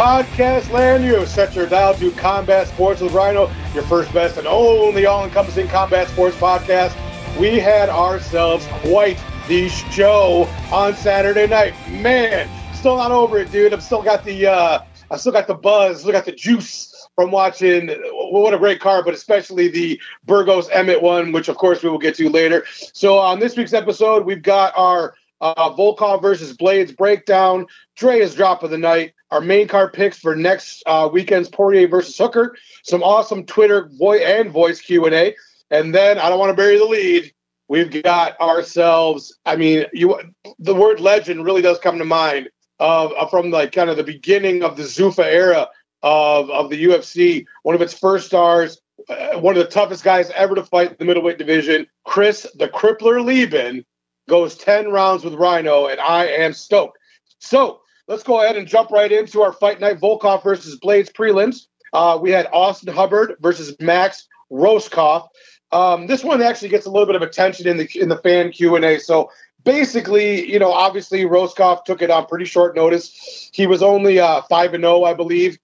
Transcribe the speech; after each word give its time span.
podcast 0.00 0.70
land. 0.70 1.04
You 1.04 1.16
have 1.16 1.28
set 1.28 1.54
your 1.54 1.66
dial 1.66 1.92
to 1.92 2.10
Combat 2.12 2.66
Sports 2.66 3.02
with 3.02 3.12
Rhino, 3.12 3.50
your 3.74 3.82
first, 3.82 4.10
best, 4.14 4.38
and 4.38 4.46
only 4.46 5.04
all 5.04 5.26
encompassing 5.26 5.68
combat 5.68 6.08
sports 6.08 6.34
podcast. 6.38 6.96
We 7.38 7.58
had 7.58 7.90
ourselves 7.90 8.66
quite 8.80 9.22
the 9.46 9.68
show 9.68 10.48
on 10.72 10.94
Saturday 10.94 11.46
night. 11.46 11.74
Man, 11.90 12.48
still 12.74 12.96
not 12.96 13.12
over 13.12 13.40
it, 13.40 13.52
dude. 13.52 13.74
I've 13.74 13.82
still 13.82 14.00
got 14.00 14.24
the 14.24 14.46
uh, 14.46 14.78
I 15.10 15.18
still 15.18 15.32
got 15.32 15.46
the 15.46 15.54
buzz, 15.54 16.00
still 16.00 16.12
got 16.12 16.24
the 16.24 16.32
juice 16.32 17.06
from 17.14 17.30
watching. 17.30 17.90
What 18.10 18.54
a 18.54 18.58
great 18.58 18.80
card, 18.80 19.04
but 19.04 19.12
especially 19.12 19.68
the 19.68 20.00
Burgos 20.24 20.70
Emmett 20.70 21.02
one, 21.02 21.30
which 21.30 21.48
of 21.48 21.58
course 21.58 21.82
we 21.82 21.90
will 21.90 21.98
get 21.98 22.14
to 22.14 22.30
later. 22.30 22.64
So 22.94 23.18
on 23.18 23.38
this 23.38 23.54
week's 23.54 23.74
episode, 23.74 24.24
we've 24.24 24.42
got 24.42 24.72
our 24.78 25.12
uh, 25.42 25.74
Volkov 25.74 26.22
versus 26.22 26.56
Blades 26.56 26.90
breakdown, 26.90 27.66
Dre's 27.96 28.34
drop 28.34 28.62
of 28.62 28.70
the 28.70 28.78
night, 28.78 29.12
our 29.30 29.40
main 29.40 29.68
card 29.68 29.92
picks 29.92 30.18
for 30.18 30.34
next 30.34 30.82
uh, 30.86 31.08
weekend's 31.12 31.48
Poirier 31.48 31.88
versus 31.88 32.16
Hooker, 32.16 32.56
some 32.82 33.02
awesome 33.02 33.44
Twitter 33.44 33.88
voice 33.92 34.22
and 34.24 34.50
voice 34.50 34.80
Q 34.80 35.06
and 35.06 35.14
A, 35.14 35.36
and 35.70 35.94
then 35.94 36.18
I 36.18 36.28
don't 36.28 36.38
want 36.38 36.50
to 36.50 36.56
bury 36.56 36.78
the 36.78 36.84
lead. 36.84 37.32
We've 37.68 38.02
got 38.02 38.40
ourselves. 38.40 39.36
I 39.46 39.56
mean, 39.56 39.86
you 39.92 40.18
the 40.58 40.74
word 40.74 41.00
legend 41.00 41.44
really 41.44 41.62
does 41.62 41.78
come 41.78 41.98
to 41.98 42.04
mind 42.04 42.48
of, 42.80 43.12
of 43.12 43.30
from 43.30 43.50
like 43.50 43.72
kind 43.72 43.90
of 43.90 43.96
the 43.96 44.04
beginning 44.04 44.64
of 44.64 44.76
the 44.76 44.82
Zuffa 44.82 45.24
era 45.24 45.68
of 46.02 46.50
of 46.50 46.70
the 46.70 46.84
UFC. 46.84 47.46
One 47.62 47.76
of 47.76 47.82
its 47.82 47.94
first 47.94 48.26
stars, 48.26 48.80
uh, 49.08 49.38
one 49.38 49.56
of 49.56 49.62
the 49.62 49.70
toughest 49.70 50.02
guys 50.02 50.30
ever 50.30 50.56
to 50.56 50.64
fight 50.64 50.98
the 50.98 51.04
middleweight 51.04 51.38
division, 51.38 51.86
Chris 52.04 52.46
the 52.56 52.68
Crippler 52.68 53.24
Leben 53.24 53.84
goes 54.28 54.56
10 54.56 54.90
rounds 54.90 55.24
with 55.24 55.34
Rhino, 55.34 55.86
and 55.86 56.00
I 56.00 56.26
am 56.26 56.52
stoked. 56.52 56.98
So 57.38 57.79
let's 58.10 58.24
go 58.24 58.42
ahead 58.42 58.56
and 58.56 58.66
jump 58.66 58.90
right 58.90 59.10
into 59.10 59.40
our 59.40 59.52
fight 59.52 59.80
night 59.80 60.00
Volkov 60.00 60.42
versus 60.42 60.76
Blades 60.76 61.10
prelims. 61.10 61.66
Uh, 61.92 62.18
we 62.20 62.30
had 62.30 62.48
Austin 62.52 62.92
Hubbard 62.92 63.36
versus 63.40 63.74
Max 63.80 64.26
Rohskopf. 64.52 65.28
Um, 65.70 66.08
this 66.08 66.24
one 66.24 66.42
actually 66.42 66.70
gets 66.70 66.86
a 66.86 66.90
little 66.90 67.06
bit 67.06 67.14
of 67.14 67.22
attention 67.22 67.68
in 67.68 67.76
the 67.76 67.88
in 67.94 68.08
the 68.08 68.18
fan 68.18 68.50
Q 68.50 68.74
and 68.74 68.84
A. 68.84 68.98
So 68.98 69.30
basically, 69.64 70.50
you 70.50 70.58
know, 70.58 70.72
obviously 70.72 71.22
Rohskopf 71.22 71.84
took 71.84 72.02
it 72.02 72.10
on 72.10 72.26
pretty 72.26 72.46
short 72.46 72.74
notice. 72.74 73.48
He 73.54 73.68
was 73.68 73.80
only 73.80 74.18
uh, 74.18 74.42
five 74.42 74.74
and 74.74 74.82
zero, 74.82 74.96
oh, 74.96 75.04
I 75.04 75.14
believe, 75.14 75.58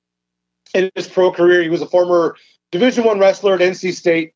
in 0.72 0.88
his 0.94 1.08
pro 1.08 1.32
career. 1.32 1.62
He 1.62 1.68
was 1.68 1.82
a 1.82 1.86
former 1.86 2.36
Division 2.70 3.02
One 3.02 3.18
wrestler 3.18 3.54
at 3.54 3.60
NC 3.60 3.92
State 3.92 4.34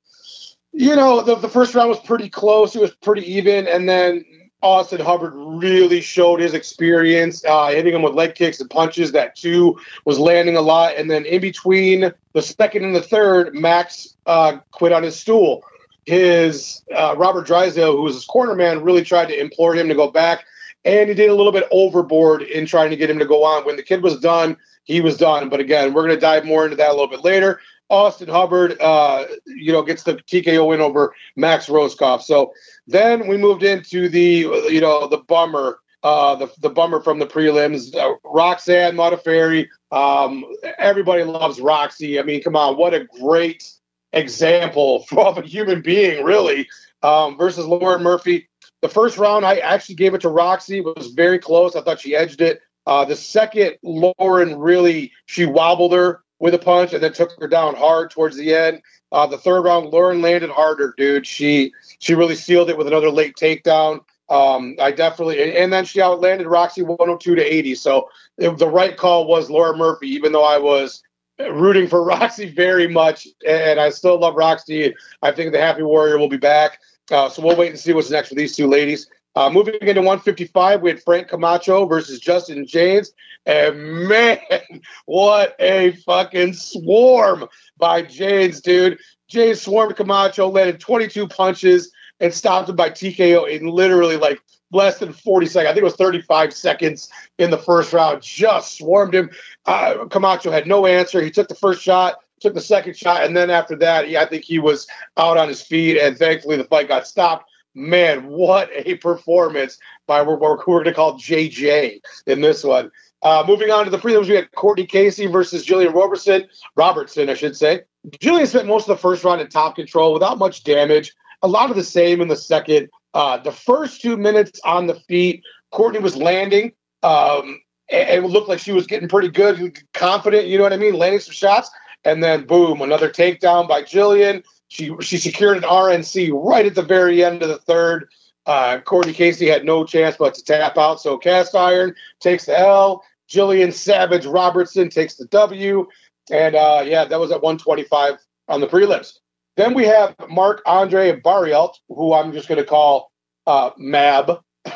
you 0.72 0.94
know, 0.94 1.22
the, 1.22 1.34
the 1.34 1.48
first 1.48 1.74
round 1.74 1.88
was 1.88 1.98
pretty 2.00 2.28
close. 2.28 2.76
It 2.76 2.80
was 2.80 2.94
pretty 3.02 3.22
even. 3.32 3.66
And 3.66 3.88
then 3.88 4.24
Austin 4.62 5.00
Hubbard 5.00 5.32
really 5.34 6.00
showed 6.00 6.40
his 6.40 6.52
experience, 6.52 7.44
uh, 7.44 7.68
hitting 7.68 7.94
him 7.94 8.02
with 8.02 8.14
leg 8.14 8.34
kicks 8.34 8.60
and 8.60 8.68
punches. 8.68 9.12
That 9.12 9.34
too 9.34 9.78
was 10.04 10.18
landing 10.18 10.56
a 10.56 10.60
lot. 10.60 10.96
And 10.96 11.10
then 11.10 11.24
in 11.24 11.40
between 11.40 12.12
the 12.32 12.42
second 12.42 12.84
and 12.84 12.94
the 12.94 13.02
third, 13.02 13.54
Max 13.54 14.16
uh, 14.26 14.58
quit 14.70 14.92
on 14.92 15.02
his 15.02 15.18
stool. 15.18 15.64
His 16.04 16.82
uh, 16.94 17.14
Robert 17.16 17.46
Drysdale, 17.46 17.96
who 17.96 18.02
was 18.02 18.14
his 18.14 18.24
corner 18.24 18.54
man, 18.54 18.82
really 18.82 19.04
tried 19.04 19.28
to 19.28 19.38
implore 19.38 19.74
him 19.74 19.88
to 19.88 19.94
go 19.94 20.10
back. 20.10 20.44
And 20.84 21.08
he 21.08 21.14
did 21.14 21.30
a 21.30 21.34
little 21.34 21.52
bit 21.52 21.68
overboard 21.70 22.42
in 22.42 22.66
trying 22.66 22.90
to 22.90 22.96
get 22.96 23.10
him 23.10 23.18
to 23.18 23.26
go 23.26 23.44
on. 23.44 23.64
When 23.64 23.76
the 23.76 23.82
kid 23.82 24.02
was 24.02 24.18
done, 24.18 24.56
he 24.84 25.00
was 25.00 25.16
done. 25.16 25.48
But 25.48 25.60
again, 25.60 25.92
we're 25.92 26.06
going 26.06 26.14
to 26.14 26.20
dive 26.20 26.44
more 26.44 26.64
into 26.64 26.76
that 26.76 26.88
a 26.88 26.92
little 26.92 27.06
bit 27.06 27.22
later. 27.22 27.60
Austin 27.90 28.28
Hubbard, 28.28 28.80
uh, 28.80 29.24
you 29.46 29.72
know, 29.72 29.82
gets 29.82 30.04
the 30.04 30.14
TKO 30.14 30.68
win 30.68 30.80
over 30.80 31.14
Max 31.36 31.66
Rohskopf. 31.66 32.22
So 32.22 32.52
then 32.86 33.26
we 33.26 33.36
moved 33.36 33.64
into 33.64 34.08
the, 34.08 34.22
you 34.70 34.80
know, 34.80 35.08
the 35.08 35.18
bummer, 35.18 35.80
uh, 36.02 36.36
the 36.36 36.50
the 36.60 36.70
bummer 36.70 37.00
from 37.00 37.18
the 37.18 37.26
prelims. 37.26 37.94
Uh, 37.94 38.14
Roxanne 38.24 38.94
Modafferi. 38.94 39.66
Um, 39.90 40.44
everybody 40.78 41.24
loves 41.24 41.60
Roxy. 41.60 42.18
I 42.18 42.22
mean, 42.22 42.42
come 42.42 42.56
on, 42.56 42.76
what 42.76 42.94
a 42.94 43.04
great 43.20 43.68
example 44.12 45.04
of 45.16 45.38
a 45.38 45.42
human 45.42 45.82
being, 45.82 46.24
really. 46.24 46.68
Um, 47.02 47.36
versus 47.36 47.66
Lauren 47.66 48.02
Murphy. 48.02 48.48
The 48.82 48.88
first 48.88 49.18
round, 49.18 49.44
I 49.44 49.56
actually 49.56 49.96
gave 49.96 50.14
it 50.14 50.22
to 50.22 50.28
Roxy. 50.28 50.78
It 50.78 50.84
was 50.84 51.08
very 51.08 51.38
close. 51.38 51.76
I 51.76 51.82
thought 51.82 52.00
she 52.00 52.14
edged 52.16 52.40
it. 52.40 52.62
Uh, 52.86 53.04
the 53.04 53.16
second, 53.16 53.76
Lauren 53.82 54.58
really 54.58 55.12
she 55.26 55.44
wobbled 55.44 55.92
her 55.92 56.22
with 56.40 56.54
a 56.54 56.58
punch 56.58 56.92
and 56.92 57.02
then 57.02 57.12
took 57.12 57.38
her 57.40 57.46
down 57.46 57.76
hard 57.76 58.10
towards 58.10 58.36
the 58.36 58.52
end. 58.52 58.82
Uh, 59.12 59.26
the 59.26 59.38
third 59.38 59.62
round, 59.62 59.90
Lauren 59.90 60.20
landed 60.22 60.50
harder, 60.50 60.94
dude. 60.96 61.26
She 61.26 61.72
she 62.00 62.14
really 62.14 62.34
sealed 62.34 62.70
it 62.70 62.78
with 62.78 62.88
another 62.88 63.10
late 63.10 63.36
takedown. 63.36 64.00
Um, 64.28 64.76
I 64.80 64.90
definitely 64.92 65.56
and 65.56 65.72
then 65.72 65.84
she 65.84 66.00
outlanded 66.00 66.46
Roxy 66.46 66.82
102 66.82 67.34
to 67.34 67.42
80. 67.42 67.74
So 67.76 68.08
it, 68.38 68.58
the 68.58 68.68
right 68.68 68.96
call 68.96 69.26
was 69.26 69.50
Laura 69.50 69.76
Murphy, 69.76 70.08
even 70.08 70.32
though 70.32 70.44
I 70.44 70.58
was 70.58 71.02
rooting 71.38 71.88
for 71.88 72.02
Roxy 72.04 72.50
very 72.50 72.88
much, 72.88 73.28
and 73.46 73.78
I 73.78 73.90
still 73.90 74.18
love 74.18 74.34
Roxy. 74.34 74.94
I 75.22 75.32
think 75.32 75.52
the 75.52 75.60
Happy 75.60 75.82
Warrior 75.82 76.18
will 76.18 76.28
be 76.28 76.36
back. 76.36 76.80
Uh, 77.10 77.28
so 77.28 77.42
we'll 77.42 77.56
wait 77.56 77.70
and 77.70 77.78
see 77.78 77.92
what's 77.92 78.10
next 78.10 78.28
for 78.28 78.36
these 78.36 78.54
two 78.54 78.68
ladies. 78.68 79.08
Uh, 79.36 79.48
moving 79.48 79.74
into 79.80 80.00
155, 80.00 80.82
we 80.82 80.90
had 80.90 81.02
Frank 81.02 81.28
Camacho 81.28 81.86
versus 81.86 82.18
Justin 82.18 82.66
James. 82.66 83.12
And 83.46 84.08
man, 84.08 84.38
what 85.06 85.54
a 85.60 85.92
fucking 85.92 86.54
swarm 86.54 87.46
by 87.78 88.02
James, 88.02 88.60
dude. 88.60 88.98
James 89.28 89.62
swarmed 89.62 89.96
Camacho, 89.96 90.48
landed 90.48 90.80
22 90.80 91.28
punches, 91.28 91.92
and 92.18 92.34
stopped 92.34 92.68
him 92.68 92.76
by 92.76 92.90
TKO 92.90 93.48
in 93.48 93.66
literally 93.66 94.16
like 94.16 94.42
less 94.72 94.98
than 94.98 95.12
40 95.12 95.46
seconds. 95.46 95.70
I 95.70 95.72
think 95.72 95.82
it 95.82 95.84
was 95.84 95.96
35 95.96 96.52
seconds 96.52 97.08
in 97.38 97.50
the 97.50 97.58
first 97.58 97.92
round. 97.92 98.22
Just 98.22 98.78
swarmed 98.78 99.14
him. 99.14 99.30
Uh, 99.66 100.06
Camacho 100.06 100.50
had 100.50 100.66
no 100.66 100.86
answer. 100.86 101.22
He 101.22 101.30
took 101.30 101.48
the 101.48 101.54
first 101.54 101.82
shot, 101.82 102.18
took 102.40 102.54
the 102.54 102.60
second 102.60 102.96
shot, 102.96 103.24
and 103.24 103.36
then 103.36 103.50
after 103.50 103.76
that, 103.76 104.08
he, 104.08 104.16
I 104.16 104.26
think 104.26 104.44
he 104.44 104.58
was 104.58 104.86
out 105.16 105.36
on 105.36 105.48
his 105.48 105.62
feet. 105.62 105.98
And 105.98 106.18
thankfully, 106.18 106.56
the 106.56 106.64
fight 106.64 106.88
got 106.88 107.06
stopped 107.06 107.49
man, 107.74 108.26
what 108.26 108.70
a 108.72 108.96
performance 108.96 109.78
by 110.06 110.22
what 110.22 110.40
we're, 110.40 110.56
going 110.56 110.84
to 110.84 110.94
call 110.94 111.18
JJ 111.18 112.00
in 112.26 112.40
this 112.40 112.64
one. 112.64 112.90
Uh, 113.22 113.44
moving 113.46 113.70
on 113.70 113.84
to 113.84 113.90
the 113.90 113.98
prelims, 113.98 114.28
we 114.28 114.34
had 114.34 114.50
Courtney 114.52 114.86
Casey 114.86 115.26
versus 115.26 115.66
Jillian 115.66 115.94
Robertson. 115.94 116.48
Robertson, 116.74 117.28
I 117.28 117.34
should 117.34 117.56
say. 117.56 117.82
Jillian 118.18 118.46
spent 118.46 118.66
most 118.66 118.88
of 118.88 118.96
the 118.96 119.02
first 119.02 119.24
round 119.24 119.40
in 119.40 119.48
top 119.48 119.76
control 119.76 120.12
without 120.12 120.38
much 120.38 120.64
damage. 120.64 121.12
A 121.42 121.48
lot 121.48 121.70
of 121.70 121.76
the 121.76 121.84
same 121.84 122.20
in 122.20 122.28
the 122.28 122.36
second. 122.36 122.88
Uh, 123.12 123.36
the 123.38 123.52
first 123.52 124.00
two 124.00 124.16
minutes 124.16 124.60
on 124.64 124.86
the 124.86 124.94
feet, 124.94 125.42
Courtney 125.70 126.00
was 126.00 126.16
landing. 126.16 126.72
Um, 127.02 127.60
and 127.90 128.24
it 128.24 128.28
looked 128.28 128.48
like 128.48 128.60
she 128.60 128.72
was 128.72 128.86
getting 128.86 129.08
pretty 129.08 129.28
good, 129.28 129.78
confident. 129.94 130.46
You 130.46 130.58
know 130.58 130.64
what 130.64 130.72
I 130.72 130.76
mean? 130.76 130.94
Landing 130.94 131.20
some 131.20 131.34
shots, 131.34 131.70
and 132.04 132.22
then 132.22 132.46
boom, 132.46 132.82
another 132.82 133.10
takedown 133.10 133.68
by 133.68 133.82
Jillian. 133.82 134.44
She 134.70 134.94
she 135.00 135.18
secured 135.18 135.56
an 135.56 135.64
RNC 135.64 136.30
right 136.32 136.64
at 136.64 136.76
the 136.76 136.82
very 136.82 137.24
end 137.24 137.42
of 137.42 137.48
the 137.48 137.58
third. 137.58 138.08
Uh, 138.46 138.80
Courtney 138.80 139.12
Casey 139.12 139.48
had 139.48 139.64
no 139.64 139.84
chance 139.84 140.16
but 140.16 140.34
to 140.34 140.44
tap 140.44 140.78
out. 140.78 141.00
So 141.00 141.18
cast 141.18 141.54
iron 141.54 141.94
takes 142.20 142.46
the 142.46 142.58
L. 142.58 143.04
Jillian 143.28 143.72
Savage 143.72 144.26
Robertson 144.26 144.88
takes 144.88 145.16
the 145.16 145.26
W. 145.26 145.88
And 146.30 146.54
uh, 146.54 146.84
yeah, 146.86 147.04
that 147.04 147.18
was 147.18 147.32
at 147.32 147.42
125 147.42 148.14
on 148.48 148.60
the 148.60 148.68
prelims. 148.68 149.18
Then 149.56 149.74
we 149.74 149.84
have 149.86 150.14
Marc 150.28 150.62
Andre 150.64 151.20
Barriault, 151.20 151.74
who 151.88 152.14
I'm 152.14 152.32
just 152.32 152.48
going 152.48 152.60
to 152.60 152.64
call 152.64 153.10
uh, 153.48 153.70
Mab, 153.76 154.40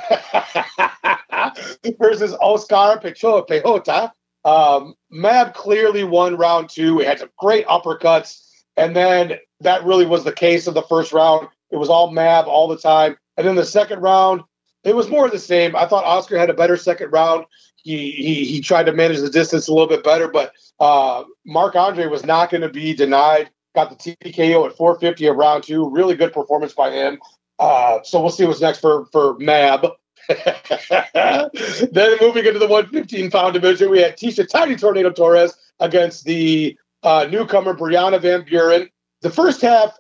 versus 1.99 2.35
Oscar 2.40 2.99
Piechota. 3.00 4.11
Um, 4.44 4.94
Mab 5.08 5.55
clearly 5.55 6.02
won 6.02 6.37
round 6.37 6.69
two. 6.69 6.99
He 6.99 7.05
had 7.05 7.20
some 7.20 7.31
great 7.38 7.67
uppercuts. 7.67 8.40
And 8.76 8.94
then 8.94 9.35
that 9.64 9.84
really 9.84 10.06
was 10.06 10.25
the 10.25 10.32
case 10.32 10.66
of 10.66 10.75
the 10.75 10.82
first 10.82 11.12
round. 11.12 11.49
It 11.70 11.76
was 11.76 11.88
all 11.88 12.11
Mab 12.11 12.46
all 12.46 12.69
the 12.69 12.78
time. 12.78 13.16
And 13.37 13.46
then 13.46 13.56
the 13.56 13.64
second 13.64 14.00
round, 14.00 14.43
it 14.84 14.94
was 14.94 15.08
more 15.08 15.26
of 15.26 15.32
the 15.32 15.38
same. 15.38 15.75
I 15.75 15.87
thought 15.87 16.05
Oscar 16.05 16.38
had 16.38 16.50
a 16.50 16.55
better 16.55 16.76
second 16.76 17.11
round. 17.11 17.46
He 17.76 18.12
he, 18.12 18.44
he 18.44 18.61
tried 18.61 18.87
to 18.87 18.93
manage 18.93 19.20
the 19.20 19.31
distance 19.31 19.69
a 19.69 19.72
little 19.72 19.88
bit 19.88 20.05
better, 20.05 20.28
but 20.28 20.52
uh, 20.81 21.25
Marc 21.44 21.75
Andre 21.75 22.06
was 22.06 22.25
not 22.25 22.50
going 22.50 22.62
to 22.62 22.69
be 22.69 22.94
denied. 22.94 23.50
Got 23.75 23.90
the 23.90 24.16
TKO 24.16 24.66
at 24.66 24.76
450 24.76 25.26
of 25.26 25.37
round 25.37 25.64
two. 25.64 25.90
Really 25.90 26.14
good 26.14 26.32
performance 26.32 26.72
by 26.72 26.90
him. 26.90 27.19
Uh, 27.58 27.99
so 28.02 28.20
we'll 28.20 28.31
see 28.31 28.44
what's 28.44 28.61
next 28.61 28.78
for 28.78 29.06
for 29.06 29.37
Mab. 29.38 29.87
then 30.28 32.16
moving 32.20 32.46
into 32.46 32.58
the 32.58 32.69
115 32.69 33.31
pound 33.31 33.52
division, 33.52 33.90
we 33.90 34.00
had 34.00 34.16
Tisha 34.16 34.49
Tiny 34.49 34.76
Tornado 34.76 35.11
Torres 35.11 35.55
against 35.81 36.25
the 36.25 36.78
uh, 37.02 37.26
newcomer 37.31 37.75
Brianna 37.75 38.20
Van 38.20 38.44
Buren. 38.44 38.88
The 39.25 39.31
first 39.31 39.62
half, 39.62 39.99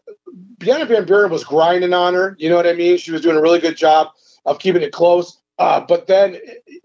Bianca 0.58 0.84
Van 0.84 1.06
Buren 1.06 1.30
was 1.30 1.44
grinding 1.44 1.94
on 1.94 2.12
her. 2.12 2.36
You 2.38 2.50
know 2.50 2.56
what 2.56 2.66
I 2.66 2.74
mean? 2.74 2.98
She 2.98 3.10
was 3.10 3.22
doing 3.22 3.38
a 3.38 3.40
really 3.40 3.58
good 3.58 3.74
job 3.74 4.08
of 4.44 4.58
keeping 4.58 4.82
it 4.82 4.92
close. 4.92 5.40
Uh, 5.58 5.80
but 5.80 6.06
then 6.06 6.38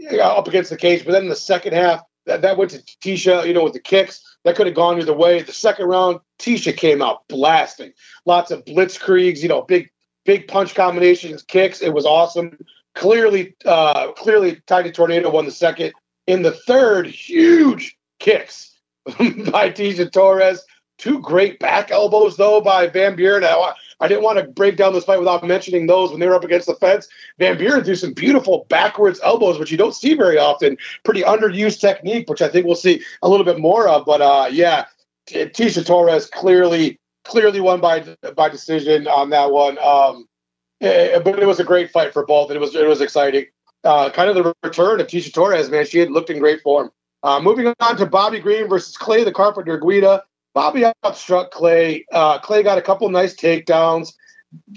uh, 0.09 0.19
up 0.21 0.47
against 0.47 0.69
the 0.69 0.77
cage. 0.77 1.03
But 1.03 1.11
then 1.11 1.23
in 1.23 1.29
the 1.29 1.35
second 1.35 1.73
half, 1.73 2.01
that, 2.27 2.41
that 2.43 2.55
went 2.55 2.71
to 2.71 2.77
Tisha, 3.03 3.45
you 3.45 3.53
know, 3.53 3.65
with 3.65 3.73
the 3.73 3.81
kicks. 3.81 4.23
That 4.45 4.55
could 4.55 4.67
have 4.67 4.75
gone 4.75 5.01
either 5.01 5.11
way. 5.11 5.41
The 5.41 5.51
second 5.51 5.87
round, 5.87 6.21
Tisha 6.39 6.77
came 6.77 7.01
out 7.01 7.27
blasting. 7.27 7.91
Lots 8.25 8.51
of 8.51 8.63
blitzkriegs, 8.63 9.41
you 9.41 9.49
know, 9.49 9.63
big 9.63 9.89
big 10.23 10.47
punch 10.47 10.75
combinations, 10.75 11.43
kicks. 11.43 11.81
It 11.81 11.93
was 11.93 12.05
awesome. 12.05 12.57
Clearly, 12.95 13.53
uh, 13.65 14.13
clearly, 14.13 14.61
Tiny 14.65 14.91
Tornado 14.91 15.29
won 15.29 15.43
the 15.43 15.51
second 15.51 15.91
In 16.25 16.41
the 16.41 16.51
third, 16.51 17.05
huge 17.07 17.97
kicks 18.19 18.79
by 19.05 19.71
Tisha 19.71 20.09
Torres. 20.09 20.63
Two 20.99 21.19
great 21.19 21.59
back 21.59 21.91
elbows, 21.91 22.35
though, 22.35 22.59
by 22.59 22.87
Van 22.87 23.15
Buren. 23.15 23.43
I, 23.43 23.73
I 24.01 24.07
didn't 24.07 24.23
want 24.23 24.37
to 24.37 24.45
break 24.45 24.75
down 24.75 24.93
this 24.93 25.05
fight 25.05 25.17
without 25.17 25.45
mentioning 25.45 25.87
those 25.87 26.11
when 26.11 26.19
they 26.19 26.27
were 26.27 26.35
up 26.35 26.43
against 26.43 26.67
the 26.67 26.75
fence. 26.75 27.07
Van 27.39 27.57
Buren 27.57 27.83
threw 27.83 27.95
some 27.95 28.13
beautiful 28.13 28.65
backwards 28.69 29.19
elbows, 29.23 29.57
which 29.57 29.71
you 29.71 29.77
don't 29.77 29.95
see 29.95 30.13
very 30.13 30.37
often. 30.37 30.77
Pretty 31.05 31.21
underused 31.21 31.79
technique, 31.79 32.29
which 32.29 32.41
I 32.41 32.49
think 32.49 32.65
we'll 32.65 32.75
see 32.75 33.01
a 33.21 33.29
little 33.29 33.45
bit 33.45 33.59
more 33.59 33.87
of. 33.87 34.05
But 34.05 34.21
uh, 34.21 34.49
yeah, 34.51 34.85
Tisha 35.27 35.85
Torres 35.85 36.27
clearly 36.27 36.99
clearly 37.23 37.61
won 37.61 37.79
by 37.79 38.01
by 38.35 38.49
decision 38.49 39.07
on 39.07 39.29
that 39.29 39.51
one. 39.51 39.77
Um, 39.79 40.27
it, 40.81 41.13
eh, 41.15 41.19
but 41.19 41.39
it 41.39 41.45
was 41.45 41.59
a 41.59 41.65
great 41.65 41.91
fight 41.91 42.13
for 42.13 42.25
both, 42.25 42.49
and 42.49 42.57
it 42.57 42.59
was 42.59 42.75
it 42.75 42.87
was 42.87 43.01
exciting. 43.01 43.45
Uh, 43.85 44.09
kind 44.09 44.29
of 44.29 44.35
the 44.35 44.53
return 44.63 44.99
of 44.99 45.07
Tisha 45.07 45.31
Torres, 45.31 45.69
man. 45.69 45.85
She 45.85 45.99
had 45.99 46.11
looked 46.11 46.29
in 46.29 46.39
great 46.39 46.61
form. 46.61 46.91
Uh, 47.23 47.39
moving 47.39 47.73
on 47.79 47.97
to 47.97 48.05
Bobby 48.05 48.39
Green 48.39 48.67
versus 48.67 48.97
Clay 48.97 49.23
the 49.23 49.31
Carpenter 49.31 49.77
Guida. 49.77 50.23
Bobby 50.59 50.83
outstruck 51.05 51.51
Clay. 51.51 52.05
Uh, 52.11 52.37
Clay 52.37 52.63
got 52.63 52.77
a 52.77 52.81
couple 52.81 53.07
nice 53.07 53.33
takedowns. 53.33 54.11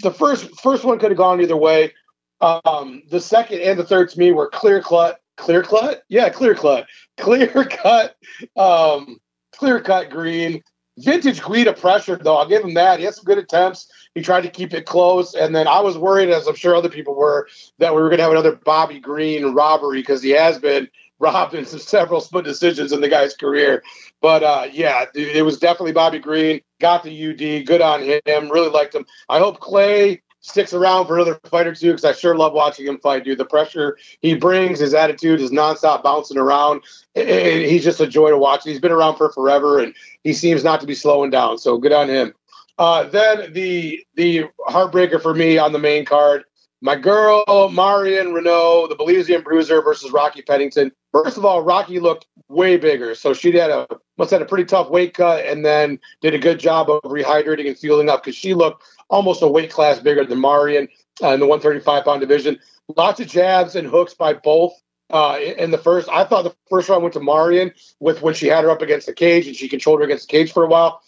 The 0.00 0.12
first 0.12 0.61
first 0.61 0.84
one 0.84 1.00
could 1.00 1.11
have 1.11 1.19
gone 1.19 1.40
either 1.40 1.56
way. 1.56 1.93
Um, 2.40 3.02
the 3.11 3.20
second 3.20 3.62
and 3.62 3.76
the 3.76 3.82
third 3.82 4.08
to 4.11 4.19
me 4.20 4.31
were 4.31 4.49
clear 4.49 4.81
cut, 4.81 5.20
clear 5.37 5.64
cut, 5.64 6.05
yeah, 6.08 6.29
clear 6.29 6.55
cut, 6.55 6.87
clear 7.17 7.49
cut, 7.64 8.14
um, 8.56 9.19
clear 9.50 9.81
cut 9.81 10.08
green. 10.08 10.62
Vintage 10.99 11.43
Guida 11.43 11.73
pressure 11.73 12.14
though. 12.14 12.37
I'll 12.37 12.49
give 12.49 12.62
him 12.62 12.75
that. 12.75 13.00
He 13.00 13.05
had 13.05 13.14
some 13.14 13.25
good 13.25 13.38
attempts. 13.38 13.90
He 14.14 14.23
tried 14.23 14.43
to 14.43 14.50
keep 14.50 14.73
it 14.75 14.87
close, 14.87 15.35
and 15.35 15.52
then 15.52 15.67
I 15.67 15.81
was 15.81 15.99
worried, 15.99 16.31
as 16.31 16.46
I'm 16.46 16.55
sure 16.55 16.76
other 16.76 16.90
people 16.90 17.17
were, 17.17 17.49
that 17.78 17.93
we 17.93 18.00
were 18.00 18.08
going 18.08 18.19
to 18.19 18.23
have 18.23 18.31
another 18.31 18.55
Bobby 18.55 19.00
Green 19.00 19.46
robbery 19.46 19.99
because 19.99 20.23
he 20.23 20.31
has 20.31 20.58
been 20.58 20.88
robbed 21.23 21.55
in 21.55 21.65
several 21.65 22.21
split 22.21 22.45
decisions 22.45 22.93
in 22.93 23.01
the 23.01 23.09
guy's 23.09 23.35
career. 23.35 23.83
But 24.21 24.43
uh, 24.43 24.67
yeah, 24.73 25.07
it 25.15 25.45
was 25.45 25.59
definitely 25.59 25.93
Bobby 25.93 26.19
Green. 26.19 26.61
Got 26.81 27.05
the 27.05 27.31
UD. 27.31 27.65
Good 27.65 27.81
on 27.81 28.03
him. 28.03 28.51
Really 28.51 28.69
liked 28.69 28.95
him. 28.95 29.07
I 29.29 29.39
hope 29.39 29.61
Clay 29.61 30.21
sticks 30.41 30.75
around 30.75 31.07
for 31.07 31.15
another 31.15 31.39
fight 31.45 31.69
or 31.69 31.75
two 31.75 31.93
because 31.93 32.05
I 32.05 32.13
sure 32.13 32.37
love 32.37 32.53
watching 32.53 32.87
him 32.87 32.99
fight, 32.99 33.25
dude. 33.25 33.39
The 33.39 33.45
pressure 33.45 33.97
he 34.21 34.35
brings, 34.35 34.81
his 34.81 34.93
attitude, 34.93 35.39
his 35.39 35.53
nonstop 35.53 36.03
bouncing 36.03 36.39
around. 36.39 36.83
he's 37.15 37.85
just 37.85 38.01
a 38.01 38.07
joy 38.09 38.31
to 38.31 38.39
watch. 38.39 38.65
He's 38.65 38.81
been 38.81 38.91
around 38.91 39.17
for 39.17 39.31
forever, 39.31 39.79
and 39.79 39.95
he 40.25 40.33
seems 40.33 40.65
not 40.65 40.81
to 40.81 40.87
be 40.87 40.95
slowing 40.95 41.31
down. 41.31 41.59
So 41.59 41.79
good 41.79 41.93
on 41.93 42.09
him. 42.09 42.35
Uh, 42.79 43.05
then 43.05 43.53
the 43.53 44.05
the 44.17 44.47
heartbreaker 44.67 45.23
for 45.23 45.35
me 45.35 45.57
on 45.57 45.73
the 45.73 45.79
main 45.79 46.05
card 46.05 46.45
my 46.82 46.96
girl 46.96 47.44
Marion 47.70 48.29
Reneau, 48.29 48.88
the 48.88 48.96
Belizean 48.96 49.44
Bruiser 49.44 49.81
versus 49.81 50.11
Rocky 50.11 50.43
Pennington. 50.43 50.90
First 51.12 51.37
of 51.37 51.44
all, 51.44 51.62
Rocky 51.62 52.00
looked 52.00 52.26
way 52.49 52.76
bigger, 52.76 53.14
so 53.14 53.32
she 53.32 53.52
had 53.52 53.70
a 53.70 53.87
must 54.19 54.32
had 54.32 54.43
a 54.43 54.46
pretty 54.46 54.64
tough 54.64 54.90
weight 54.90 55.14
cut, 55.14 55.46
and 55.46 55.64
then 55.64 55.99
did 56.20 56.34
a 56.34 56.38
good 56.38 56.58
job 56.58 56.90
of 56.90 57.00
rehydrating 57.02 57.69
and 57.69 57.79
fueling 57.79 58.11
up 58.11 58.23
because 58.23 58.37
she 58.37 58.52
looked 58.52 58.82
almost 59.08 59.43
a 59.43 59.49
weight 59.49 59.70
class 59.70 60.00
bigger 60.00 60.25
than 60.25 60.40
Marion 60.40 60.88
uh, 61.23 61.29
in 61.29 61.40
the 61.40 61.46
135 61.46 62.05
pound 62.05 62.20
division. 62.20 62.58
Lots 62.96 63.20
of 63.20 63.28
jabs 63.28 63.76
and 63.76 63.87
hooks 63.87 64.14
by 64.14 64.35
both. 64.35 64.73
Uh, 65.08 65.38
in 65.58 65.70
the 65.70 65.78
first, 65.78 66.08
I 66.08 66.25
thought 66.25 66.43
the 66.43 66.56
first 66.69 66.88
round 66.88 67.02
went 67.02 67.12
to 67.14 67.20
Marion 67.20 67.73
with 68.00 68.23
when 68.23 68.35
she 68.35 68.46
had 68.46 68.64
her 68.64 68.70
up 68.70 68.82
against 68.82 69.06
the 69.06 69.12
cage 69.12 69.46
and 69.46 69.55
she 69.55 69.69
controlled 69.69 70.00
her 70.00 70.06
against 70.06 70.26
the 70.26 70.32
cage 70.32 70.52
for 70.52 70.64
a 70.64 70.67
while 70.67 71.02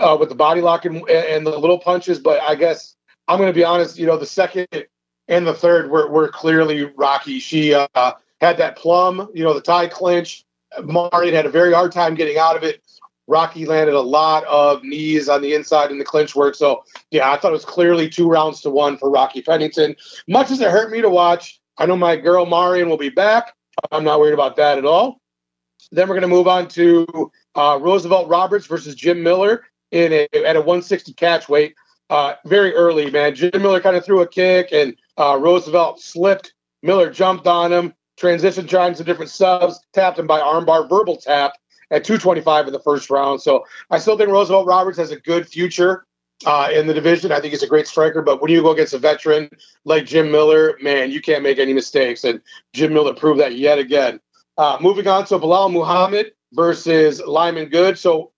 uh, 0.00 0.16
with 0.18 0.30
the 0.30 0.34
body 0.34 0.62
lock 0.62 0.86
and, 0.86 1.08
and 1.10 1.46
the 1.46 1.56
little 1.56 1.78
punches. 1.78 2.18
But 2.18 2.40
I 2.40 2.54
guess 2.54 2.96
I'm 3.28 3.38
going 3.38 3.50
to 3.50 3.54
be 3.54 3.64
honest. 3.64 3.98
You 3.98 4.06
know, 4.06 4.16
the 4.16 4.24
second 4.24 4.66
and 5.30 5.46
the 5.46 5.54
third 5.54 5.90
were, 5.90 6.08
were 6.08 6.28
clearly 6.28 6.84
Rocky. 6.84 7.38
She 7.38 7.72
uh, 7.72 7.86
had 8.40 8.58
that 8.58 8.76
plum, 8.76 9.30
you 9.32 9.44
know, 9.44 9.54
the 9.54 9.60
Thai 9.60 9.86
clinch. 9.86 10.44
Marion 10.84 11.34
had 11.34 11.46
a 11.46 11.50
very 11.50 11.72
hard 11.72 11.92
time 11.92 12.14
getting 12.14 12.36
out 12.36 12.56
of 12.56 12.64
it. 12.64 12.82
Rocky 13.26 13.64
landed 13.64 13.94
a 13.94 14.00
lot 14.00 14.44
of 14.44 14.82
knees 14.82 15.28
on 15.28 15.40
the 15.40 15.54
inside 15.54 15.92
in 15.92 15.98
the 15.98 16.04
clinch 16.04 16.34
work. 16.34 16.56
So, 16.56 16.84
yeah, 17.12 17.30
I 17.30 17.36
thought 17.36 17.50
it 17.50 17.52
was 17.52 17.64
clearly 17.64 18.08
two 18.08 18.28
rounds 18.28 18.60
to 18.62 18.70
one 18.70 18.98
for 18.98 19.08
Rocky 19.08 19.40
Pennington. 19.40 19.94
Much 20.26 20.50
as 20.50 20.60
it 20.60 20.70
hurt 20.70 20.90
me 20.90 21.00
to 21.00 21.08
watch, 21.08 21.60
I 21.78 21.86
know 21.86 21.96
my 21.96 22.16
girl 22.16 22.44
Marion 22.44 22.88
will 22.88 22.98
be 22.98 23.08
back. 23.08 23.54
I'm 23.92 24.02
not 24.02 24.18
worried 24.18 24.34
about 24.34 24.56
that 24.56 24.78
at 24.78 24.84
all. 24.84 25.20
Then 25.92 26.08
we're 26.08 26.16
going 26.16 26.22
to 26.22 26.28
move 26.28 26.48
on 26.48 26.66
to 26.68 27.30
uh, 27.54 27.78
Roosevelt 27.80 28.28
Roberts 28.28 28.66
versus 28.66 28.96
Jim 28.96 29.22
Miller 29.22 29.64
in 29.92 30.12
a, 30.12 30.28
at 30.44 30.56
a 30.56 30.60
160 30.60 31.12
catch 31.12 31.48
weight. 31.48 31.76
Uh, 32.10 32.34
very 32.44 32.74
early, 32.74 33.08
man. 33.12 33.36
Jim 33.36 33.50
Miller 33.54 33.80
kind 33.80 33.96
of 33.96 34.04
threw 34.04 34.20
a 34.20 34.26
kick 34.26 34.70
and 34.72 34.96
uh, 35.20 35.36
Roosevelt 35.36 36.00
slipped. 36.00 36.54
Miller 36.82 37.10
jumped 37.10 37.46
on 37.46 37.70
him, 37.72 37.94
transition 38.16 38.66
trying 38.66 38.94
some 38.94 39.04
different 39.04 39.30
subs, 39.30 39.78
tapped 39.92 40.18
him 40.18 40.26
by 40.26 40.40
armbar, 40.40 40.88
verbal 40.88 41.16
tap 41.16 41.52
at 41.90 42.04
225 42.04 42.68
in 42.68 42.72
the 42.72 42.80
first 42.80 43.10
round. 43.10 43.42
So 43.42 43.66
I 43.90 43.98
still 43.98 44.16
think 44.16 44.30
Roosevelt 44.30 44.66
Roberts 44.66 44.96
has 44.98 45.10
a 45.10 45.20
good 45.20 45.46
future 45.46 46.06
uh, 46.46 46.70
in 46.72 46.86
the 46.86 46.94
division. 46.94 47.32
I 47.32 47.40
think 47.40 47.52
he's 47.52 47.62
a 47.62 47.68
great 47.68 47.86
striker, 47.86 48.22
but 48.22 48.40
when 48.40 48.50
you 48.50 48.62
go 48.62 48.70
against 48.70 48.94
a 48.94 48.98
veteran 48.98 49.50
like 49.84 50.06
Jim 50.06 50.30
Miller, 50.30 50.78
man, 50.80 51.10
you 51.10 51.20
can't 51.20 51.42
make 51.42 51.58
any 51.58 51.74
mistakes. 51.74 52.24
And 52.24 52.40
Jim 52.72 52.94
Miller 52.94 53.12
proved 53.12 53.40
that 53.40 53.56
yet 53.56 53.78
again. 53.78 54.20
Uh, 54.56 54.78
moving 54.80 55.06
on 55.06 55.26
to 55.26 55.38
Belal 55.38 55.70
Muhammad 55.70 56.32
versus 56.52 57.20
Lyman 57.20 57.68
Good. 57.68 57.98
So, 57.98 58.32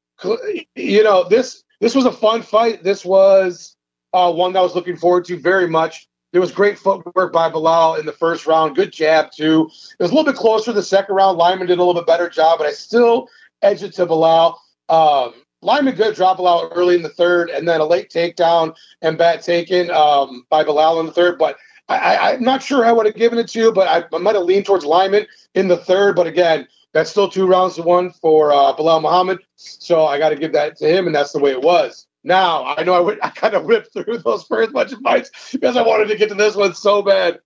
you 0.74 1.04
know, 1.04 1.28
this 1.28 1.62
this 1.80 1.94
was 1.94 2.06
a 2.06 2.12
fun 2.12 2.42
fight. 2.42 2.82
This 2.82 3.04
was 3.04 3.76
uh, 4.12 4.32
one 4.32 4.52
that 4.52 4.60
I 4.60 4.62
was 4.62 4.74
looking 4.74 4.96
forward 4.96 5.24
to 5.26 5.38
very 5.38 5.68
much. 5.68 6.08
There 6.32 6.40
was 6.40 6.50
great 6.50 6.78
footwork 6.78 7.32
by 7.32 7.50
Belal 7.50 8.00
in 8.00 8.06
the 8.06 8.12
first 8.12 8.46
round. 8.46 8.74
Good 8.74 8.92
jab, 8.92 9.30
too. 9.30 9.70
It 9.98 10.02
was 10.02 10.10
a 10.10 10.14
little 10.14 10.30
bit 10.30 10.38
closer 10.38 10.72
the 10.72 10.82
second 10.82 11.14
round. 11.14 11.36
Lyman 11.36 11.66
did 11.66 11.78
a 11.78 11.84
little 11.84 12.00
bit 12.00 12.06
better 12.06 12.28
job, 12.28 12.58
but 12.58 12.66
I 12.66 12.72
still 12.72 13.28
edge 13.60 13.82
it 13.82 13.92
to 13.94 14.06
Belal. 14.06 14.56
Um, 14.88 15.34
Lyman 15.60 15.94
Good 15.94 16.16
drop 16.16 16.38
Belal 16.38 16.70
early 16.74 16.96
in 16.96 17.02
the 17.02 17.10
third, 17.10 17.50
and 17.50 17.68
then 17.68 17.80
a 17.80 17.84
late 17.84 18.10
takedown 18.10 18.74
and 19.02 19.18
bat 19.18 19.42
taken 19.42 19.90
um, 19.90 20.44
by 20.48 20.64
Belal 20.64 21.00
in 21.00 21.06
the 21.06 21.12
third. 21.12 21.38
But 21.38 21.56
I, 21.88 22.32
am 22.32 22.42
not 22.42 22.62
sure 22.62 22.84
I 22.84 22.92
would 22.92 23.06
have 23.06 23.14
given 23.14 23.38
it 23.38 23.48
to 23.48 23.58
you, 23.58 23.72
but 23.72 23.86
I, 23.86 24.16
I 24.16 24.18
might 24.18 24.34
have 24.34 24.44
leaned 24.44 24.66
towards 24.66 24.84
Lyman 24.84 25.26
in 25.54 25.68
the 25.68 25.76
third. 25.76 26.16
But 26.16 26.26
again, 26.26 26.66
that's 26.92 27.10
still 27.10 27.28
two 27.28 27.46
rounds 27.46 27.76
to 27.76 27.82
one 27.82 28.10
for 28.10 28.52
uh, 28.52 28.74
Belal 28.74 29.02
Muhammad. 29.02 29.40
So 29.56 30.06
I 30.06 30.18
got 30.18 30.30
to 30.30 30.36
give 30.36 30.52
that 30.52 30.76
to 30.78 30.88
him, 30.88 31.06
and 31.06 31.14
that's 31.14 31.32
the 31.32 31.40
way 31.40 31.50
it 31.50 31.62
was. 31.62 32.06
Now 32.24 32.64
I 32.64 32.82
know 32.84 32.94
I, 32.94 33.00
went, 33.00 33.18
I 33.22 33.30
kind 33.30 33.54
of 33.54 33.64
whipped 33.64 33.92
through 33.92 34.18
those 34.18 34.44
first 34.44 34.72
bunch 34.72 34.92
of 34.92 35.00
fights 35.00 35.52
because 35.52 35.76
I 35.76 35.82
wanted 35.82 36.08
to 36.08 36.16
get 36.16 36.28
to 36.28 36.34
this 36.34 36.56
one 36.56 36.74
so 36.74 37.02
bad. 37.02 37.40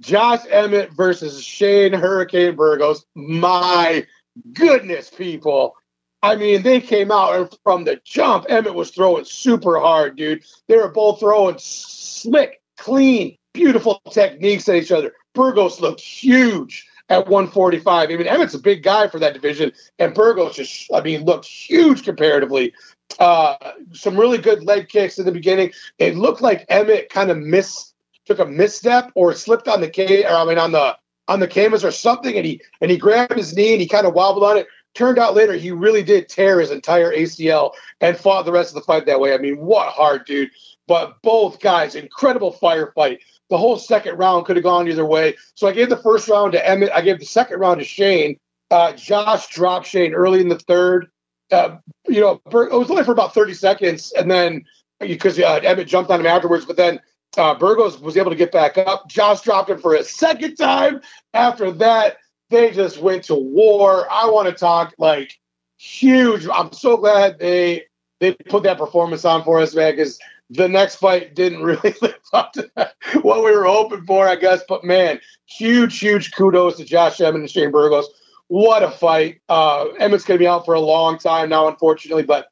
Josh 0.00 0.40
Emmett 0.50 0.92
versus 0.92 1.42
Shane 1.42 1.92
Hurricane 1.92 2.56
Burgos. 2.56 3.04
My 3.14 4.06
goodness, 4.52 5.10
people. 5.10 5.76
I 6.22 6.36
mean, 6.36 6.62
they 6.62 6.80
came 6.80 7.10
out 7.10 7.34
and 7.34 7.58
from 7.64 7.84
the 7.84 8.00
jump, 8.04 8.46
Emmett 8.48 8.74
was 8.74 8.90
throwing 8.90 9.24
super 9.24 9.78
hard, 9.78 10.16
dude. 10.16 10.44
They 10.68 10.76
were 10.76 10.88
both 10.88 11.20
throwing 11.20 11.56
slick, 11.58 12.62
clean, 12.78 13.36
beautiful 13.52 14.00
techniques 14.10 14.68
at 14.68 14.76
each 14.76 14.92
other. 14.92 15.12
Burgos 15.34 15.80
looked 15.80 16.00
huge 16.00 16.86
at 17.08 17.28
145. 17.28 18.10
I 18.10 18.16
mean, 18.16 18.26
Emmett's 18.26 18.54
a 18.54 18.58
big 18.58 18.82
guy 18.82 19.08
for 19.08 19.18
that 19.18 19.34
division, 19.34 19.72
and 19.98 20.14
Burgos 20.14 20.56
just, 20.56 20.90
I 20.94 21.00
mean, 21.00 21.24
looked 21.24 21.46
huge 21.46 22.04
comparatively. 22.04 22.72
Uh, 23.18 23.56
some 23.92 24.16
really 24.16 24.38
good 24.38 24.64
leg 24.64 24.88
kicks 24.88 25.18
in 25.18 25.26
the 25.26 25.32
beginning. 25.32 25.72
It 25.98 26.16
looked 26.16 26.40
like 26.40 26.66
Emmett 26.68 27.10
kind 27.10 27.30
of 27.30 27.38
missed, 27.38 27.94
took 28.26 28.38
a 28.38 28.46
misstep 28.46 29.10
or 29.14 29.34
slipped 29.34 29.68
on 29.68 29.80
the 29.80 29.88
K, 29.88 30.24
or 30.24 30.34
I 30.34 30.44
mean 30.44 30.58
on 30.58 30.72
the 30.72 30.96
on 31.28 31.40
the 31.40 31.48
canvas 31.48 31.84
or 31.84 31.90
something, 31.90 32.36
and 32.36 32.44
he 32.44 32.60
and 32.80 32.90
he 32.90 32.96
grabbed 32.96 33.36
his 33.36 33.54
knee 33.54 33.72
and 33.72 33.80
he 33.80 33.88
kind 33.88 34.06
of 34.06 34.14
wobbled 34.14 34.44
on 34.44 34.56
it. 34.56 34.66
Turned 34.94 35.18
out 35.18 35.34
later 35.34 35.54
he 35.54 35.70
really 35.70 36.02
did 36.02 36.28
tear 36.28 36.60
his 36.60 36.70
entire 36.70 37.12
ACL 37.12 37.72
and 38.00 38.16
fought 38.16 38.44
the 38.44 38.52
rest 38.52 38.70
of 38.70 38.74
the 38.74 38.82
fight 38.82 39.06
that 39.06 39.20
way. 39.20 39.32
I 39.32 39.38
mean, 39.38 39.58
what 39.58 39.88
hard 39.88 40.26
dude! 40.26 40.50
But 40.86 41.20
both 41.22 41.60
guys, 41.60 41.94
incredible 41.94 42.56
firefight. 42.60 43.18
The 43.48 43.58
whole 43.58 43.78
second 43.78 44.18
round 44.18 44.46
could 44.46 44.56
have 44.56 44.64
gone 44.64 44.88
either 44.88 45.06
way. 45.06 45.36
So 45.54 45.66
I 45.66 45.72
gave 45.72 45.88
the 45.88 45.96
first 45.96 46.28
round 46.28 46.52
to 46.52 46.68
Emmett. 46.68 46.92
I 46.92 47.02
gave 47.02 47.18
the 47.18 47.26
second 47.26 47.60
round 47.60 47.80
to 47.80 47.84
Shane. 47.84 48.38
Uh, 48.70 48.92
Josh 48.92 49.48
dropped 49.48 49.86
Shane 49.86 50.14
early 50.14 50.40
in 50.40 50.48
the 50.48 50.58
third 50.58 51.10
uh, 51.52 51.76
you 52.08 52.20
know, 52.20 52.40
it 52.46 52.72
was 52.72 52.90
only 52.90 53.04
for 53.04 53.12
about 53.12 53.34
30 53.34 53.54
seconds, 53.54 54.12
and 54.12 54.30
then 54.30 54.64
because 55.00 55.38
uh, 55.38 55.60
Emmett 55.62 55.88
jumped 55.88 56.10
on 56.10 56.20
him 56.20 56.26
afterwards, 56.26 56.64
but 56.64 56.76
then 56.76 57.00
uh, 57.36 57.54
Burgos 57.54 57.98
was 57.98 58.16
able 58.16 58.30
to 58.30 58.36
get 58.36 58.52
back 58.52 58.78
up. 58.78 59.08
Josh 59.08 59.40
dropped 59.40 59.70
him 59.70 59.78
for 59.78 59.94
a 59.94 60.04
second 60.04 60.56
time. 60.56 61.00
After 61.34 61.70
that, 61.72 62.18
they 62.50 62.70
just 62.70 62.98
went 62.98 63.24
to 63.24 63.34
war. 63.34 64.06
I 64.10 64.28
want 64.30 64.48
to 64.48 64.54
talk 64.54 64.94
like 64.98 65.38
huge. 65.78 66.46
I'm 66.52 66.72
so 66.72 66.96
glad 66.96 67.38
they 67.38 67.84
they 68.20 68.34
put 68.34 68.62
that 68.64 68.78
performance 68.78 69.24
on 69.24 69.42
for 69.42 69.60
us, 69.60 69.74
man, 69.74 69.92
because 69.92 70.18
the 70.50 70.68
next 70.68 70.96
fight 70.96 71.34
didn't 71.34 71.62
really 71.62 71.94
live 72.00 72.14
up 72.32 72.52
to 72.52 72.70
that, 72.76 72.94
what 73.22 73.44
we 73.44 73.50
were 73.50 73.64
hoping 73.64 74.04
for, 74.04 74.28
I 74.28 74.36
guess. 74.36 74.62
But 74.68 74.84
man, 74.84 75.20
huge, 75.46 75.98
huge 75.98 76.32
kudos 76.32 76.76
to 76.76 76.84
Josh 76.84 77.20
Emmett 77.20 77.40
and 77.40 77.50
Shane 77.50 77.72
Burgos 77.72 78.08
what 78.52 78.82
a 78.82 78.90
fight. 78.90 79.40
Uh, 79.48 79.86
Emmett's 79.98 80.24
going 80.24 80.36
to 80.36 80.42
be 80.42 80.46
out 80.46 80.66
for 80.66 80.74
a 80.74 80.80
long 80.80 81.16
time 81.16 81.48
now, 81.48 81.68
unfortunately, 81.68 82.22
but 82.22 82.48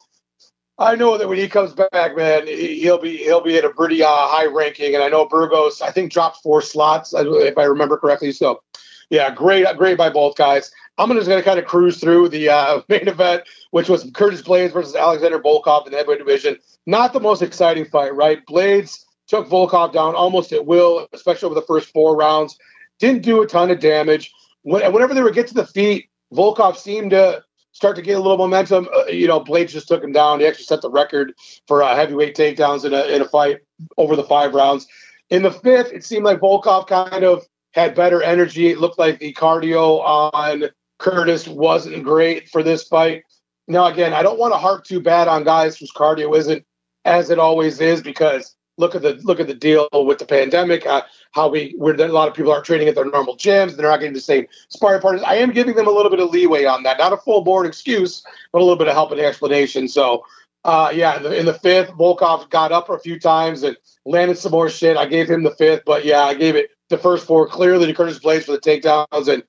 I 0.78 0.96
know 0.96 1.18
that 1.18 1.28
when 1.28 1.36
he 1.36 1.46
comes 1.46 1.74
back, 1.74 2.16
man, 2.16 2.46
he'll 2.46 2.96
be 2.96 3.18
he'll 3.18 3.42
be 3.42 3.58
at 3.58 3.66
a 3.66 3.70
pretty 3.70 4.02
uh, 4.02 4.08
high 4.08 4.46
ranking. 4.46 4.94
And 4.94 5.04
I 5.04 5.08
know 5.08 5.26
Burgos, 5.26 5.82
I 5.82 5.90
think, 5.90 6.10
dropped 6.10 6.42
four 6.42 6.62
slots 6.62 7.12
if 7.14 7.58
I 7.58 7.64
remember 7.64 7.98
correctly. 7.98 8.32
So, 8.32 8.62
yeah, 9.10 9.30
great, 9.30 9.66
great 9.76 9.98
by 9.98 10.08
both 10.08 10.36
guys. 10.36 10.72
I'm 10.96 11.10
just 11.10 11.28
going 11.28 11.38
to 11.38 11.44
kind 11.44 11.58
of 11.58 11.66
cruise 11.66 12.00
through 12.00 12.30
the 12.30 12.48
uh, 12.48 12.80
main 12.88 13.06
event, 13.06 13.42
which 13.72 13.90
was 13.90 14.10
Curtis 14.14 14.40
Blades 14.40 14.72
versus 14.72 14.96
Alexander 14.96 15.38
Volkov 15.38 15.84
in 15.84 15.92
the 15.92 15.98
heavyweight 15.98 16.20
division. 16.20 16.56
Not 16.86 17.12
the 17.12 17.20
most 17.20 17.42
exciting 17.42 17.84
fight, 17.84 18.14
right? 18.14 18.38
Blades 18.46 19.04
took 19.28 19.50
Volkov 19.50 19.92
down 19.92 20.14
almost 20.14 20.50
at 20.54 20.64
will, 20.64 21.08
especially 21.12 21.44
over 21.44 21.54
the 21.54 21.66
first 21.66 21.90
four 21.90 22.16
rounds. 22.16 22.58
Didn't 23.00 23.20
do 23.20 23.42
a 23.42 23.46
ton 23.46 23.70
of 23.70 23.80
damage. 23.80 24.32
When, 24.62 24.92
whenever 24.92 25.14
they 25.14 25.22
would 25.22 25.34
get 25.34 25.46
to 25.48 25.54
the 25.54 25.66
feet, 25.66 26.10
Volkov 26.32 26.76
seemed 26.76 27.10
to 27.10 27.42
start 27.72 27.96
to 27.96 28.02
get 28.02 28.18
a 28.18 28.20
little 28.20 28.36
momentum. 28.36 28.88
Uh, 28.94 29.06
you 29.06 29.26
know, 29.26 29.40
Blades 29.40 29.72
just 29.72 29.88
took 29.88 30.02
him 30.02 30.12
down. 30.12 30.40
He 30.40 30.46
actually 30.46 30.64
set 30.64 30.82
the 30.82 30.90
record 30.90 31.32
for 31.66 31.82
uh, 31.82 31.94
heavyweight 31.94 32.36
takedowns 32.36 32.84
in 32.84 32.92
a, 32.92 33.04
in 33.04 33.22
a 33.22 33.28
fight 33.28 33.58
over 33.96 34.16
the 34.16 34.24
five 34.24 34.54
rounds. 34.54 34.86
In 35.30 35.42
the 35.42 35.50
fifth, 35.50 35.92
it 35.92 36.04
seemed 36.04 36.24
like 36.24 36.40
Volkov 36.40 36.88
kind 36.88 37.24
of 37.24 37.44
had 37.72 37.94
better 37.94 38.22
energy. 38.22 38.68
It 38.68 38.78
looked 38.78 38.98
like 38.98 39.20
the 39.20 39.32
cardio 39.32 40.00
on 40.00 40.64
Curtis 40.98 41.46
wasn't 41.46 42.02
great 42.04 42.48
for 42.48 42.62
this 42.62 42.84
fight. 42.84 43.22
Now, 43.68 43.86
again, 43.86 44.12
I 44.12 44.22
don't 44.22 44.38
want 44.38 44.52
to 44.52 44.58
harp 44.58 44.84
too 44.84 45.00
bad 45.00 45.28
on 45.28 45.44
guys 45.44 45.76
whose 45.76 45.92
cardio 45.92 46.36
isn't 46.36 46.64
as 47.04 47.30
it 47.30 47.38
always 47.38 47.80
is 47.80 48.02
because 48.02 48.54
look 48.80 48.94
at 48.94 49.02
the 49.02 49.14
look 49.22 49.38
at 49.38 49.46
the 49.46 49.54
deal 49.54 49.88
with 49.92 50.18
the 50.18 50.26
pandemic. 50.26 50.86
Uh, 50.86 51.02
how 51.32 51.48
we 51.48 51.74
where 51.76 51.94
a 51.94 52.08
lot 52.08 52.28
of 52.28 52.34
people 52.34 52.50
aren't 52.50 52.64
training 52.64 52.88
at 52.88 52.94
their 52.94 53.04
normal 53.04 53.36
gyms. 53.36 53.76
They're 53.76 53.88
not 53.88 54.00
getting 54.00 54.14
the 54.14 54.20
same 54.20 54.46
sparring 54.68 55.00
partners. 55.00 55.22
I 55.24 55.36
am 55.36 55.52
giving 55.52 55.76
them 55.76 55.86
a 55.86 55.90
little 55.90 56.10
bit 56.10 56.20
of 56.20 56.30
leeway 56.30 56.64
on 56.64 56.82
that. 56.82 56.98
Not 56.98 57.12
a 57.12 57.16
full 57.16 57.42
board 57.42 57.66
excuse, 57.66 58.22
but 58.52 58.58
a 58.58 58.64
little 58.64 58.78
bit 58.78 58.88
of 58.88 58.94
help 58.94 59.12
and 59.12 59.20
explanation. 59.20 59.86
So, 59.86 60.24
uh, 60.64 60.90
yeah, 60.92 61.18
in 61.18 61.22
the, 61.22 61.38
in 61.38 61.46
the 61.46 61.54
fifth, 61.54 61.90
Volkov 61.90 62.50
got 62.50 62.72
up 62.72 62.88
a 62.88 62.98
few 62.98 63.20
times 63.20 63.62
and 63.62 63.76
landed 64.04 64.38
some 64.38 64.52
more 64.52 64.68
shit. 64.68 64.96
I 64.96 65.06
gave 65.06 65.30
him 65.30 65.44
the 65.44 65.54
fifth, 65.54 65.82
but 65.84 66.04
yeah, 66.04 66.22
I 66.22 66.34
gave 66.34 66.56
it 66.56 66.70
the 66.88 66.98
first 66.98 67.26
four 67.26 67.46
clearly 67.46 67.86
to 67.86 67.94
Curtis 67.94 68.18
Blades 68.18 68.46
for 68.46 68.52
the 68.52 68.58
takedowns 68.58 69.28
and 69.28 69.44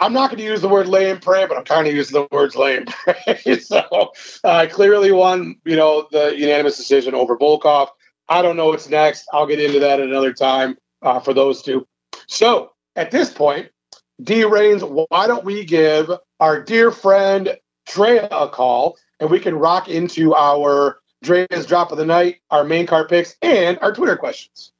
I'm 0.00 0.12
not 0.12 0.30
going 0.30 0.38
to 0.38 0.44
use 0.44 0.60
the 0.60 0.68
word 0.68 0.86
lay 0.86 1.10
and 1.10 1.20
pray, 1.20 1.46
but 1.46 1.56
I'm 1.56 1.64
kind 1.64 1.88
of 1.88 1.94
using 1.94 2.14
the 2.14 2.28
words 2.30 2.54
lay 2.54 2.76
and 2.76 2.86
pray. 2.86 3.58
so 3.58 4.12
uh, 4.44 4.66
clearly 4.70 5.10
won, 5.10 5.56
you 5.64 5.76
know, 5.76 6.06
the 6.12 6.36
unanimous 6.36 6.76
decision 6.76 7.14
over 7.14 7.36
Volkov. 7.36 7.88
I 8.28 8.42
don't 8.42 8.56
know 8.56 8.66
what's 8.66 8.88
next. 8.88 9.26
I'll 9.32 9.46
get 9.46 9.60
into 9.60 9.80
that 9.80 10.00
at 10.00 10.06
another 10.06 10.32
time 10.32 10.76
uh, 11.02 11.20
for 11.20 11.32
those 11.32 11.62
two. 11.62 11.86
So 12.26 12.72
at 12.96 13.10
this 13.10 13.32
point, 13.32 13.70
D 14.22 14.44
Reigns, 14.44 14.82
why 14.82 15.26
don't 15.26 15.44
we 15.44 15.64
give 15.64 16.10
our 16.40 16.62
dear 16.62 16.90
friend 16.90 17.56
Drea 17.86 18.28
a 18.30 18.48
call 18.48 18.98
and 19.20 19.30
we 19.30 19.40
can 19.40 19.54
rock 19.54 19.88
into 19.88 20.34
our 20.34 20.98
Drea's 21.22 21.66
drop 21.66 21.90
of 21.90 21.98
the 21.98 22.06
night, 22.06 22.36
our 22.50 22.64
main 22.64 22.86
card 22.86 23.08
picks, 23.08 23.36
and 23.42 23.78
our 23.80 23.92
Twitter 23.92 24.16
questions. 24.16 24.72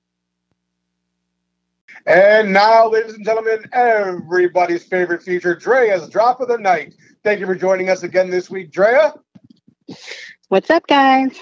And 2.06 2.52
now, 2.52 2.88
ladies 2.88 3.14
and 3.14 3.24
gentlemen, 3.24 3.64
everybody's 3.72 4.84
favorite 4.84 5.22
feature, 5.22 5.54
Drea's 5.54 6.08
Drop 6.08 6.40
of 6.40 6.48
the 6.48 6.56
Night. 6.56 6.94
Thank 7.22 7.40
you 7.40 7.46
for 7.46 7.54
joining 7.54 7.90
us 7.90 8.02
again 8.02 8.30
this 8.30 8.48
week, 8.48 8.70
Drea. 8.70 9.14
What's 10.48 10.70
up, 10.70 10.86
guys? 10.86 11.38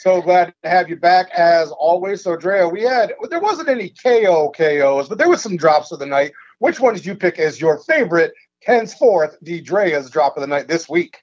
So 0.00 0.22
glad 0.22 0.54
to 0.62 0.70
have 0.70 0.88
you 0.88 0.96
back 0.96 1.28
as 1.36 1.70
always. 1.72 2.22
So, 2.22 2.34
Drea, 2.34 2.66
we 2.66 2.80
had, 2.80 3.12
there 3.28 3.38
wasn't 3.38 3.68
any 3.68 3.90
KO 3.90 4.50
KOs, 4.56 5.10
but 5.10 5.18
there 5.18 5.28
was 5.28 5.42
some 5.42 5.58
drops 5.58 5.92
of 5.92 5.98
the 5.98 6.06
night. 6.06 6.32
Which 6.58 6.80
one 6.80 6.94
did 6.94 7.04
you 7.04 7.14
pick 7.14 7.38
as 7.38 7.60
your 7.60 7.80
favorite, 7.80 8.32
henceforth, 8.64 9.36
the 9.42 9.60
Drea's 9.60 10.08
Drop 10.08 10.38
of 10.38 10.40
the 10.40 10.46
Night 10.46 10.68
this 10.68 10.88
week? 10.88 11.22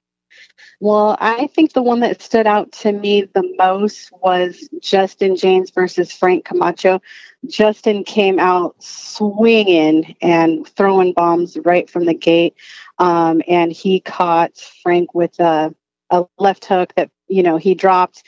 Well, 0.79 1.17
I 1.19 1.47
think 1.47 1.73
the 1.73 1.81
one 1.81 2.01
that 2.01 2.21
stood 2.21 2.45
out 2.45 2.71
to 2.73 2.91
me 2.91 3.23
the 3.23 3.51
most 3.57 4.11
was 4.11 4.69
Justin 4.79 5.35
James 5.35 5.71
versus 5.71 6.13
Frank 6.13 6.45
Camacho. 6.45 7.01
Justin 7.47 8.03
came 8.03 8.37
out 8.37 8.75
swinging 8.83 10.15
and 10.21 10.67
throwing 10.67 11.13
bombs 11.13 11.57
right 11.65 11.89
from 11.89 12.05
the 12.05 12.13
gate, 12.13 12.53
um, 12.99 13.41
and 13.47 13.71
he 13.71 14.01
caught 14.01 14.55
Frank 14.83 15.15
with 15.15 15.39
a, 15.39 15.73
a 16.11 16.25
left 16.37 16.65
hook 16.65 16.93
that 16.93 17.09
you 17.27 17.41
know 17.41 17.57
he 17.57 17.73
dropped 17.73 18.21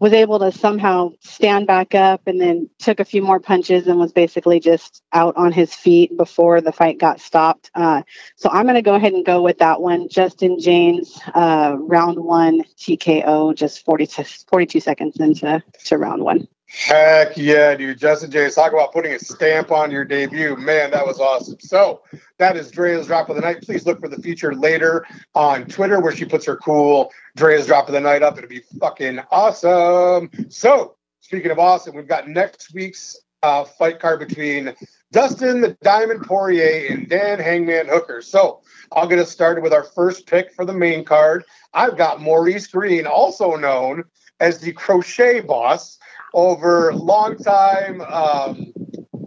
was 0.00 0.12
able 0.12 0.38
to 0.40 0.50
somehow 0.52 1.10
stand 1.20 1.66
back 1.66 1.94
up 1.94 2.22
and 2.26 2.40
then 2.40 2.68
took 2.78 3.00
a 3.00 3.04
few 3.04 3.22
more 3.22 3.38
punches 3.40 3.86
and 3.86 3.98
was 3.98 4.12
basically 4.12 4.60
just 4.60 5.02
out 5.12 5.36
on 5.36 5.52
his 5.52 5.74
feet 5.74 6.16
before 6.16 6.60
the 6.60 6.72
fight 6.72 6.98
got 6.98 7.20
stopped. 7.20 7.70
Uh, 7.74 8.02
so 8.36 8.50
I'm 8.50 8.64
going 8.64 8.74
to 8.74 8.82
go 8.82 8.94
ahead 8.94 9.12
and 9.12 9.24
go 9.24 9.42
with 9.42 9.58
that 9.58 9.80
one. 9.80 10.08
Justin 10.08 10.58
James, 10.58 11.18
uh, 11.34 11.76
round 11.78 12.18
one 12.18 12.64
TKO, 12.78 13.54
just 13.54 13.84
40 13.84 14.06
42 14.50 14.80
seconds 14.80 15.16
into 15.20 15.62
to 15.84 15.98
round 15.98 16.22
one. 16.22 16.48
Heck 16.76 17.36
yeah, 17.36 17.76
dude. 17.76 17.98
Justin 17.98 18.32
James, 18.32 18.56
talk 18.56 18.72
about 18.72 18.92
putting 18.92 19.12
a 19.12 19.18
stamp 19.18 19.70
on 19.70 19.92
your 19.92 20.04
debut. 20.04 20.56
Man, 20.56 20.90
that 20.90 21.06
was 21.06 21.20
awesome. 21.20 21.56
So 21.60 22.02
that 22.38 22.56
is 22.56 22.70
Drea's 22.70 23.06
Drop 23.06 23.28
of 23.28 23.36
the 23.36 23.42
Night. 23.42 23.62
Please 23.62 23.86
look 23.86 24.00
for 24.00 24.08
the 24.08 24.20
feature 24.20 24.52
later 24.52 25.06
on 25.36 25.66
Twitter 25.66 26.00
where 26.00 26.14
she 26.14 26.24
puts 26.24 26.44
her 26.46 26.56
cool 26.56 27.12
Drea's 27.36 27.66
Drop 27.66 27.86
of 27.86 27.92
the 27.92 28.00
Night 28.00 28.24
up. 28.24 28.36
It'll 28.36 28.48
be 28.48 28.62
fucking 28.80 29.20
awesome. 29.30 30.30
So 30.48 30.96
speaking 31.20 31.52
of 31.52 31.60
awesome, 31.60 31.94
we've 31.94 32.08
got 32.08 32.28
next 32.28 32.74
week's 32.74 33.20
uh, 33.44 33.62
fight 33.62 34.00
card 34.00 34.18
between 34.26 34.74
Dustin 35.12 35.60
the 35.60 35.76
Diamond 35.82 36.22
Poirier 36.22 36.92
and 36.92 37.08
Dan 37.08 37.38
Hangman 37.38 37.86
Hooker. 37.86 38.20
So 38.20 38.62
I'll 38.90 39.06
get 39.06 39.20
us 39.20 39.30
started 39.30 39.62
with 39.62 39.72
our 39.72 39.84
first 39.84 40.26
pick 40.26 40.52
for 40.52 40.64
the 40.64 40.72
main 40.72 41.04
card. 41.04 41.44
I've 41.72 41.96
got 41.96 42.20
Maurice 42.20 42.66
Greene, 42.66 43.06
also 43.06 43.54
known 43.54 44.04
as 44.40 44.58
the 44.58 44.72
Crochet 44.72 45.40
Boss 45.40 45.98
over 46.34 46.92
longtime 46.94 48.00
um, 48.02 48.72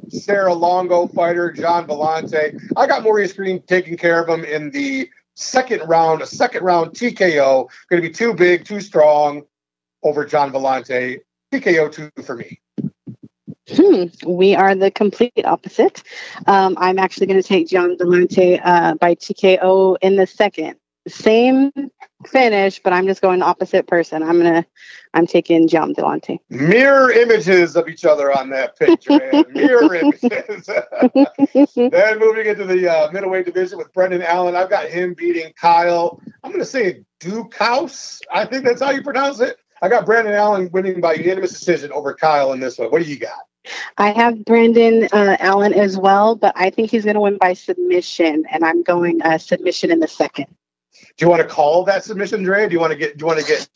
Serra 0.09 0.53
Longo 0.53 1.07
fighter 1.07 1.51
Gian 1.51 1.87
Villante. 1.87 2.59
I 2.75 2.87
got 2.87 3.03
Maurice 3.03 3.33
Greene 3.33 3.61
taking 3.63 3.97
care 3.97 4.21
of 4.21 4.29
him 4.29 4.43
in 4.45 4.69
the 4.71 5.09
second 5.35 5.87
round, 5.87 6.21
a 6.21 6.25
second 6.25 6.63
round 6.63 6.91
TKO. 6.91 7.69
Going 7.89 8.01
to 8.01 8.07
be 8.07 8.13
too 8.13 8.33
big, 8.33 8.65
too 8.65 8.81
strong 8.81 9.43
over 10.03 10.25
Gian 10.25 10.51
Villante. 10.51 11.19
TKO 11.51 11.91
two 11.91 12.11
for 12.23 12.35
me. 12.35 12.59
Hmm. 13.69 14.05
We 14.25 14.55
are 14.55 14.75
the 14.75 14.91
complete 14.91 15.45
opposite. 15.45 16.03
Um, 16.45 16.75
I'm 16.77 16.99
actually 16.99 17.27
going 17.27 17.41
to 17.41 17.47
take 17.47 17.67
John 17.67 17.97
Villante 17.97 18.61
uh, 18.63 18.95
by 18.95 19.15
TKO 19.15 19.97
in 20.01 20.15
the 20.15 20.27
second 20.27 20.75
same 21.07 21.71
finish, 22.25 22.79
but 22.79 22.93
I'm 22.93 23.05
just 23.05 23.21
going 23.21 23.41
opposite 23.41 23.87
person. 23.87 24.23
I'm 24.23 24.37
gonna 24.37 24.65
I'm 25.13 25.27
taking 25.27 25.67
Gian 25.67 25.93
Villante. 25.93 26.39
Mirror 26.49 27.11
images 27.11 27.75
of 27.75 27.87
each 27.87 28.05
other 28.05 28.31
on 28.31 28.49
that 28.49 28.77
picture. 28.77 29.43
Mirror 29.53 29.95
images. 29.95 30.65
then 31.91 32.19
moving 32.19 32.47
into 32.47 32.65
the 32.65 32.91
uh, 32.91 33.11
middleweight 33.11 33.45
division 33.45 33.77
with 33.77 33.91
Brendan 33.93 34.23
Allen, 34.23 34.55
I've 34.55 34.69
got 34.69 34.87
him 34.87 35.13
beating 35.13 35.53
Kyle. 35.59 36.21
I'm 36.43 36.51
gonna 36.51 36.65
say 36.65 37.03
Duke 37.19 37.55
House. 37.55 38.21
I 38.31 38.45
think 38.45 38.63
that's 38.63 38.81
how 38.81 38.91
you 38.91 39.03
pronounce 39.03 39.39
it. 39.39 39.57
I 39.81 39.89
got 39.89 40.05
Brandon 40.05 40.33
Allen 40.33 40.69
winning 40.71 41.01
by 41.01 41.13
unanimous 41.13 41.51
decision 41.51 41.91
over 41.91 42.13
Kyle 42.13 42.53
in 42.53 42.59
this 42.59 42.79
one. 42.79 42.89
What 42.89 43.03
do 43.03 43.09
you 43.09 43.19
got? 43.19 43.39
I 43.97 44.11
have 44.11 44.45
Brandon 44.45 45.07
uh, 45.11 45.37
Allen 45.39 45.73
as 45.73 45.97
well, 45.97 46.35
but 46.35 46.53
I 46.55 46.69
think 46.69 46.89
he's 46.89 47.03
going 47.03 47.15
to 47.15 47.21
win 47.21 47.37
by 47.37 47.53
submission, 47.53 48.45
and 48.49 48.63
I'm 48.63 48.81
going 48.81 49.21
uh, 49.21 49.37
submission 49.37 49.91
in 49.91 49.99
the 49.99 50.07
second. 50.07 50.47
Do 51.17 51.25
you 51.25 51.29
want 51.29 51.41
to 51.41 51.47
call 51.47 51.83
that 51.85 52.03
submission, 52.03 52.43
Dre? 52.43 52.67
Do 52.67 52.73
you 52.73 52.79
want 52.79 52.91
to 52.91 52.97
get 52.97 53.17
do 53.17 53.23
you 53.23 53.27
want 53.27 53.39
to 53.39 53.45
get 53.45 53.67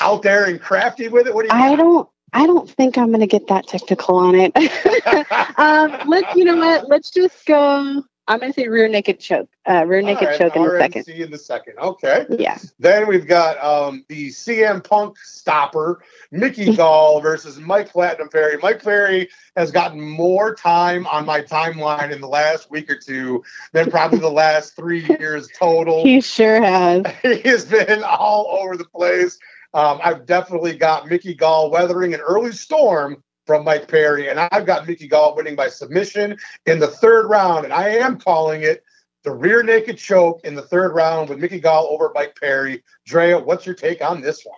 out 0.00 0.22
there 0.22 0.44
and 0.44 0.60
crafty 0.60 1.08
with 1.08 1.26
it? 1.26 1.34
What 1.34 1.48
do 1.48 1.54
you? 1.54 1.62
I 1.62 1.70
got? 1.70 1.76
don't. 1.76 2.08
I 2.32 2.46
don't 2.46 2.70
think 2.70 2.96
I'm 2.96 3.08
going 3.08 3.20
to 3.20 3.26
get 3.26 3.48
that 3.48 3.66
technical 3.66 4.16
on 4.16 4.34
it. 4.36 4.52
um, 5.58 6.08
let's. 6.08 6.34
You 6.36 6.44
know 6.44 6.56
what? 6.56 6.88
Let's 6.88 7.10
just 7.10 7.44
go. 7.46 8.04
I'm 8.30 8.38
going 8.38 8.52
to 8.52 8.60
say 8.60 8.68
rear 8.68 8.86
naked 8.86 9.18
choke. 9.18 9.50
Uh, 9.68 9.84
rear 9.84 10.02
naked 10.02 10.28
right, 10.28 10.38
choke 10.38 10.54
in 10.54 10.62
the 10.62 10.78
second. 10.78 11.04
See 11.04 11.20
in 11.20 11.32
the 11.32 11.38
second. 11.38 11.74
Okay. 11.80 12.26
Yeah. 12.30 12.58
Then 12.78 13.08
we've 13.08 13.26
got 13.26 13.58
um, 13.58 14.04
the 14.06 14.28
CM 14.28 14.84
Punk 14.84 15.18
stopper, 15.18 16.04
Mickey 16.30 16.76
Gall 16.76 17.20
versus 17.20 17.58
Mike 17.58 17.90
Platinum 17.90 18.28
Perry. 18.28 18.56
Mike 18.62 18.84
Perry 18.84 19.28
has 19.56 19.72
gotten 19.72 20.00
more 20.00 20.54
time 20.54 21.08
on 21.08 21.26
my 21.26 21.40
timeline 21.40 22.12
in 22.12 22.20
the 22.20 22.28
last 22.28 22.70
week 22.70 22.88
or 22.88 22.96
two 22.96 23.42
than 23.72 23.90
probably 23.90 24.20
the 24.20 24.30
last 24.30 24.76
three 24.76 25.04
years 25.18 25.48
total. 25.58 26.04
He 26.04 26.20
sure 26.20 26.62
has. 26.62 27.04
he 27.22 27.40
has 27.48 27.64
been 27.64 28.04
all 28.04 28.46
over 28.60 28.76
the 28.76 28.84
place. 28.84 29.40
Um, 29.74 29.98
I've 30.04 30.24
definitely 30.24 30.76
got 30.76 31.08
Mickey 31.08 31.34
Gall 31.34 31.68
weathering 31.72 32.14
an 32.14 32.20
early 32.20 32.52
storm 32.52 33.24
from 33.50 33.64
Mike 33.64 33.88
Perry. 33.88 34.28
And 34.28 34.38
I've 34.38 34.64
got 34.64 34.86
Mickey 34.86 35.08
Gall 35.08 35.34
winning 35.34 35.56
by 35.56 35.70
submission 35.70 36.38
in 36.66 36.78
the 36.78 36.86
third 36.86 37.26
round. 37.26 37.64
And 37.64 37.74
I 37.74 37.88
am 37.88 38.16
calling 38.16 38.62
it 38.62 38.84
the 39.24 39.32
rear 39.32 39.64
naked 39.64 39.98
choke 39.98 40.42
in 40.44 40.54
the 40.54 40.62
third 40.62 40.94
round 40.94 41.28
with 41.28 41.40
Mickey 41.40 41.58
Gall 41.58 41.88
over 41.90 42.12
Mike 42.14 42.36
Perry. 42.38 42.84
Drea, 43.06 43.40
what's 43.40 43.66
your 43.66 43.74
take 43.74 44.02
on 44.02 44.20
this 44.20 44.44
one? 44.44 44.56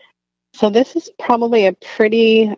So 0.52 0.68
this 0.68 0.94
is 0.94 1.08
probably 1.18 1.64
a 1.64 1.72
pretty 1.72 2.54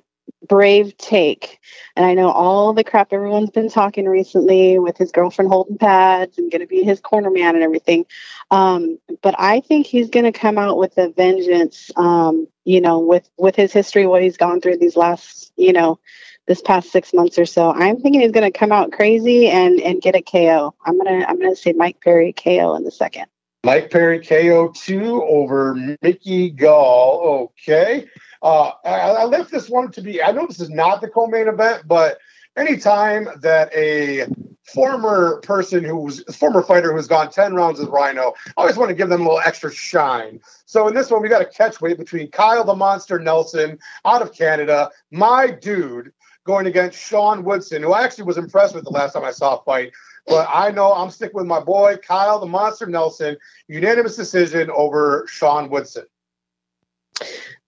brave 0.46 0.96
take. 0.96 1.58
And 1.96 2.04
I 2.04 2.14
know 2.14 2.30
all 2.30 2.72
the 2.72 2.84
crap 2.84 3.12
everyone's 3.12 3.50
been 3.50 3.70
talking 3.70 4.06
recently 4.06 4.78
with 4.78 4.96
his 4.96 5.12
girlfriend 5.12 5.50
holding 5.50 5.78
pads 5.78 6.38
and 6.38 6.50
going 6.50 6.60
to 6.60 6.66
be 6.66 6.82
his 6.82 7.00
corner 7.00 7.30
man 7.30 7.54
and 7.54 7.64
everything. 7.64 8.06
Um, 8.50 8.98
but 9.22 9.34
I 9.38 9.60
think 9.60 9.86
he's 9.86 10.10
going 10.10 10.30
to 10.30 10.38
come 10.38 10.58
out 10.58 10.78
with 10.78 10.96
a 10.98 11.08
vengeance. 11.10 11.90
Um, 11.96 12.48
you 12.64 12.80
know, 12.80 12.98
with 12.98 13.28
with 13.36 13.56
his 13.56 13.72
history, 13.72 14.06
what 14.06 14.22
he's 14.22 14.36
gone 14.36 14.60
through 14.60 14.78
these 14.78 14.96
last, 14.96 15.52
you 15.56 15.72
know, 15.72 15.98
this 16.46 16.60
past 16.60 16.90
six 16.90 17.12
months 17.12 17.38
or 17.38 17.46
so. 17.46 17.72
I'm 17.72 18.00
thinking 18.00 18.20
he's 18.20 18.32
going 18.32 18.50
to 18.50 18.58
come 18.58 18.72
out 18.72 18.92
crazy 18.92 19.48
and 19.48 19.80
and 19.80 20.00
get 20.00 20.14
a 20.14 20.22
KO. 20.22 20.74
I'm 20.84 20.98
gonna 20.98 21.24
I'm 21.26 21.38
gonna 21.38 21.56
say 21.56 21.72
Mike 21.72 22.00
Perry 22.02 22.32
KO 22.32 22.74
in 22.76 22.84
the 22.84 22.90
second. 22.90 23.26
Mike 23.64 23.90
Perry 23.90 24.20
KO2 24.20 25.22
over 25.22 25.96
Mickey 26.02 26.50
Gall. 26.50 27.50
Okay. 27.58 28.06
Uh, 28.44 28.72
I, 28.84 28.90
I 28.90 29.24
left 29.24 29.50
this 29.50 29.70
one 29.70 29.90
to 29.92 30.02
be, 30.02 30.22
I 30.22 30.30
know 30.30 30.46
this 30.46 30.60
is 30.60 30.68
not 30.68 31.00
the 31.00 31.08
co 31.08 31.26
main 31.26 31.48
event, 31.48 31.88
but 31.88 32.18
anytime 32.58 33.26
that 33.40 33.74
a 33.74 34.26
former 34.64 35.40
person 35.40 35.82
who's 35.82 36.22
a 36.28 36.32
former 36.32 36.62
fighter 36.62 36.92
who's 36.92 37.08
gone 37.08 37.30
10 37.30 37.54
rounds 37.54 37.80
with 37.80 37.88
Rhino, 37.88 38.34
I 38.48 38.60
always 38.60 38.76
want 38.76 38.90
to 38.90 38.94
give 38.94 39.08
them 39.08 39.22
a 39.22 39.24
little 39.24 39.40
extra 39.40 39.72
shine. 39.72 40.40
So 40.66 40.86
in 40.88 40.94
this 40.94 41.10
one, 41.10 41.22
we 41.22 41.30
got 41.30 41.40
a 41.40 41.46
catch 41.46 41.80
weight 41.80 41.96
between 41.96 42.30
Kyle 42.30 42.64
the 42.64 42.74
Monster 42.74 43.18
Nelson 43.18 43.78
out 44.04 44.20
of 44.20 44.34
Canada, 44.34 44.90
my 45.10 45.50
dude, 45.50 46.12
going 46.44 46.66
against 46.66 46.98
Sean 46.98 47.44
Woodson, 47.44 47.82
who 47.82 47.94
I 47.94 48.04
actually 48.04 48.24
was 48.24 48.36
impressed 48.36 48.74
with 48.74 48.84
the 48.84 48.90
last 48.90 49.14
time 49.14 49.24
I 49.24 49.30
saw 49.30 49.56
a 49.56 49.64
fight. 49.64 49.92
But 50.26 50.46
I 50.52 50.70
know 50.70 50.92
I'm 50.92 51.10
sticking 51.10 51.36
with 51.36 51.46
my 51.46 51.60
boy, 51.60 51.96
Kyle 51.96 52.38
the 52.38 52.46
Monster 52.46 52.84
Nelson, 52.84 53.38
unanimous 53.68 54.16
decision 54.16 54.68
over 54.70 55.24
Sean 55.28 55.70
Woodson. 55.70 56.04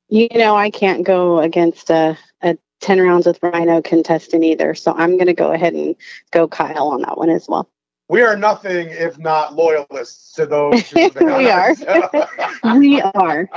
You 0.09 0.29
know, 0.35 0.55
I 0.57 0.71
can't 0.71 1.05
go 1.05 1.41
against 1.41 1.91
a, 1.91 2.17
a 2.43 2.57
10 2.81 3.01
rounds 3.01 3.27
with 3.27 3.43
Rhino 3.43 3.83
contestant 3.83 4.45
either. 4.45 4.75
So 4.75 4.93
I'm 4.93 5.17
going 5.17 5.27
to 5.27 5.35
go 5.35 5.53
ahead 5.53 5.75
and 5.75 5.97
go 6.31 6.47
Kyle 6.47 6.89
on 6.89 7.03
that 7.03 7.19
one 7.19 7.31
as 7.31 7.49
well. 7.49 7.69
We 8.09 8.23
are 8.23 8.37
nothing 8.37 8.89
if 8.91 9.19
not 9.19 9.55
loyalists 9.55 10.33
to 10.35 10.47
those. 10.47 10.93
we 10.95 11.51
are. 11.51 11.75
we 12.79 13.01
are. 13.01 13.49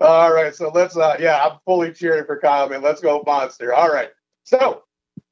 All 0.00 0.32
right. 0.32 0.54
So 0.54 0.70
let's, 0.72 0.96
uh, 0.96 1.16
yeah, 1.18 1.44
I'm 1.44 1.58
fully 1.64 1.92
cheering 1.92 2.26
for 2.26 2.38
Kyle, 2.38 2.68
man. 2.68 2.82
Let's 2.82 3.00
go, 3.00 3.24
Monster. 3.26 3.74
All 3.74 3.92
right. 3.92 4.10
So 4.44 4.84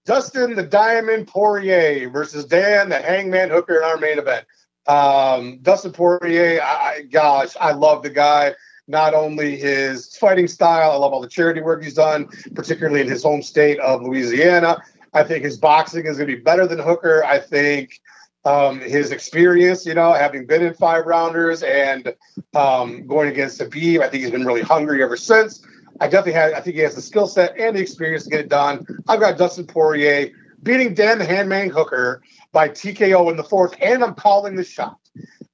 Dustin 0.05 0.57
the 0.57 0.65
Diamond 0.65 1.29
Poirier 1.29 2.11
versus 2.11 2.45
Dan 2.45 2.89
the 2.89 3.01
Hangman 3.01 3.51
Hooker 3.51 3.79
in 3.79 3.85
our 3.85 3.99
main 3.99 4.19
event. 4.19 4.47
Um, 4.87 5.61
Dustin 5.63 5.93
Poirier, 5.93 6.61
I, 6.61 7.03
gosh, 7.11 7.57
I 7.61 7.73
love 7.73 8.03
the 8.03 8.11
guy 8.11 8.55
not 8.87 9.15
only 9.15 9.57
his 9.57 10.17
fighting 10.17 10.49
style, 10.49 10.91
I 10.93 10.97
love 10.97 11.13
all 11.13 11.21
the 11.21 11.29
charity 11.29 11.61
work 11.61 11.83
he's 11.83 11.95
done, 11.95 12.29
particularly 12.55 13.01
in 13.01 13.09
his 13.09 13.23
home 13.23 13.43
state 13.43 13.79
of 13.81 14.03
Louisiana. 14.03 14.83
I 15.13 15.23
think 15.23 15.45
his 15.45 15.57
boxing 15.57 16.07
is 16.07 16.17
going 16.17 16.29
to 16.29 16.37
be 16.37 16.43
better 16.43 16.67
than 16.67 16.79
Hooker. 16.79 17.25
I 17.25 17.39
think 17.39 18.01
um, 18.45 18.81
his 18.81 19.11
experience, 19.11 19.87
you 19.87 19.95
know, 19.95 20.13
having 20.13 20.47
been 20.47 20.63
in 20.63 20.75
five 20.75 21.07
rounders 21.07 21.63
and 21.63 22.15
um, 22.55 23.07
going 23.07 23.31
against 23.31 23.61
Khabib, 23.61 24.01
I 24.01 24.09
think 24.09 24.23
he's 24.23 24.33
been 24.33 24.45
really 24.45 24.63
hungry 24.63 25.03
ever 25.03 25.17
since. 25.17 25.65
I 26.01 26.09
definitely 26.09 26.33
have. 26.33 26.53
I 26.55 26.61
think 26.61 26.77
he 26.77 26.83
has 26.83 26.95
the 26.95 27.01
skill 27.01 27.27
set 27.27 27.57
and 27.57 27.77
the 27.77 27.81
experience 27.81 28.25
to 28.25 28.31
get 28.31 28.41
it 28.41 28.49
done. 28.49 28.85
I've 29.09 29.21
got 29.21 29.39
Dustin 29.39 29.67
Poirier 29.67 30.31
beating 30.63 30.95
Dan 30.95 31.19
the 31.19 31.25
Hangman 31.25 31.71
Hooker 31.71 32.23
by 32.53 32.69
TKO 32.69 33.31
in 33.31 33.37
the 33.37 33.45
fourth, 33.45 33.75
and 33.81 34.03
I'm 34.03 34.15
calling 34.15 34.57
the 34.57 34.65
shot. 34.65 34.99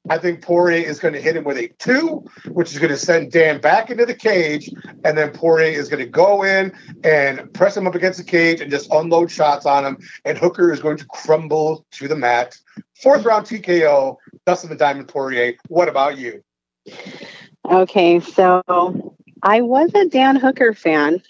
I 0.09 0.19
think 0.19 0.43
Poirier 0.43 0.87
is 0.87 0.99
going 0.99 1.15
to 1.15 1.21
hit 1.21 1.37
him 1.37 1.45
with 1.45 1.59
a 1.59 1.69
two, 1.79 2.25
which 2.49 2.73
is 2.73 2.79
going 2.79 2.91
to 2.91 2.97
send 2.97 3.33
Dan 3.33 3.61
back 3.61 3.91
into 3.91 4.07
the 4.07 4.15
cage. 4.15 4.71
And 5.05 5.17
then 5.17 5.31
Poirier 5.31 5.79
is 5.79 5.89
going 5.89 6.03
to 6.03 6.11
go 6.11 6.43
in 6.43 6.73
and 7.05 7.53
press 7.53 7.77
him 7.77 7.87
up 7.87 7.95
against 7.95 8.19
the 8.19 8.25
cage 8.25 8.61
and 8.61 8.71
just 8.71 8.91
unload 8.93 9.31
shots 9.31 9.67
on 9.67 9.85
him. 9.85 9.99
And 10.25 10.39
Hooker 10.39 10.73
is 10.73 10.81
going 10.81 10.97
to 10.97 11.07
crumble 11.07 11.85
to 11.93 12.09
the 12.09 12.17
mat. 12.17 12.57
Fourth 13.03 13.25
round 13.25 13.47
TKO, 13.47 14.17
Dustin 14.47 14.71
the 14.71 14.77
Diamond 14.77 15.09
Poirier. 15.09 15.55
What 15.69 15.89
about 15.89 16.17
you? 16.17 16.43
Okay, 17.71 18.21
so 18.21 18.63
I 19.43 19.61
was 19.61 19.95
a 19.95 20.07
Dan 20.07 20.37
Hooker 20.37 20.73
fan 20.73 21.23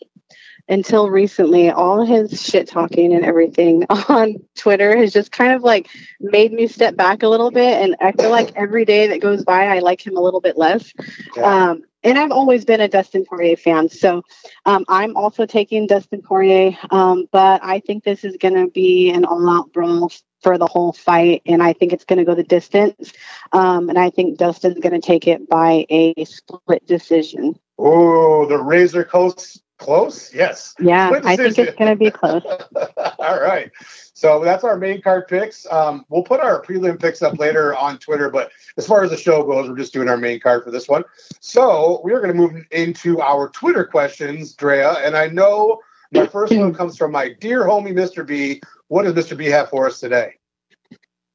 until 0.71 1.11
recently, 1.11 1.69
all 1.69 2.07
his 2.07 2.41
shit 2.41 2.69
talking 2.69 3.13
and 3.13 3.25
everything 3.25 3.85
on 4.09 4.37
Twitter 4.57 4.97
has 4.97 5.13
just 5.13 5.33
kind 5.33 5.53
of 5.53 5.63
like 5.63 5.89
made 6.21 6.53
me 6.53 6.69
step 6.69 6.95
back 6.97 7.23
a 7.23 7.29
little 7.29 7.51
bit. 7.51 7.83
And 7.83 7.97
I 8.01 8.13
feel 8.13 8.31
like 8.31 8.53
every 8.55 8.85
day 8.85 9.09
that 9.09 9.21
goes 9.21 9.45
by, 9.45 9.67
I 9.67 9.81
like 9.81 10.07
him 10.07 10.17
a 10.17 10.21
little 10.21 10.41
bit 10.41 10.57
less. 10.57 10.93
Yeah. 11.37 11.71
Um, 11.71 11.83
and 12.03 12.19
I've 12.19 12.31
always 12.31 12.65
been 12.65 12.81
a 12.81 12.89
Dustin 12.89 13.27
Poirier 13.27 13.57
fan. 13.57 13.89
So 13.89 14.23
um, 14.65 14.85
I'm 14.89 15.17
also 15.17 15.45
taking 15.45 15.87
Dustin 15.87 16.23
Poirier. 16.23 16.79
Um, 16.91 17.27
but 17.31 17.63
I 17.63 17.81
think 17.81 18.05
this 18.05 18.25
is 18.25 18.37
going 18.39 18.55
to 18.55 18.69
be 18.71 19.11
an 19.11 19.25
all 19.25 19.51
out 19.51 19.73
brawl 19.73 20.11
for 20.41 20.57
the 20.57 20.67
whole 20.67 20.93
fight. 20.93 21.43
And 21.45 21.63
I 21.63 21.73
think 21.73 21.93
it's 21.93 22.05
going 22.05 22.21
to 22.21 22.25
go 22.25 22.35
the 22.35 22.45
distance. 22.45 23.13
Um, 23.53 23.91
and 23.91 23.99
I 23.99 24.09
think 24.09 24.39
Dustin's 24.39 24.79
going 24.79 24.99
to 24.99 25.07
take 25.07 25.27
it 25.27 25.49
by 25.49 25.85
a 25.91 26.25
split 26.25 26.87
decision. 26.87 27.59
Oh, 27.77 28.47
the 28.47 28.59
Razor 28.59 29.05
Coast 29.05 29.63
Close? 29.81 30.33
Yes. 30.35 30.75
Yeah, 30.79 31.11
I 31.25 31.37
think 31.37 31.59
it's 31.59 31.75
going 31.77 31.91
to 31.91 31.97
be 31.97 32.11
close. 32.11 32.43
All 33.19 33.41
right. 33.41 33.71
So 34.13 34.45
that's 34.45 34.63
our 34.63 34.77
main 34.77 35.01
card 35.01 35.27
picks. 35.27 35.67
Um, 35.73 36.05
we'll 36.11 36.23
put 36.23 36.39
our 36.39 36.63
prelim 36.63 37.01
picks 37.01 37.23
up 37.23 37.39
later 37.39 37.75
on 37.75 37.97
Twitter, 37.97 38.29
but 38.29 38.53
as 38.77 38.87
far 38.87 39.03
as 39.03 39.11
the 39.11 39.17
show 39.17 39.43
goes, 39.43 39.71
we're 39.71 39.77
just 39.79 39.95
doing 39.95 40.11
our 40.11 40.19
main 40.19 40.39
card 40.39 40.65
for 40.65 40.71
this 40.71 40.87
one. 40.87 41.03
So 41.41 42.03
we 42.05 42.13
are 42.13 42.21
going 42.21 42.31
to 42.31 42.39
move 42.39 42.63
into 42.71 43.23
our 43.23 43.49
Twitter 43.49 43.87
questions, 43.87 44.53
Drea. 44.53 44.93
And 44.99 45.17
I 45.17 45.29
know 45.29 45.81
my 46.13 46.27
first 46.27 46.55
one 46.55 46.75
comes 46.75 46.99
from 46.99 47.13
my 47.13 47.31
dear 47.41 47.65
homie, 47.65 47.95
Mr. 47.95 48.27
B. 48.27 48.61
What 48.89 49.05
does 49.05 49.15
Mr. 49.15 49.35
B 49.35 49.47
have 49.47 49.71
for 49.71 49.87
us 49.87 49.99
today? 49.99 50.35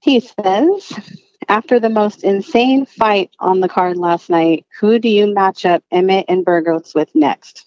He 0.02 0.20
says, 0.20 0.94
after 1.48 1.80
the 1.80 1.90
most 1.90 2.24
insane 2.24 2.86
fight 2.86 3.32
on 3.40 3.62
the 3.62 3.70
card 3.70 3.98
last 3.98 4.30
night, 4.30 4.68
who 4.80 5.00
do 5.00 5.10
you 5.10 5.34
match 5.34 5.66
up 5.66 5.84
Emmett 5.92 6.26
and 6.28 6.46
Burgos 6.46 6.94
with 6.94 7.10
next? 7.16 7.65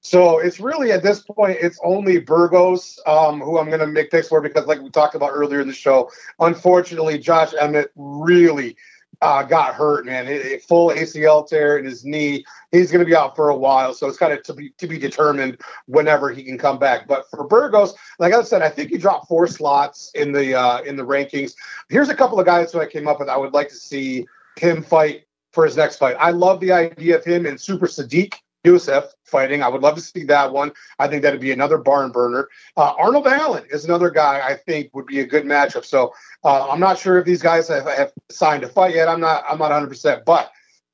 So 0.00 0.38
it's 0.38 0.60
really 0.60 0.92
at 0.92 1.02
this 1.02 1.20
point, 1.22 1.58
it's 1.60 1.78
only 1.84 2.18
Burgos 2.18 3.00
um, 3.06 3.40
who 3.40 3.58
I'm 3.58 3.66
going 3.66 3.80
to 3.80 3.86
make 3.86 4.10
picks 4.10 4.28
for 4.28 4.40
because, 4.40 4.66
like 4.66 4.80
we 4.80 4.90
talked 4.90 5.14
about 5.14 5.30
earlier 5.32 5.60
in 5.60 5.68
the 5.68 5.74
show, 5.74 6.10
unfortunately, 6.38 7.18
Josh 7.18 7.52
Emmett 7.60 7.90
really 7.96 8.76
uh, 9.20 9.42
got 9.42 9.74
hurt, 9.74 10.06
man. 10.06 10.28
It, 10.28 10.46
it, 10.46 10.62
full 10.62 10.90
ACL 10.90 11.46
tear 11.46 11.78
in 11.78 11.84
his 11.84 12.04
knee. 12.04 12.44
He's 12.70 12.92
going 12.92 13.00
to 13.00 13.06
be 13.06 13.16
out 13.16 13.34
for 13.34 13.48
a 13.48 13.56
while, 13.56 13.92
so 13.92 14.06
it's 14.06 14.18
kind 14.18 14.32
of 14.32 14.42
to 14.44 14.54
be 14.54 14.70
to 14.78 14.86
be 14.86 14.98
determined 14.98 15.60
whenever 15.86 16.30
he 16.30 16.44
can 16.44 16.58
come 16.58 16.78
back. 16.78 17.08
But 17.08 17.28
for 17.30 17.44
Burgos, 17.44 17.94
like 18.18 18.32
I 18.32 18.42
said, 18.42 18.62
I 18.62 18.68
think 18.68 18.90
he 18.90 18.98
dropped 18.98 19.26
four 19.26 19.46
slots 19.46 20.12
in 20.14 20.32
the 20.32 20.54
uh, 20.54 20.82
in 20.82 20.96
the 20.96 21.04
rankings. 21.04 21.54
Here's 21.88 22.08
a 22.08 22.14
couple 22.14 22.38
of 22.38 22.46
guys 22.46 22.72
who 22.72 22.80
I 22.80 22.86
came 22.86 23.08
up 23.08 23.18
with. 23.18 23.28
I 23.28 23.36
would 23.36 23.52
like 23.52 23.68
to 23.70 23.74
see 23.74 24.26
him 24.56 24.82
fight 24.82 25.24
for 25.52 25.64
his 25.64 25.76
next 25.76 25.96
fight. 25.96 26.16
I 26.18 26.30
love 26.30 26.60
the 26.60 26.72
idea 26.72 27.18
of 27.18 27.24
him 27.24 27.46
and 27.46 27.60
Super 27.60 27.86
Sodiq. 27.86 28.34
Yusuff 28.68 29.08
fighting. 29.24 29.62
I 29.62 29.68
would 29.68 29.82
love 29.82 29.94
to 29.94 30.00
see 30.00 30.24
that 30.24 30.52
one. 30.52 30.72
I 30.98 31.08
think 31.08 31.22
that'd 31.22 31.40
be 31.40 31.52
another 31.52 31.78
barn 31.78 32.12
burner. 32.12 32.48
Uh, 32.76 32.92
Arnold 32.98 33.26
Allen 33.26 33.64
is 33.70 33.84
another 33.84 34.10
guy 34.10 34.42
I 34.46 34.54
think 34.54 34.94
would 34.94 35.06
be 35.06 35.20
a 35.20 35.26
good 35.26 35.44
matchup. 35.44 35.84
So 35.84 36.12
uh, 36.44 36.68
I'm 36.68 36.80
not 36.80 36.98
sure 36.98 37.18
if 37.18 37.24
these 37.24 37.42
guys 37.42 37.68
have, 37.68 37.86
have 37.86 38.12
signed 38.30 38.64
a 38.64 38.68
fight 38.68 38.94
yet. 38.94 39.08
I'm 39.08 39.20
not. 39.20 39.44
I'm 39.48 39.58
not 39.58 39.70
100. 39.70 39.88
percent 39.88 40.24
But 40.24 40.50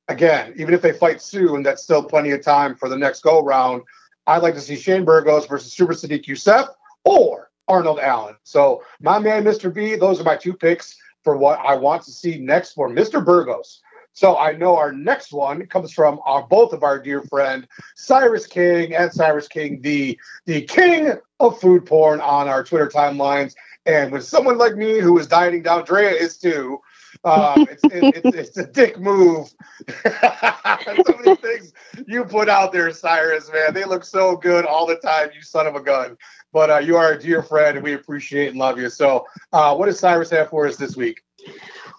again, 0.07 0.53
even 0.57 0.73
if 0.73 0.81
they 0.81 0.93
fight 0.93 1.21
soon, 1.21 1.63
that's 1.63 1.83
still 1.83 2.03
plenty 2.03 2.31
of 2.31 2.43
time 2.43 2.75
for 2.75 2.89
the 2.89 2.97
next 2.97 3.21
go 3.21 3.43
round. 3.43 3.83
I'd 4.27 4.41
like 4.41 4.55
to 4.55 4.61
see 4.61 4.75
Shane 4.75 5.05
Burgos 5.05 5.45
versus 5.45 5.73
Super 5.73 5.93
Sodiq 5.93 6.25
Yusuff 6.25 6.69
or 7.03 7.51
Arnold 7.67 7.99
Allen. 7.99 8.35
So 8.43 8.83
my 9.01 9.19
man, 9.19 9.43
Mr. 9.43 9.73
B. 9.73 9.95
Those 9.95 10.19
are 10.19 10.23
my 10.23 10.35
two 10.35 10.53
picks 10.53 10.97
for 11.23 11.37
what 11.37 11.59
I 11.59 11.75
want 11.75 12.03
to 12.03 12.11
see 12.11 12.37
next 12.37 12.73
for 12.73 12.89
Mr. 12.89 13.23
Burgos. 13.23 13.81
So 14.15 14.37
I 14.37 14.53
know 14.53 14.77
our 14.77 14.93
next 14.93 15.33
one 15.33 15.65
comes 15.67 15.91
from 15.91 16.19
our 16.25 16.47
both 16.47 16.71
of 16.71 16.83
our 16.83 16.97
dear 16.97 17.21
friend 17.23 17.67
Cyrus 17.95 18.47
King 18.47 18.95
and 18.95 19.11
Cyrus 19.11 19.49
King, 19.49 19.81
the 19.81 20.17
the 20.45 20.61
king 20.61 21.13
of 21.41 21.59
food 21.59 21.85
porn 21.85 22.21
on 22.21 22.47
our 22.47 22.63
Twitter 22.63 22.87
timelines. 22.87 23.55
And 23.85 24.11
with 24.11 24.23
someone 24.23 24.57
like 24.57 24.77
me 24.77 24.99
who 24.99 25.19
is 25.19 25.27
dieting 25.27 25.63
down, 25.63 25.83
Drea 25.83 26.11
is 26.11 26.37
too. 26.37 26.79
Um, 27.25 27.65
it's, 27.69 27.83
it, 27.85 28.09
it's, 28.15 28.33
it's 28.33 28.57
a 28.57 28.65
dick 28.65 28.99
move. 28.99 29.53
Some 29.87 31.19
of 31.19 31.25
the 31.25 31.37
things 31.41 31.73
you 32.07 32.23
put 32.23 32.49
out 32.49 32.71
there, 32.71 32.91
Cyrus, 32.91 33.51
man, 33.51 33.73
they 33.73 33.83
look 33.83 34.03
so 34.03 34.37
good 34.37 34.65
all 34.65 34.85
the 34.85 34.95
time. 34.95 35.29
You 35.35 35.41
son 35.41 35.67
of 35.67 35.75
a 35.75 35.81
gun. 35.81 36.17
But 36.53 36.69
uh, 36.69 36.77
you 36.77 36.95
are 36.95 37.13
a 37.13 37.19
dear 37.19 37.43
friend, 37.43 37.77
and 37.77 37.83
we 37.83 37.93
appreciate 37.93 38.49
and 38.49 38.57
love 38.57 38.79
you. 38.79 38.89
So, 38.89 39.27
uh, 39.51 39.75
what 39.75 39.87
does 39.87 39.99
Cyrus 39.99 40.29
have 40.29 40.49
for 40.49 40.67
us 40.67 40.77
this 40.77 40.95
week? 40.95 41.21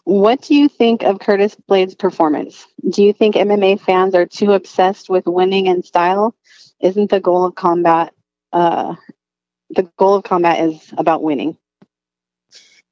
What 0.06 0.40
do 0.40 0.54
you 0.54 0.68
think 0.68 1.02
of 1.02 1.18
Curtis 1.18 1.56
Blade's 1.66 1.96
performance? 1.96 2.64
Do 2.88 3.02
you 3.02 3.12
think 3.12 3.34
MMA 3.34 3.80
fans 3.80 4.14
are 4.14 4.24
too 4.24 4.52
obsessed 4.52 5.10
with 5.10 5.26
winning 5.26 5.66
and 5.66 5.84
style? 5.84 6.32
Isn't 6.80 7.10
the 7.10 7.18
goal 7.18 7.44
of 7.44 7.56
combat 7.56 8.14
uh, 8.52 8.94
the 9.70 9.82
goal 9.98 10.14
of 10.14 10.22
combat 10.22 10.60
is 10.60 10.94
about 10.96 11.24
winning? 11.24 11.56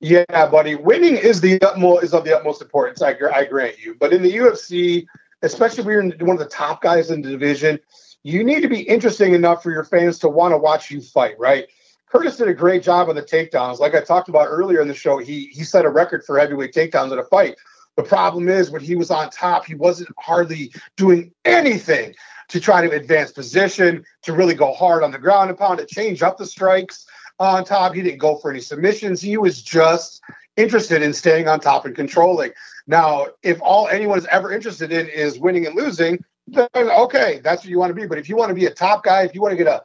Yeah, 0.00 0.24
buddy, 0.26 0.74
winning 0.74 1.16
is 1.16 1.40
the 1.40 1.62
utmost 1.62 2.02
is 2.02 2.14
of 2.14 2.24
the 2.24 2.36
utmost 2.36 2.60
importance. 2.60 3.00
I, 3.00 3.14
I 3.32 3.44
grant 3.44 3.78
you, 3.78 3.94
but 3.94 4.12
in 4.12 4.20
the 4.20 4.36
UFC, 4.36 5.06
especially 5.42 5.84
when 5.84 6.16
you're 6.18 6.26
one 6.26 6.36
of 6.36 6.42
the 6.42 6.50
top 6.50 6.82
guys 6.82 7.12
in 7.12 7.22
the 7.22 7.30
division, 7.30 7.78
you 8.24 8.42
need 8.42 8.62
to 8.62 8.68
be 8.68 8.80
interesting 8.80 9.34
enough 9.34 9.62
for 9.62 9.70
your 9.70 9.84
fans 9.84 10.18
to 10.18 10.28
want 10.28 10.50
to 10.50 10.58
watch 10.58 10.90
you 10.90 11.00
fight, 11.00 11.38
right? 11.38 11.68
Curtis 12.14 12.36
did 12.36 12.46
a 12.46 12.54
great 12.54 12.84
job 12.84 13.08
on 13.08 13.16
the 13.16 13.22
takedowns. 13.22 13.80
Like 13.80 13.96
I 13.96 14.00
talked 14.00 14.28
about 14.28 14.46
earlier 14.46 14.80
in 14.80 14.86
the 14.86 14.94
show, 14.94 15.18
he 15.18 15.46
he 15.46 15.64
set 15.64 15.84
a 15.84 15.90
record 15.90 16.24
for 16.24 16.38
heavyweight 16.38 16.72
takedowns 16.72 17.12
in 17.12 17.18
a 17.18 17.24
fight. 17.24 17.56
The 17.96 18.04
problem 18.04 18.48
is 18.48 18.70
when 18.70 18.82
he 18.82 18.94
was 18.94 19.10
on 19.10 19.30
top, 19.30 19.66
he 19.66 19.74
wasn't 19.74 20.10
hardly 20.18 20.72
doing 20.96 21.32
anything 21.44 22.14
to 22.50 22.60
try 22.60 22.86
to 22.86 22.94
advance 22.94 23.32
position, 23.32 24.04
to 24.22 24.32
really 24.32 24.54
go 24.54 24.72
hard 24.74 25.02
on 25.02 25.10
the 25.10 25.18
ground 25.18 25.50
and 25.50 25.58
pound, 25.58 25.78
to 25.78 25.86
change 25.86 26.22
up 26.22 26.38
the 26.38 26.46
strikes 26.46 27.04
on 27.40 27.64
top. 27.64 27.94
He 27.94 28.02
didn't 28.02 28.18
go 28.18 28.36
for 28.36 28.50
any 28.50 28.60
submissions. 28.60 29.20
He 29.20 29.36
was 29.36 29.60
just 29.60 30.22
interested 30.56 31.02
in 31.02 31.12
staying 31.12 31.48
on 31.48 31.58
top 31.58 31.84
and 31.84 31.96
controlling. 31.96 32.52
Now, 32.86 33.26
if 33.42 33.60
all 33.60 33.88
anyone 33.88 34.18
is 34.18 34.26
ever 34.26 34.52
interested 34.52 34.92
in 34.92 35.08
is 35.08 35.40
winning 35.40 35.66
and 35.66 35.74
losing, 35.74 36.22
then 36.46 36.68
okay, 36.74 37.40
that's 37.42 37.64
what 37.64 37.70
you 37.70 37.78
want 37.80 37.90
to 37.90 37.94
be. 37.94 38.06
But 38.06 38.18
if 38.18 38.28
you 38.28 38.36
want 38.36 38.50
to 38.50 38.54
be 38.54 38.66
a 38.66 38.70
top 38.70 39.02
guy, 39.02 39.22
if 39.22 39.34
you 39.34 39.40
want 39.40 39.50
to 39.50 39.56
get 39.56 39.66
a, 39.66 39.82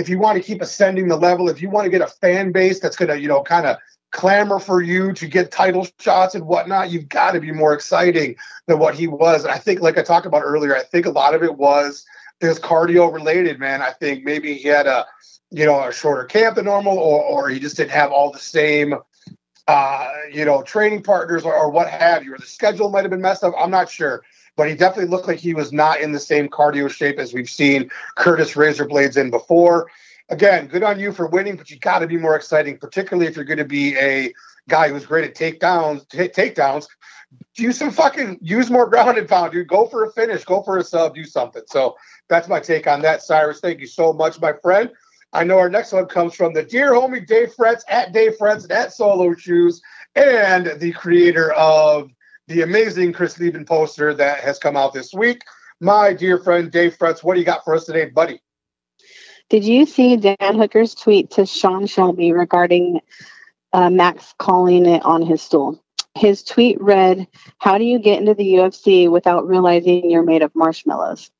if 0.00 0.08
you 0.08 0.18
want 0.18 0.36
to 0.36 0.42
keep 0.42 0.62
ascending 0.62 1.08
the 1.08 1.16
level, 1.16 1.48
if 1.48 1.60
you 1.60 1.70
want 1.70 1.84
to 1.84 1.90
get 1.90 2.00
a 2.00 2.06
fan 2.06 2.52
base 2.52 2.80
that's 2.80 2.96
going 2.96 3.08
to, 3.08 3.20
you 3.20 3.28
know, 3.28 3.42
kind 3.42 3.66
of 3.66 3.76
clamor 4.10 4.58
for 4.58 4.82
you 4.82 5.12
to 5.12 5.26
get 5.26 5.52
title 5.52 5.86
shots 6.00 6.34
and 6.34 6.46
whatnot, 6.46 6.90
you've 6.90 7.08
got 7.08 7.32
to 7.32 7.40
be 7.40 7.52
more 7.52 7.74
exciting 7.74 8.34
than 8.66 8.78
what 8.78 8.94
he 8.94 9.06
was. 9.06 9.44
And 9.44 9.52
I 9.52 9.58
think, 9.58 9.80
like 9.80 9.98
I 9.98 10.02
talked 10.02 10.26
about 10.26 10.42
earlier, 10.42 10.74
I 10.76 10.82
think 10.82 11.06
a 11.06 11.10
lot 11.10 11.34
of 11.34 11.42
it 11.42 11.56
was 11.56 12.04
is 12.40 12.58
cardio 12.58 13.12
related, 13.12 13.60
man. 13.60 13.82
I 13.82 13.92
think 13.92 14.24
maybe 14.24 14.54
he 14.54 14.68
had 14.68 14.86
a, 14.86 15.06
you 15.50 15.66
know, 15.66 15.86
a 15.86 15.92
shorter 15.92 16.24
camp 16.24 16.56
than 16.56 16.64
normal, 16.64 16.98
or 16.98 17.22
or 17.22 17.48
he 17.50 17.60
just 17.60 17.76
didn't 17.76 17.90
have 17.90 18.10
all 18.10 18.32
the 18.32 18.38
same 18.38 18.94
uh, 19.68 20.08
you 20.32 20.44
know, 20.44 20.62
training 20.62 21.02
partners 21.02 21.44
or, 21.44 21.54
or 21.54 21.70
what 21.70 21.88
have 21.88 22.24
you, 22.24 22.34
or 22.34 22.38
the 22.38 22.46
schedule 22.46 22.90
might 22.90 23.02
have 23.02 23.10
been 23.10 23.20
messed 23.20 23.44
up. 23.44 23.54
I'm 23.56 23.70
not 23.70 23.88
sure. 23.88 24.22
But 24.56 24.68
he 24.68 24.74
definitely 24.74 25.10
looked 25.10 25.28
like 25.28 25.38
he 25.38 25.54
was 25.54 25.72
not 25.72 26.00
in 26.00 26.12
the 26.12 26.18
same 26.18 26.48
cardio 26.48 26.90
shape 26.90 27.18
as 27.18 27.32
we've 27.32 27.50
seen 27.50 27.90
Curtis 28.16 28.54
Razorblades 28.54 29.16
in 29.16 29.30
before. 29.30 29.90
Again, 30.28 30.66
good 30.66 30.82
on 30.82 31.00
you 31.00 31.12
for 31.12 31.26
winning, 31.26 31.56
but 31.56 31.70
you 31.70 31.78
got 31.78 32.00
to 32.00 32.06
be 32.06 32.16
more 32.16 32.36
exciting, 32.36 32.78
particularly 32.78 33.26
if 33.26 33.36
you're 33.36 33.44
going 33.44 33.58
to 33.58 33.64
be 33.64 33.96
a 33.98 34.32
guy 34.68 34.88
who's 34.88 35.06
great 35.06 35.24
at 35.24 35.34
takedowns. 35.34 36.08
T- 36.08 36.28
takedowns, 36.28 36.86
use 37.56 37.78
some 37.78 37.90
fucking 37.90 38.38
use 38.40 38.70
more 38.70 38.88
ground 38.88 39.18
and 39.18 39.28
pound, 39.28 39.52
dude. 39.52 39.68
Go 39.68 39.86
for 39.86 40.04
a 40.04 40.12
finish, 40.12 40.44
go 40.44 40.62
for 40.62 40.78
a 40.78 40.84
sub, 40.84 41.14
do 41.14 41.24
something. 41.24 41.62
So 41.66 41.96
that's 42.28 42.48
my 42.48 42.60
take 42.60 42.86
on 42.86 43.02
that, 43.02 43.22
Cyrus. 43.22 43.60
Thank 43.60 43.80
you 43.80 43.86
so 43.86 44.12
much, 44.12 44.40
my 44.40 44.52
friend. 44.52 44.90
I 45.32 45.44
know 45.44 45.58
our 45.58 45.70
next 45.70 45.92
one 45.92 46.06
comes 46.06 46.34
from 46.34 46.54
the 46.54 46.62
dear 46.62 46.92
homie 46.92 47.26
Dave 47.26 47.54
Fretz 47.54 47.82
at 47.88 48.12
Dave 48.12 48.36
Fretz 48.36 48.64
and 48.64 48.72
at 48.72 48.92
Solo 48.92 49.32
Shoes 49.34 49.80
and 50.16 50.72
the 50.80 50.92
creator 50.92 51.52
of 51.52 52.10
the 52.50 52.62
amazing 52.62 53.12
Chris 53.12 53.38
Leben 53.38 53.64
poster 53.64 54.12
that 54.12 54.40
has 54.40 54.58
come 54.58 54.76
out 54.76 54.92
this 54.92 55.14
week. 55.14 55.42
My 55.78 56.12
dear 56.12 56.36
friend 56.36 56.70
Dave 56.70 56.96
Fretz, 56.98 57.22
what 57.22 57.34
do 57.34 57.40
you 57.40 57.46
got 57.46 57.64
for 57.64 57.76
us 57.76 57.84
today, 57.84 58.06
buddy? 58.06 58.42
Did 59.48 59.64
you 59.64 59.86
see 59.86 60.16
Dan 60.16 60.36
Hooker's 60.58 60.94
tweet 60.94 61.30
to 61.32 61.46
Sean 61.46 61.86
Shelby 61.86 62.32
regarding 62.32 63.00
uh, 63.72 63.88
Max 63.88 64.34
calling 64.38 64.84
it 64.84 65.04
on 65.04 65.22
his 65.22 65.40
stool? 65.40 65.80
His 66.16 66.42
tweet 66.42 66.80
read, 66.80 67.28
How 67.58 67.78
do 67.78 67.84
you 67.84 68.00
get 68.00 68.18
into 68.18 68.34
the 68.34 68.54
UFC 68.54 69.08
without 69.08 69.46
realizing 69.46 70.10
you're 70.10 70.24
made 70.24 70.42
of 70.42 70.52
marshmallows? 70.56 71.30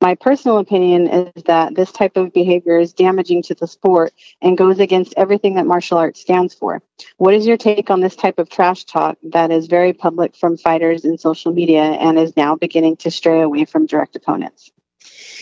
My 0.00 0.14
personal 0.14 0.58
opinion 0.58 1.08
is 1.08 1.42
that 1.44 1.74
this 1.74 1.90
type 1.90 2.16
of 2.16 2.32
behavior 2.32 2.78
is 2.78 2.92
damaging 2.92 3.42
to 3.44 3.54
the 3.54 3.66
sport 3.66 4.12
and 4.40 4.56
goes 4.56 4.78
against 4.78 5.14
everything 5.16 5.54
that 5.54 5.66
martial 5.66 5.98
arts 5.98 6.20
stands 6.20 6.54
for. 6.54 6.82
What 7.16 7.34
is 7.34 7.46
your 7.46 7.56
take 7.56 7.90
on 7.90 8.00
this 8.00 8.16
type 8.16 8.38
of 8.38 8.48
trash 8.48 8.84
talk 8.84 9.18
that 9.22 9.50
is 9.50 9.66
very 9.66 9.92
public 9.92 10.36
from 10.36 10.56
fighters 10.56 11.04
in 11.04 11.18
social 11.18 11.52
media 11.52 11.82
and 11.82 12.18
is 12.18 12.36
now 12.36 12.56
beginning 12.56 12.96
to 12.98 13.10
stray 13.10 13.40
away 13.40 13.64
from 13.64 13.86
direct 13.86 14.16
opponents? 14.16 14.70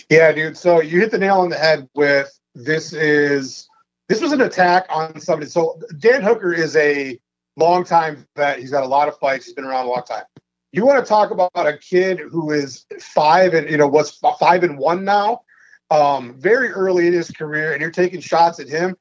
Yeah, 0.09 0.31
dude. 0.31 0.57
So 0.57 0.81
you 0.81 0.99
hit 0.99 1.11
the 1.11 1.17
nail 1.17 1.41
on 1.41 1.49
the 1.49 1.57
head 1.57 1.87
with 1.95 2.31
this 2.53 2.93
is 2.93 3.67
this 4.07 4.21
was 4.21 4.31
an 4.31 4.41
attack 4.41 4.85
on 4.89 5.19
somebody. 5.19 5.49
So 5.49 5.79
Dan 5.99 6.21
Hooker 6.21 6.53
is 6.53 6.75
a 6.75 7.19
long 7.57 7.83
time 7.83 8.25
vet. 8.35 8.59
He's 8.59 8.71
got 8.71 8.83
a 8.83 8.87
lot 8.87 9.07
of 9.07 9.17
fights. 9.17 9.45
He's 9.45 9.53
been 9.53 9.65
around 9.65 9.85
a 9.85 9.89
long 9.89 10.03
time 10.03 10.23
you 10.75 10.85
want 10.85 11.03
to 11.03 11.07
talk 11.07 11.31
about 11.31 11.51
a 11.55 11.77
kid 11.77 12.19
who 12.19 12.51
is 12.51 12.85
five 12.99 13.53
and 13.53 13.69
you 13.69 13.77
know 13.77 13.87
was 13.87 14.19
five 14.39 14.63
and 14.63 14.77
one 14.77 15.05
now, 15.05 15.41
um, 15.89 16.35
very 16.37 16.69
early 16.69 17.07
in 17.07 17.13
his 17.13 17.31
career, 17.31 17.71
and 17.71 17.81
you're 17.81 17.91
taking 17.91 18.19
shots 18.19 18.59
at 18.59 18.67
him. 18.67 18.95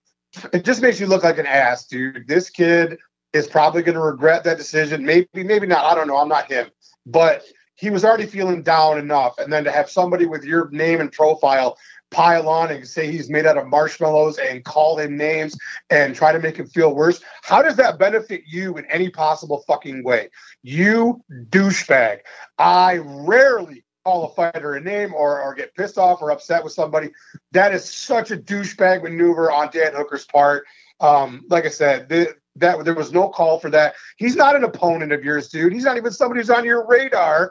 It 0.52 0.64
just 0.64 0.82
makes 0.82 1.00
you 1.00 1.06
look 1.06 1.24
like 1.24 1.38
an 1.38 1.46
ass, 1.46 1.86
dude. 1.86 2.26
This 2.28 2.50
kid 2.50 2.98
is 3.32 3.46
probably 3.46 3.82
going 3.82 3.94
to 3.94 4.00
regret 4.00 4.44
that 4.44 4.56
decision. 4.56 5.04
Maybe, 5.04 5.28
maybe 5.34 5.66
not. 5.66 5.84
I 5.84 5.94
don't 5.94 6.06
know. 6.06 6.16
I'm 6.16 6.28
not 6.28 6.50
him, 6.50 6.70
but 7.06 7.44
he 7.76 7.90
was 7.90 8.04
already 8.04 8.26
feeling 8.26 8.62
down 8.62 8.98
enough, 8.98 9.38
and 9.38 9.52
then 9.52 9.64
to 9.64 9.72
have 9.72 9.90
somebody 9.90 10.26
with 10.26 10.44
your 10.44 10.70
name 10.70 11.00
and 11.00 11.10
profile 11.10 11.76
pile 12.14 12.48
on 12.48 12.70
and 12.70 12.86
say 12.86 13.10
he's 13.10 13.28
made 13.28 13.44
out 13.44 13.58
of 13.58 13.66
marshmallows 13.66 14.38
and 14.38 14.64
call 14.64 14.98
him 14.98 15.16
names 15.16 15.58
and 15.90 16.14
try 16.14 16.32
to 16.32 16.38
make 16.38 16.56
him 16.56 16.66
feel 16.66 16.94
worse. 16.94 17.20
How 17.42 17.60
does 17.60 17.76
that 17.76 17.98
benefit 17.98 18.42
you 18.46 18.76
in 18.78 18.84
any 18.86 19.10
possible 19.10 19.64
fucking 19.66 20.04
way? 20.04 20.30
You 20.62 21.22
douchebag. 21.50 22.20
I 22.56 22.98
rarely 23.02 23.84
call 24.04 24.26
a 24.26 24.34
fighter 24.34 24.74
a 24.74 24.80
name 24.80 25.12
or, 25.12 25.42
or 25.42 25.54
get 25.54 25.74
pissed 25.74 25.98
off 25.98 26.22
or 26.22 26.30
upset 26.30 26.62
with 26.62 26.72
somebody. 26.72 27.10
That 27.50 27.74
is 27.74 27.84
such 27.84 28.30
a 28.30 28.36
douchebag 28.36 29.02
maneuver 29.02 29.50
on 29.50 29.70
Dan 29.72 29.92
Hooker's 29.94 30.24
part. 30.24 30.66
Um, 31.00 31.44
like 31.48 31.64
I 31.64 31.70
said, 31.70 32.08
the, 32.08 32.34
that 32.56 32.84
there 32.84 32.94
was 32.94 33.12
no 33.12 33.28
call 33.28 33.58
for 33.58 33.70
that. 33.70 33.94
He's 34.16 34.36
not 34.36 34.54
an 34.54 34.62
opponent 34.62 35.10
of 35.10 35.24
yours, 35.24 35.48
dude. 35.48 35.72
He's 35.72 35.84
not 35.84 35.96
even 35.96 36.12
somebody 36.12 36.40
who's 36.40 36.50
on 36.50 36.64
your 36.64 36.86
radar. 36.86 37.50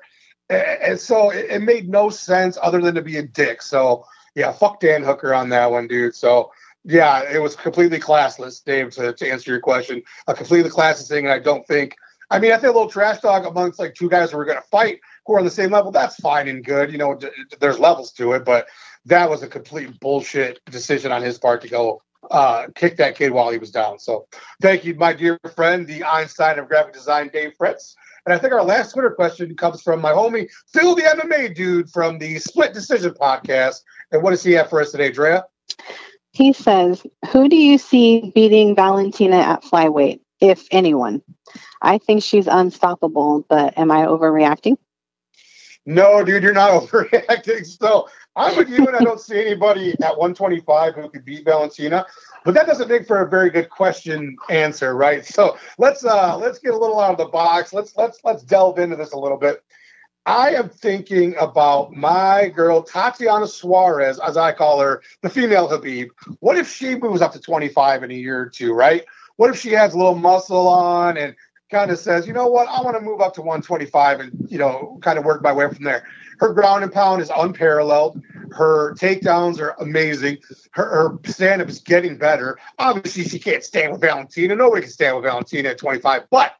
And 0.49 0.99
so 0.99 1.31
it, 1.31 1.47
it 1.49 1.61
made 1.61 1.89
no 1.89 2.09
sense 2.09 2.57
other 2.61 2.79
than 2.79 2.95
to 2.95 3.01
be 3.01 3.17
a 3.17 3.23
dick. 3.23 3.61
So 3.61 4.05
yeah, 4.35 4.51
fuck 4.51 4.79
Dan 4.79 5.03
Hooker 5.03 5.33
on 5.33 5.49
that 5.49 5.71
one, 5.71 5.87
dude. 5.87 6.15
So 6.15 6.51
yeah, 6.83 7.23
it 7.31 7.41
was 7.41 7.55
completely 7.55 7.99
classless, 7.99 8.63
Dave. 8.63 8.91
To, 8.95 9.13
to 9.13 9.29
answer 9.29 9.51
your 9.51 9.61
question, 9.61 10.01
a 10.27 10.33
completely 10.33 10.69
classless 10.69 11.07
thing, 11.07 11.25
and 11.25 11.33
I 11.33 11.39
don't 11.39 11.65
think. 11.67 11.95
I 12.29 12.39
mean, 12.39 12.51
I 12.51 12.55
think 12.55 12.73
a 12.73 12.77
little 12.77 12.89
trash 12.89 13.19
talk 13.19 13.45
amongst 13.45 13.79
like 13.79 13.93
two 13.93 14.09
guys 14.09 14.31
who 14.31 14.37
were 14.37 14.45
going 14.45 14.57
to 14.57 14.67
fight 14.69 14.99
who 15.25 15.33
are 15.33 15.39
on 15.39 15.45
the 15.45 15.51
same 15.51 15.71
level. 15.71 15.91
That's 15.91 16.15
fine 16.15 16.47
and 16.47 16.63
good. 16.63 16.91
You 16.91 16.97
know, 16.97 17.15
d- 17.15 17.29
there's 17.59 17.79
levels 17.79 18.11
to 18.13 18.33
it, 18.33 18.43
but 18.43 18.67
that 19.05 19.29
was 19.29 19.43
a 19.43 19.47
complete 19.47 19.99
bullshit 19.99 20.59
decision 20.65 21.11
on 21.11 21.21
his 21.21 21.37
part 21.37 21.61
to 21.61 21.67
go 21.67 22.01
uh, 22.31 22.67
kick 22.75 22.97
that 22.97 23.15
kid 23.15 23.31
while 23.31 23.51
he 23.51 23.57
was 23.57 23.71
down. 23.71 23.99
So 23.99 24.27
thank 24.61 24.85
you, 24.85 24.95
my 24.95 25.13
dear 25.13 25.39
friend, 25.55 25.85
the 25.85 26.03
Einstein 26.03 26.59
of 26.59 26.67
graphic 26.67 26.93
design, 26.93 27.29
Dave 27.31 27.53
Fritz. 27.57 27.95
And 28.25 28.33
I 28.33 28.37
think 28.37 28.53
our 28.53 28.63
last 28.63 28.93
Twitter 28.93 29.11
question 29.11 29.55
comes 29.55 29.81
from 29.81 30.01
my 30.01 30.11
homie 30.11 30.49
Phil, 30.71 30.95
the 30.95 31.01
MMA 31.01 31.53
dude 31.55 31.89
from 31.89 32.19
the 32.19 32.39
Split 32.39 32.73
Decision 32.73 33.11
podcast. 33.11 33.81
And 34.11 34.23
what 34.23 34.31
does 34.31 34.43
he 34.43 34.53
have 34.53 34.69
for 34.69 34.81
us 34.81 34.91
today, 34.91 35.11
Drea? 35.11 35.45
He 36.31 36.53
says, 36.53 37.05
Who 37.31 37.49
do 37.49 37.55
you 37.55 37.77
see 37.77 38.31
beating 38.33 38.75
Valentina 38.75 39.37
at 39.37 39.63
flyweight, 39.63 40.21
if 40.39 40.67
anyone? 40.71 41.21
I 41.81 41.97
think 41.97 42.23
she's 42.23 42.47
unstoppable, 42.47 43.45
but 43.49 43.77
am 43.77 43.91
I 43.91 44.05
overreacting? 44.05 44.77
No, 45.85 46.23
dude, 46.23 46.43
you're 46.43 46.53
not 46.53 46.71
overreacting. 46.83 47.65
So 47.65 48.07
I'm 48.35 48.57
with 48.57 48.69
you, 48.69 48.87
and 48.87 48.95
I 48.95 49.03
don't 49.03 49.19
see 49.19 49.39
anybody 49.39 49.91
at 50.01 50.17
125 50.17 50.95
who 50.95 51.09
could 51.09 51.23
beat 51.23 51.45
Valentina. 51.45 52.05
But 52.43 52.55
that 52.55 52.65
doesn't 52.65 52.89
make 52.89 53.05
for 53.05 53.21
a 53.21 53.29
very 53.29 53.49
good 53.49 53.69
question 53.69 54.35
answer, 54.49 54.95
right? 54.95 55.25
So 55.25 55.57
let's 55.77 56.03
uh 56.03 56.37
let's 56.37 56.59
get 56.59 56.73
a 56.73 56.77
little 56.77 56.99
out 56.99 57.11
of 57.11 57.17
the 57.17 57.25
box. 57.25 57.73
Let's 57.73 57.95
let's 57.95 58.19
let's 58.23 58.43
delve 58.43 58.79
into 58.79 58.95
this 58.95 59.13
a 59.13 59.17
little 59.17 59.37
bit. 59.37 59.63
I 60.25 60.51
am 60.51 60.69
thinking 60.69 61.35
about 61.37 61.93
my 61.93 62.47
girl 62.49 62.81
Tatiana 62.81 63.47
Suarez, 63.47 64.19
as 64.19 64.37
I 64.37 64.53
call 64.53 64.79
her, 64.79 65.03
the 65.21 65.29
female 65.29 65.69
Khabib. 65.69 66.09
What 66.39 66.57
if 66.57 66.71
she 66.71 66.95
moves 66.95 67.21
up 67.21 67.33
to 67.33 67.39
25 67.39 68.03
in 68.03 68.11
a 68.11 68.15
year 68.15 68.39
or 68.39 68.49
two, 68.49 68.73
right? 68.73 69.03
What 69.35 69.49
if 69.49 69.59
she 69.59 69.71
has 69.71 69.93
a 69.93 69.97
little 69.97 70.15
muscle 70.15 70.67
on 70.67 71.17
and 71.17 71.35
kind 71.69 71.91
of 71.91 71.99
says, 71.99 72.25
you 72.25 72.33
know 72.33 72.47
what, 72.47 72.67
I 72.69 72.81
want 72.81 72.95
to 72.95 73.01
move 73.01 73.19
up 73.19 73.33
to 73.33 73.41
125 73.41 74.19
and 74.21 74.47
you 74.49 74.57
know 74.57 74.97
kind 75.01 75.19
of 75.19 75.25
work 75.25 75.43
my 75.43 75.51
way 75.51 75.67
from 75.69 75.83
there. 75.83 76.05
Her 76.43 76.51
ground 76.51 76.83
and 76.83 76.91
pound 76.91 77.21
is 77.21 77.31
unparalleled. 77.33 78.21
Her 78.51 78.95
takedowns 78.95 79.61
are 79.61 79.77
amazing. 79.79 80.39
Her, 80.71 80.83
her 80.83 81.19
stand 81.31 81.61
up 81.61 81.69
is 81.69 81.79
getting 81.79 82.17
better. 82.17 82.59
Obviously, 82.77 83.23
she 83.23 83.39
can't 83.39 83.63
stand 83.63 83.93
with 83.93 84.01
Valentina. 84.01 84.53
Nobody 84.53 84.81
can 84.81 84.91
stand 84.91 85.15
with 85.15 85.23
Valentina 85.23 85.69
at 85.69 85.77
25. 85.77 86.23
But 86.29 86.55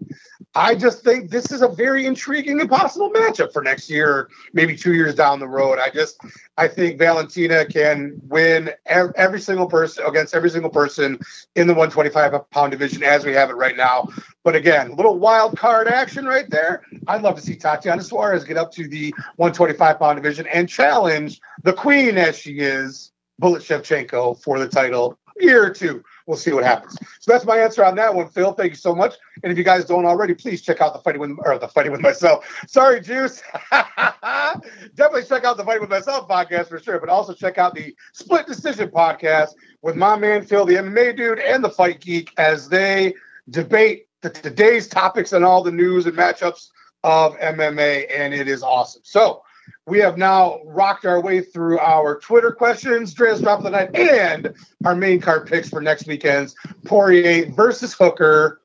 I 0.56 0.76
just 0.76 1.04
think 1.04 1.32
this 1.32 1.52
is 1.52 1.62
a 1.62 1.68
very 1.68 2.06
intriguing 2.06 2.62
and 2.62 2.70
possible 2.70 3.12
matchup 3.12 3.52
for 3.52 3.62
next 3.62 3.90
year, 3.90 4.30
maybe 4.54 4.78
two 4.78 4.94
years 4.94 5.16
down 5.16 5.42
the 5.42 5.50
road. 5.50 5.80
I 5.80 5.90
just, 5.90 6.18
I 6.58 6.70
think 6.70 6.98
Valentina 6.98 7.66
can 7.66 8.22
win 8.30 8.72
every, 8.86 9.42
single 9.42 9.68
person 9.68 10.06
against 10.06 10.34
every 10.34 10.50
single 10.50 10.70
person 10.70 11.20
in 11.56 11.68
the 11.68 11.74
125 11.74 12.50
pound 12.52 12.72
division 12.72 13.04
as 13.04 13.26
we 13.26 13.34
have 13.34 13.50
it 13.50 13.56
right 13.56 13.76
now. 13.76 14.08
But 14.44 14.56
again, 14.56 14.92
a 14.92 14.96
little 14.96 15.18
wild 15.18 15.58
card 15.58 15.88
action 15.88 16.26
right 16.26 16.50
there. 16.50 16.84
I'd 17.08 17.22
love 17.22 17.36
to 17.36 17.42
see 17.42 17.56
Tatiana 17.56 18.04
Suarez 18.04 18.44
get 18.44 18.58
up 18.58 18.72
to 18.74 18.88
the 18.88 19.14
125 19.38 20.00
pound 20.00 20.18
division 20.18 20.48
and 20.48 20.68
challenge 20.68 21.40
the 21.64 21.74
queen 21.74 22.18
as 22.18 22.38
she 22.38 22.60
is, 22.60 23.12
Bullet 23.40 23.64
Shevchenko, 23.64 24.42
for 24.44 24.60
the 24.60 24.68
title 24.68 25.18
year 25.40 25.70
two. 25.70 26.04
We'll 26.26 26.38
see 26.38 26.54
what 26.54 26.64
happens. 26.64 26.98
So 27.20 27.32
that's 27.32 27.46
my 27.46 27.58
answer 27.58 27.84
on 27.84 27.96
that 27.96 28.14
one, 28.14 28.30
Phil. 28.30 28.54
Thank 28.54 28.72
you 28.72 28.78
so 28.78 28.96
much. 28.96 29.16
And 29.44 29.52
if 29.52 29.58
you 29.58 29.64
guys 29.64 29.86
don't 29.86 30.06
already, 30.06 30.34
please 30.34 30.62
check 30.62 30.80
out 30.82 30.94
the 30.94 31.00
fighting 31.00 31.22
with 31.22 31.38
or 31.44 31.58
the 31.58 31.68
fighting 31.68 31.92
with 31.92 32.02
myself. 32.02 32.46
Sorry, 32.68 33.02
Juice. 33.02 33.42
Definitely 33.72 35.24
check 35.24 35.44
out 35.44 35.58
the 35.58 35.64
fighting 35.66 35.82
with 35.82 35.90
myself 35.90 36.28
podcast 36.30 36.70
for 36.70 36.80
sure, 36.80 37.00
but 37.00 37.10
also 37.10 37.34
check 37.34 37.58
out 37.58 37.76
the 37.76 37.96
Split 38.14 38.48
Decision 38.48 38.90
podcast 38.90 39.50
with 39.82 39.96
my 39.96 40.16
man 40.16 40.46
Phil, 40.46 40.66
the 40.66 40.76
MMA 40.76 41.18
dude, 41.18 41.40
and 41.40 41.64
the 41.64 41.70
Fight 41.70 42.00
Geek 42.00 42.32
as 42.38 42.70
they 42.70 43.14
debate 43.50 44.08
the, 44.24 44.30
today's 44.30 44.88
topics 44.88 45.34
and 45.34 45.46
all 45.46 45.62
the 45.64 45.72
news 45.72 46.06
and 46.08 46.18
matchups 46.18 46.70
of 47.04 47.38
MMA, 47.38 48.08
and 48.10 48.34
it 48.34 48.48
is 48.48 48.64
awesome. 48.64 49.02
So 49.06 49.44
we 49.86 50.00
have 50.00 50.18
now 50.18 50.62
rocked 50.66 51.06
our 51.06 51.22
way 51.22 51.42
through 51.42 51.80
our 51.80 52.20
Twitter 52.20 52.52
questions, 52.52 53.14
Dre's 53.14 53.42
drop 53.42 53.60
of 53.60 53.66
the 53.66 53.70
night, 53.70 53.96
and 53.96 54.54
our 54.86 54.96
main 54.96 55.20
card 55.22 55.48
picks 55.48 55.70
for 55.70 55.82
next 55.82 56.08
weekend's 56.08 56.56
Poirier 56.86 57.52
versus 57.52 57.94
Hooker. 57.94 58.62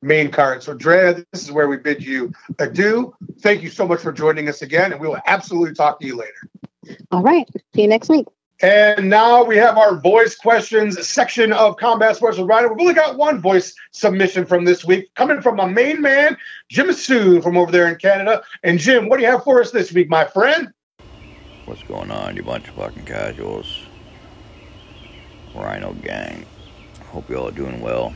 main 0.00 0.30
card. 0.30 0.62
So, 0.62 0.74
Drea, 0.74 1.24
this 1.32 1.44
is 1.44 1.52
where 1.52 1.68
we 1.68 1.76
bid 1.76 2.02
you 2.02 2.32
adieu. 2.58 3.14
Thank 3.40 3.62
you 3.62 3.70
so 3.70 3.86
much 3.86 4.00
for 4.00 4.12
joining 4.12 4.48
us 4.48 4.62
again, 4.62 4.92
and 4.92 5.00
we 5.00 5.06
will 5.06 5.20
absolutely 5.26 5.74
talk 5.74 6.00
to 6.00 6.06
you 6.06 6.16
later. 6.16 6.98
All 7.12 7.22
right. 7.22 7.48
See 7.74 7.82
you 7.82 7.88
next 7.88 8.08
week. 8.08 8.26
And 8.60 9.10
now 9.10 9.42
we 9.42 9.56
have 9.56 9.76
our 9.76 9.96
voice 9.96 10.36
questions 10.36 11.04
section 11.06 11.52
of 11.52 11.76
Combat 11.78 12.14
Sports 12.14 12.38
with 12.38 12.46
Rhino. 12.46 12.68
We've 12.68 12.80
only 12.80 12.94
got 12.94 13.16
one 13.16 13.40
voice 13.40 13.74
submission 13.90 14.46
from 14.46 14.64
this 14.64 14.84
week, 14.84 15.12
coming 15.16 15.40
from 15.40 15.56
my 15.56 15.66
main 15.66 16.00
man, 16.00 16.36
Jim 16.68 16.92
Soon 16.92 17.42
from 17.42 17.56
over 17.56 17.72
there 17.72 17.88
in 17.88 17.96
Canada. 17.96 18.42
And 18.62 18.78
Jim, 18.78 19.08
what 19.08 19.16
do 19.16 19.24
you 19.24 19.30
have 19.30 19.42
for 19.42 19.60
us 19.60 19.72
this 19.72 19.92
week, 19.92 20.08
my 20.08 20.24
friend? 20.24 20.72
What's 21.64 21.82
going 21.84 22.10
on, 22.10 22.36
you 22.36 22.42
bunch 22.42 22.68
of 22.68 22.74
fucking 22.74 23.04
casuals? 23.04 23.80
Rhino 25.54 25.94
gang. 25.94 26.46
Hope 27.06 27.28
you 27.28 27.36
all 27.36 27.48
are 27.48 27.52
doing 27.52 27.80
well. 27.80 28.14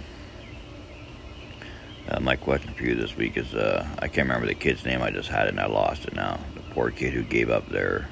Uh, 2.08 2.20
my 2.20 2.36
question 2.36 2.72
for 2.74 2.84
you 2.84 2.94
this 2.94 3.16
week 3.16 3.36
is 3.36 3.52
uh, 3.52 3.84
I 3.98 4.06
can't 4.06 4.28
remember 4.28 4.46
the 4.46 4.54
kid's 4.54 4.84
name. 4.84 5.02
I 5.02 5.10
just 5.10 5.28
had 5.28 5.46
it 5.46 5.50
and 5.50 5.60
I 5.60 5.66
lost 5.66 6.04
it 6.04 6.14
now. 6.14 6.38
The 6.54 6.60
poor 6.72 6.90
kid 6.90 7.12
who 7.12 7.22
gave 7.24 7.50
up 7.50 7.68
there 7.68 8.08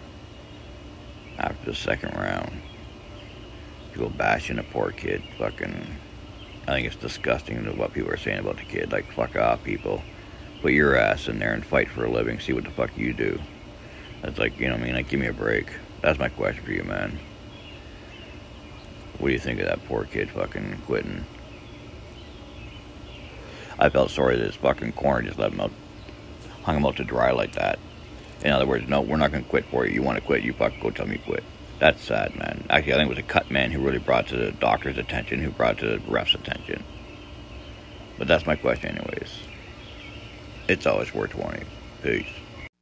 after 1.38 1.70
the 1.70 1.77
second 1.77 2.14
round. 2.16 2.53
People 3.92 4.11
bashing 4.11 4.59
a 4.59 4.62
poor 4.62 4.90
kid. 4.90 5.23
Fucking. 5.38 5.87
I 6.66 6.73
think 6.73 6.87
it's 6.87 6.97
disgusting 6.97 7.64
what 7.77 7.92
people 7.92 8.11
are 8.11 8.16
saying 8.16 8.40
about 8.40 8.57
the 8.57 8.64
kid. 8.64 8.90
Like, 8.90 9.11
fuck 9.12 9.37
off, 9.37 9.62
people. 9.62 10.03
Put 10.62 10.73
your 10.73 10.97
ass 10.97 11.29
in 11.29 11.38
there 11.38 11.53
and 11.53 11.64
fight 11.64 11.90
for 11.90 12.05
a 12.05 12.11
living. 12.11 12.40
See 12.40 12.53
what 12.53 12.64
the 12.64 12.70
fuck 12.70 12.97
you 12.97 13.12
do. 13.12 13.38
That's 14.23 14.38
like, 14.38 14.59
you 14.59 14.66
know 14.66 14.73
what 14.73 14.83
I 14.83 14.85
mean? 14.85 14.94
Like, 14.94 15.09
give 15.09 15.20
me 15.20 15.27
a 15.27 15.33
break. 15.33 15.68
That's 16.01 16.18
my 16.18 16.31
question 16.31 16.64
for 16.64 16.73
you, 16.73 16.83
man. 16.85 17.18
What 19.18 19.29
do 19.29 19.33
you 19.35 19.38
think 19.38 19.61
of 19.61 19.66
that 19.66 19.85
poor 19.87 20.05
kid 20.05 20.31
fucking 20.31 20.83
quitting? 20.87 21.25
I 23.79 23.88
felt 23.90 24.11
sorry 24.11 24.37
that 24.37 24.47
his 24.47 24.57
fucking 24.57 24.92
corner 24.92 25.29
just 25.29 25.38
let 25.38 25.53
him 25.53 25.61
out, 25.61 25.73
hung 26.62 26.77
him 26.77 26.87
out 26.87 26.97
to 26.97 27.05
dry 27.05 27.31
like 27.33 27.53
that. 27.53 27.79
In 28.45 28.53
other 28.53 28.67
words, 28.67 28.87
no, 28.87 29.01
we're 29.01 29.17
not 29.17 29.33
going 29.33 29.43
to 29.43 29.51
quit 29.51 29.65
for 29.67 29.87
you. 29.87 29.95
You 29.95 30.03
want 30.03 30.19
to 30.19 30.25
quit, 30.25 30.43
you 30.43 30.53
fuck, 30.53 30.73
go 30.81 30.91
tell 30.91 31.07
me 31.07 31.19
quit. 31.19 31.43
That's 31.81 32.03
sad, 32.03 32.37
man. 32.37 32.65
Actually, 32.71 32.93
I 32.93 32.97
think 32.97 33.07
it 33.07 33.17
was 33.17 33.19
a 33.19 33.23
cut 33.23 33.51
man 33.51 33.71
who 33.71 33.81
really 33.81 33.99
brought 33.99 34.29
to 34.29 34.37
the 34.37 34.53
doctor's 34.53 34.99
attention, 34.99 35.41
who 35.41 35.51
brought 35.51 35.79
to 35.79 35.87
the 35.87 35.99
ref's 36.07 36.35
attention. 36.35 36.85
But 38.19 38.29
that's 38.29 38.47
my 38.47 38.55
question, 38.55 38.97
anyways. 38.97 39.31
It's 40.69 40.87
always 40.87 41.13
worth 41.15 41.35
warning. 41.35 41.65
Peace. 42.03 42.29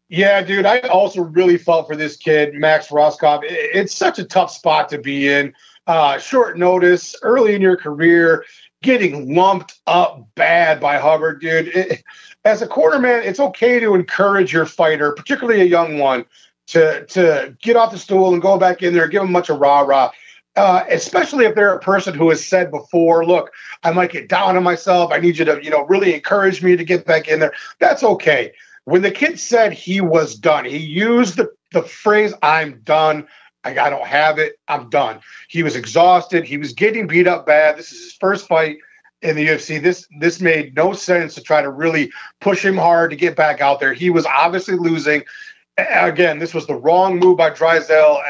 Yeah, 0.09 0.43
dude, 0.43 0.67
I 0.67 0.81
also 0.81 1.23
really 1.23 1.57
felt 1.57 1.89
for 1.89 1.97
this 1.97 2.17
kid, 2.17 2.55
Max 2.55 2.89
Rohskopf. 2.89 3.41
It's 3.45 3.95
such 3.95 4.19
a 4.19 4.25
tough 4.25 4.51
spot 4.51 4.89
to 4.91 4.99
be 4.99 5.29
in. 5.29 5.55
Uh, 5.87 6.19
short 6.19 6.59
notice, 6.59 7.17
early 7.23 7.55
in 7.55 7.63
your 7.63 7.77
career, 7.77 8.45
getting 8.83 9.35
lumped 9.35 9.81
up 9.87 10.27
bad 10.35 10.81
by 10.81 10.99
Hubbard, 10.99 11.41
dude. 11.41 11.69
It, 11.69 12.05
as 12.45 12.61
a 12.61 12.67
cornerman, 12.67 13.25
it's 13.25 13.41
okay 13.41 13.79
to 13.81 13.95
encourage 13.95 14.53
your 14.53 14.67
fighter, 14.67 15.13
particularly 15.13 15.61
a 15.61 15.67
young 15.67 15.99
one, 15.99 16.25
to 16.69 17.07
to 17.07 17.57
get 17.63 17.77
off 17.77 17.93
the 17.93 17.99
stool 17.99 18.33
and 18.33 18.43
go 18.43 18.59
back 18.59 18.83
in 18.83 18.93
there, 18.93 19.09
give 19.09 19.23
them 19.23 19.33
much 19.33 19.49
of 19.49 19.61
rah 19.61 19.81
rah. 19.81 20.11
Uh, 20.55 20.85
especially 20.91 21.47
if 21.47 21.55
they're 21.55 21.73
a 21.73 21.81
person 21.81 22.13
who 22.13 22.29
has 22.29 22.45
said 22.45 22.71
before, 22.71 23.25
look, 23.25 23.51
I 23.85 23.91
might 23.91 24.13
get 24.13 24.29
down 24.29 24.55
on 24.55 24.63
myself. 24.63 25.11
I 25.11 25.19
need 25.19 25.39
you 25.39 25.47
to, 25.47 25.59
you 25.65 25.71
know, 25.71 25.85
really 25.85 26.15
encourage 26.15 26.63
me 26.63 26.77
to 26.77 26.85
get 26.85 27.07
back 27.07 27.27
in 27.27 27.41
there. 27.41 27.55
That's 27.79 28.03
okay. 28.03 28.53
When 28.85 29.01
the 29.01 29.11
kid 29.11 29.41
said 29.41 29.73
he 29.73 30.03
was 30.03 30.35
done, 30.35 30.67
he 30.67 30.77
used 30.77 31.37
the, 31.37 31.51
the 31.73 31.83
phrase, 31.83 32.35
I'm 32.43 32.81
done. 32.85 33.27
I, 33.65 33.71
I 33.71 33.91
don't 33.91 34.07
have 34.07 34.39
it. 34.39 34.59
I'm 34.69 34.91
done. 34.91 35.21
He 35.49 35.63
was 35.63 35.77
exhausted. 35.77 36.45
He 36.45 36.57
was 36.57 36.73
getting 36.73 37.07
beat 37.07 37.27
up 37.27 37.47
bad. 37.47 37.77
This 37.77 37.93
is 37.93 38.05
his 38.05 38.13
first 38.15 38.47
fight 38.47 38.79
in 39.23 39.37
the 39.37 39.47
UFC. 39.47 39.81
This 39.81 40.07
this 40.19 40.41
made 40.41 40.75
no 40.75 40.93
sense 40.93 41.35
to 41.35 41.43
try 41.43 41.63
to 41.63 41.71
really 41.71 42.13
push 42.41 42.65
him 42.65 42.77
hard 42.77 43.11
to 43.11 43.17
get 43.17 43.37
back 43.37 43.61
out 43.61 43.81
there. 43.81 43.93
He 43.93 44.11
was 44.11 44.27
obviously 44.27 44.77
losing. 44.77 45.25
Again, 45.79 46.39
this 46.39 46.53
was 46.53 46.67
the 46.67 46.75
wrong 46.75 47.19
move 47.19 47.39
by 47.39 47.49
Drysdale 47.49 48.21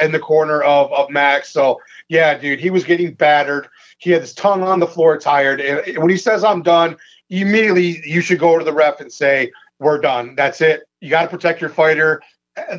in 0.00 0.12
the 0.12 0.18
corner 0.18 0.62
of, 0.62 0.90
of 0.94 1.10
Max. 1.10 1.50
So, 1.50 1.78
yeah, 2.08 2.38
dude, 2.38 2.58
he 2.58 2.70
was 2.70 2.84
getting 2.84 3.12
battered. 3.12 3.68
He 3.98 4.10
had 4.10 4.22
his 4.22 4.32
tongue 4.32 4.62
on 4.62 4.80
the 4.80 4.86
floor, 4.86 5.18
tired. 5.18 5.60
And 5.60 5.98
when 5.98 6.08
he 6.08 6.16
says, 6.16 6.42
I'm 6.42 6.62
done, 6.62 6.96
immediately 7.28 8.02
you 8.08 8.22
should 8.22 8.38
go 8.38 8.58
to 8.58 8.64
the 8.64 8.72
ref 8.72 9.00
and 9.00 9.12
say, 9.12 9.52
We're 9.78 10.00
done. 10.00 10.36
That's 10.36 10.62
it. 10.62 10.84
You 11.00 11.10
got 11.10 11.22
to 11.22 11.28
protect 11.28 11.60
your 11.60 11.70
fighter. 11.70 12.22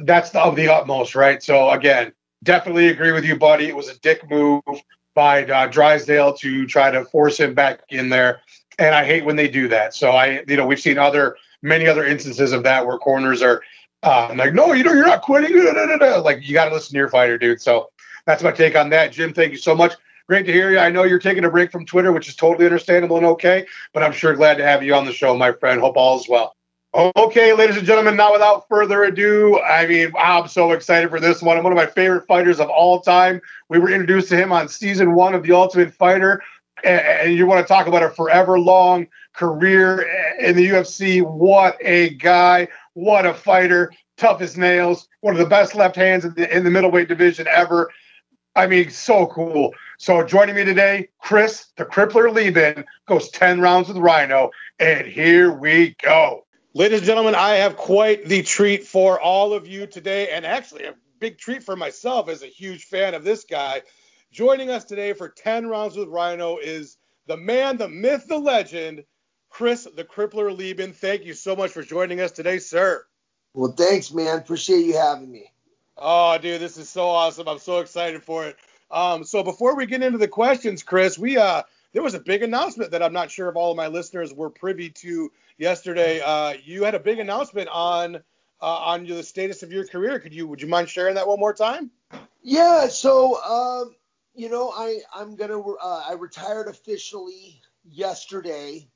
That's 0.01 0.29
the, 0.29 0.41
of 0.41 0.55
the 0.55 0.69
utmost, 0.69 1.15
right? 1.15 1.41
So, 1.43 1.69
again, 1.69 2.13
definitely 2.43 2.87
agree 2.87 3.11
with 3.11 3.25
you, 3.25 3.37
buddy. 3.37 3.67
It 3.67 3.75
was 3.75 3.89
a 3.89 3.99
dick 3.99 4.29
move 4.29 4.63
by 5.15 5.45
uh, 5.45 5.67
Drysdale 5.67 6.33
to 6.35 6.67
try 6.67 6.91
to 6.91 7.05
force 7.05 7.39
him 7.39 7.53
back 7.53 7.81
in 7.89 8.09
there. 8.09 8.41
And 8.77 8.93
I 8.93 9.05
hate 9.05 9.25
when 9.25 9.37
they 9.37 9.47
do 9.47 9.67
that. 9.69 9.93
So 9.93 10.11
I, 10.11 10.43
you 10.47 10.57
know, 10.57 10.67
we've 10.67 10.79
seen 10.79 10.97
other 10.97 11.37
many 11.61 11.87
other 11.87 12.05
instances 12.05 12.51
of 12.51 12.63
that 12.63 12.85
where 12.85 12.97
corners 12.97 13.41
are 13.41 13.63
uh, 14.03 14.33
like, 14.35 14.53
no, 14.53 14.73
you 14.73 14.83
know, 14.83 14.93
you're 14.93 15.07
not 15.07 15.21
quitting. 15.21 15.55
Like 16.23 16.47
you 16.47 16.53
got 16.53 16.65
to 16.65 16.75
listen 16.75 16.91
to 16.91 16.97
your 16.97 17.09
fighter, 17.09 17.37
dude. 17.37 17.61
So 17.61 17.89
that's 18.25 18.43
my 18.43 18.51
take 18.51 18.75
on 18.75 18.89
that. 18.89 19.11
Jim, 19.11 19.33
thank 19.33 19.51
you 19.51 19.57
so 19.57 19.73
much. 19.73 19.93
Great 20.27 20.45
to 20.45 20.51
hear 20.53 20.71
you. 20.71 20.79
I 20.79 20.89
know 20.89 21.03
you're 21.03 21.19
taking 21.19 21.45
a 21.45 21.49
break 21.49 21.71
from 21.71 21.85
Twitter, 21.85 22.11
which 22.11 22.27
is 22.27 22.35
totally 22.35 22.65
understandable 22.65 23.17
and 23.17 23.25
okay, 23.27 23.65
but 23.93 24.03
I'm 24.03 24.11
sure 24.11 24.33
glad 24.35 24.57
to 24.57 24.65
have 24.65 24.83
you 24.83 24.93
on 24.95 25.05
the 25.05 25.13
show, 25.13 25.35
my 25.37 25.51
friend. 25.51 25.79
Hope 25.79 25.97
all 25.97 26.19
is 26.19 26.27
well. 26.27 26.55
Okay, 26.95 27.51
ladies 27.51 27.75
and 27.75 27.85
gentlemen, 27.85 28.15
now 28.15 28.31
without 28.31 28.69
further 28.69 29.03
ado, 29.03 29.59
I 29.59 29.85
mean, 29.85 30.13
I'm 30.17 30.47
so 30.47 30.71
excited 30.71 31.09
for 31.09 31.19
this 31.19 31.41
one. 31.41 31.61
One 31.61 31.73
of 31.73 31.75
my 31.75 31.87
favorite 31.87 32.25
fighters 32.25 32.61
of 32.61 32.69
all 32.69 33.01
time. 33.01 33.41
We 33.67 33.79
were 33.79 33.89
introduced 33.89 34.29
to 34.29 34.37
him 34.37 34.53
on 34.53 34.69
season 34.69 35.13
one 35.13 35.35
of 35.35 35.43
The 35.43 35.51
Ultimate 35.51 35.93
Fighter. 35.93 36.41
And 36.85 37.35
you 37.35 37.47
want 37.47 37.67
to 37.67 37.67
talk 37.67 37.87
about 37.87 38.03
a 38.03 38.09
forever 38.11 38.57
long 38.57 39.07
career 39.33 40.07
in 40.39 40.55
the 40.55 40.69
UFC. 40.69 41.21
What 41.21 41.75
a 41.81 42.11
guy. 42.11 42.69
What 42.93 43.25
a 43.25 43.33
fighter. 43.33 43.91
Tough 44.15 44.39
as 44.39 44.55
nails. 44.55 45.09
One 45.19 45.33
of 45.33 45.39
the 45.39 45.47
best 45.47 45.75
left 45.75 45.97
hands 45.97 46.23
in 46.23 46.33
the, 46.35 46.55
in 46.55 46.63
the 46.63 46.71
middleweight 46.71 47.09
division 47.09 47.45
ever. 47.49 47.91
I 48.55 48.67
mean, 48.67 48.89
so 48.89 49.27
cool. 49.27 49.73
So 49.97 50.23
joining 50.23 50.55
me 50.55 50.63
today, 50.63 51.09
Chris, 51.19 51.73
the 51.75 51.83
Crippler 51.83 52.33
Leben, 52.33 52.85
goes 53.05 53.27
10 53.31 53.59
rounds 53.59 53.89
with 53.89 53.97
Rhino. 53.97 54.51
And 54.79 55.05
here 55.05 55.51
we 55.51 55.93
go. 56.01 56.44
Ladies 56.77 56.97
and 56.97 57.07
gentlemen, 57.07 57.35
I 57.35 57.51
have 57.51 57.77
quite 57.77 58.25
the 58.25 58.43
treat 58.43 58.85
for 58.85 59.17
all 59.17 59.53
of 59.53 59.65
you 59.65 59.87
today, 59.87 60.31
and 60.31 60.45
actually 60.45 60.83
a 60.83 60.93
big 61.19 61.37
treat 61.37 61.63
for 61.63 61.77
myself 61.77 62.27
as 62.27 62.43
a 62.43 62.47
huge 62.47 62.83
fan 62.83 63.13
of 63.13 63.23
this 63.23 63.45
guy. 63.45 63.81
Joining 64.29 64.69
us 64.69 64.83
today 64.83 65.13
for 65.13 65.29
10 65.29 65.67
rounds 65.67 65.95
with 65.95 66.09
Rhino 66.09 66.57
is 66.57 66.97
the 67.27 67.37
man, 67.37 67.77
the 67.77 67.87
myth, 67.87 68.25
the 68.27 68.37
legend, 68.37 69.05
Chris 69.49 69.87
the 69.95 70.03
Crippler 70.03 70.53
Leben. 70.53 70.91
Thank 70.91 71.23
you 71.23 71.33
so 71.33 71.55
much 71.55 71.71
for 71.71 71.81
joining 71.81 72.19
us 72.19 72.33
today, 72.33 72.59
sir. 72.59 73.05
Well, 73.53 73.71
thanks, 73.71 74.11
man. 74.11 74.39
Appreciate 74.39 74.85
you 74.85 74.97
having 74.97 75.31
me. 75.31 75.49
Oh, 75.95 76.37
dude, 76.37 76.59
this 76.59 76.75
is 76.75 76.89
so 76.89 77.07
awesome. 77.07 77.47
I'm 77.47 77.59
so 77.59 77.79
excited 77.79 78.21
for 78.21 78.47
it. 78.47 78.57
Um, 78.91 79.23
so 79.23 79.43
before 79.43 79.77
we 79.77 79.85
get 79.85 80.03
into 80.03 80.17
the 80.17 80.27
questions, 80.27 80.83
Chris, 80.83 81.17
we 81.17 81.37
uh 81.37 81.63
there 81.95 82.03
was 82.03 82.13
a 82.13 82.19
big 82.19 82.43
announcement 82.43 82.91
that 82.91 83.01
I'm 83.01 83.13
not 83.13 83.31
sure 83.31 83.47
if 83.47 83.55
all 83.55 83.71
of 83.71 83.77
my 83.77 83.87
listeners 83.87 84.33
were 84.33 84.49
privy 84.49 84.89
to 84.89 85.31
yesterday. 85.57 86.19
Uh, 86.19 86.55
you 86.61 86.83
had 86.83 86.93
a 86.93 86.99
big 86.99 87.19
announcement 87.19 87.69
on 87.69 88.17
uh, 88.17 88.19
on 88.61 89.05
the 89.05 89.23
status 89.23 89.63
of 89.63 89.71
your 89.71 89.87
career. 89.87 90.19
Could 90.19 90.33
you 90.33 90.45
would 90.45 90.61
you 90.61 90.67
mind 90.67 90.89
sharing 90.89 91.15
that 91.15 91.25
one 91.25 91.39
more 91.39 91.53
time? 91.53 91.89
Yeah. 92.43 92.87
So 92.87 93.41
um, 93.41 93.95
you 94.35 94.49
know, 94.49 94.73
I 94.75 94.99
I'm 95.15 95.37
gonna 95.37 95.57
uh, 95.57 96.03
I 96.09 96.15
retired 96.19 96.67
officially 96.67 97.61
yesterday. 97.89 98.89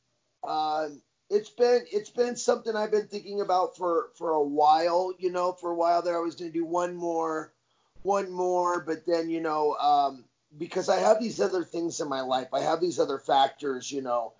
Uh, 0.45 0.89
it's 1.29 1.51
been 1.51 1.85
it's 1.93 2.09
been 2.09 2.35
something 2.35 2.75
I've 2.75 2.91
been 2.91 3.07
thinking 3.07 3.39
about 3.39 3.77
for 3.77 4.09
for 4.17 4.31
a 4.31 4.43
while. 4.43 5.13
You 5.17 5.31
know, 5.31 5.53
for 5.53 5.71
a 5.71 5.75
while 5.75 6.01
there, 6.01 6.17
I 6.17 6.21
was 6.21 6.35
gonna 6.35 6.51
do 6.51 6.65
one 6.65 6.97
more, 6.97 7.53
one 8.01 8.29
more, 8.29 8.81
but 8.81 9.05
then 9.05 9.29
you 9.29 9.39
know, 9.39 9.75
um, 9.75 10.25
because 10.57 10.89
I 10.89 10.97
have 10.97 11.19
these 11.19 11.39
other 11.39 11.63
things 11.63 11.99
in 11.99 12.09
my 12.09 12.21
life, 12.21 12.47
I 12.53 12.61
have 12.61 12.81
these 12.81 12.99
other 12.99 13.17
factors. 13.19 13.91
You 13.91 14.01
know, 14.01 14.33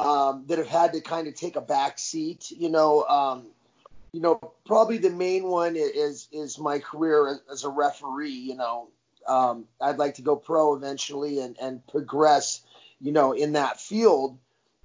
um, 0.00 0.44
that 0.46 0.58
have 0.58 0.68
had 0.68 0.92
to 0.94 1.00
kind 1.00 1.28
of 1.28 1.34
take 1.34 1.56
a 1.56 1.60
back 1.60 1.98
seat. 1.98 2.50
You 2.50 2.70
know, 2.70 3.04
um, 3.04 3.46
you 4.12 4.20
know, 4.20 4.52
probably 4.64 4.98
the 4.98 5.10
main 5.10 5.44
one 5.44 5.76
is 5.76 6.28
is 6.32 6.58
my 6.58 6.78
career 6.78 7.40
as 7.50 7.64
a 7.64 7.68
referee. 7.68 8.30
You 8.30 8.56
know, 8.56 8.88
um, 9.26 9.66
I'd 9.80 9.98
like 9.98 10.14
to 10.16 10.22
go 10.22 10.36
pro 10.36 10.74
eventually 10.74 11.40
and 11.40 11.56
and 11.60 11.86
progress. 11.86 12.62
You 13.00 13.12
know, 13.12 13.32
in 13.32 13.52
that 13.54 13.80
field. 13.80 14.38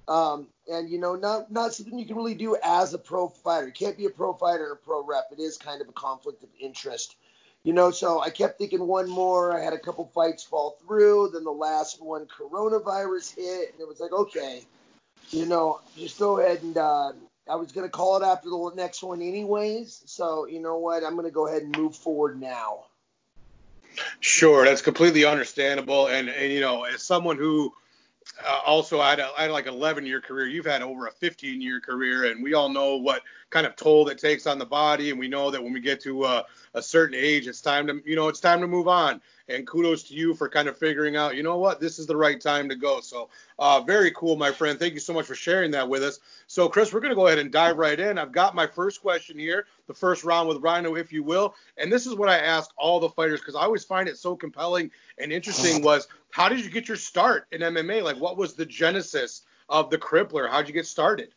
Um, 0.08 0.48
and 0.72 0.90
you 0.90 1.00
know, 1.00 1.16
not 1.16 1.52
not 1.52 1.74
something 1.74 1.98
you 2.00 2.06
can 2.06 2.16
really 2.16 2.36
do 2.36 2.58
as 2.64 2.94
a 2.94 2.98
pro 2.98 3.28
fighter. 3.30 3.68
You 3.68 3.74
can't 3.74 3.98
be 3.98 4.06
a 4.06 4.10
pro 4.10 4.34
fighter 4.34 4.64
and 4.64 4.74
a 4.74 4.76
pro 4.76 5.04
rep. 5.04 5.30
It 5.32 5.40
is 5.40 5.58
kind 5.58 5.82
of 5.82 5.90
a 5.90 5.94
conflict 5.94 6.44
of 6.44 6.50
interest. 6.60 7.16
You 7.64 7.74
know, 7.74 7.92
so 7.92 8.22
I 8.22 8.30
kept 8.30 8.58
thinking 8.58 8.88
one 8.88 9.10
more. 9.10 9.58
I 9.58 9.64
had 9.64 9.74
a 9.74 9.80
couple 9.80 10.06
fights 10.14 10.44
fall 10.44 10.78
through. 10.86 11.32
Then 11.34 11.44
the 11.44 11.52
last 11.52 12.02
one, 12.02 12.26
coronavirus 12.26 13.36
hit, 13.36 13.74
and 13.74 13.82
it 13.82 13.88
was 13.88 14.00
like, 14.00 14.14
okay, 14.14 14.62
you 15.32 15.46
know, 15.46 15.82
just 15.98 16.18
go 16.18 16.40
ahead 16.40 16.62
and 16.64 16.78
uh, 16.78 17.12
I 17.50 17.56
was 17.56 17.72
to 17.86 17.90
call 17.90 18.22
it 18.22 18.26
after 18.26 18.50
the 18.50 18.72
next 18.76 19.04
one 19.04 19.22
anyways. 19.22 20.04
So, 20.06 20.48
you 20.48 20.62
know 20.62 20.78
what? 20.78 21.04
I'm 21.04 21.14
to 21.26 21.32
go 21.32 21.48
ahead 21.48 21.64
and 21.64 21.76
move 21.78 21.96
forward 21.96 22.40
now. 22.40 22.86
Sure, 24.20 24.64
that's 24.64 24.82
completely 24.82 25.26
understandable. 25.26 26.08
And, 26.08 26.30
and 26.30 26.52
you 26.52 26.62
know, 26.62 26.84
as 26.84 27.02
someone 27.02 27.38
who 27.38 27.74
uh, 28.46 28.60
also 28.66 29.00
I 29.00 29.12
had, 29.12 29.20
a, 29.20 29.30
I 29.38 29.42
had 29.44 29.52
like 29.52 29.68
an 29.68 29.74
11 29.74 30.06
year 30.06 30.22
career. 30.22 30.48
You've 30.48 30.66
had 30.66 30.82
over 30.82 31.08
a 31.08 31.12
15 31.12 31.62
year 31.62 31.80
career, 31.80 32.26
and 32.26 32.44
we 32.44 32.54
all 32.54 32.70
know 32.70 32.98
what 32.98 33.24
kind 33.50 33.66
of 33.66 33.76
toll 33.76 34.06
that 34.06 34.18
takes 34.18 34.46
on 34.46 34.60
the 34.60 34.66
body. 34.66 35.10
And 35.10 35.20
we 35.20 35.28
know 35.28 35.52
that 35.52 35.64
when 35.64 35.74
we 35.74 35.80
get 35.80 36.02
to 36.02 36.24
uh, 36.24 36.44
a 36.74 36.82
certain 36.82 37.16
age, 37.16 37.48
it's 37.48 37.62
time 37.62 37.88
to, 37.88 38.02
you 38.06 38.16
know, 38.16 38.28
it's 38.28 38.40
time 38.40 38.62
to 38.62 38.68
move 38.68 38.88
on. 38.88 39.22
And 39.50 39.66
kudos 39.66 40.04
to 40.04 40.14
you 40.14 40.34
for 40.34 40.50
kind 40.50 40.68
of 40.68 40.78
figuring 40.78 41.16
out, 41.16 41.38
you 41.38 41.44
know 41.44 41.58
what, 41.58 41.80
this 41.80 42.00
is 42.00 42.06
the 42.06 42.18
right 42.18 42.40
time 42.40 42.68
to 42.68 42.76
go. 42.76 43.00
So, 43.00 43.30
uh, 43.58 43.80
very 43.80 44.12
cool, 44.12 44.36
my 44.36 44.52
friend. 44.52 44.78
Thank 44.78 44.94
you 44.94 45.00
so 45.00 45.14
much 45.14 45.26
for 45.26 45.36
sharing 45.36 45.72
that 45.72 45.88
with 45.88 46.04
us. 46.04 46.20
So, 46.48 46.68
Chris, 46.68 46.92
we're 46.92 47.00
going 47.00 47.12
to 47.12 47.16
go 47.16 47.28
ahead 47.28 47.40
and 47.40 47.50
dive 47.50 47.78
right 47.78 47.98
in. 47.98 48.18
I've 48.18 48.34
got 48.34 48.56
my 48.56 48.68
first 48.68 49.02
question 49.02 49.40
here, 49.40 49.66
the 49.88 49.94
first 49.94 50.26
round 50.26 50.50
with 50.50 50.58
Rhino, 50.58 50.96
if 50.96 51.14
you 51.14 51.24
will. 51.24 51.56
And 51.78 51.90
this 51.90 52.06
is 52.06 52.14
what 52.14 52.28
I 52.28 52.40
ask 52.40 52.72
all 52.78 53.00
the 53.00 53.10
fighters 53.10 53.40
because 53.40 53.56
I 53.56 53.62
always 53.62 53.86
find 53.86 54.10
it 54.10 54.18
so 54.18 54.36
compelling 54.36 54.92
and 55.18 55.32
interesting 55.32 55.82
was 55.82 56.10
how 56.32 56.50
did 56.50 56.64
you 56.64 56.70
get 56.70 56.90
your 56.90 56.98
start 56.98 57.48
in 57.52 57.62
MMA? 57.62 58.04
Like, 58.04 58.18
what 58.18 58.38
was 58.38 58.54
the 58.54 58.66
genesis 58.66 59.44
of 59.70 59.90
the 59.90 59.98
crippler? 59.98 60.50
How'd 60.50 60.68
you 60.68 60.74
get 60.74 60.86
started? 60.86 61.30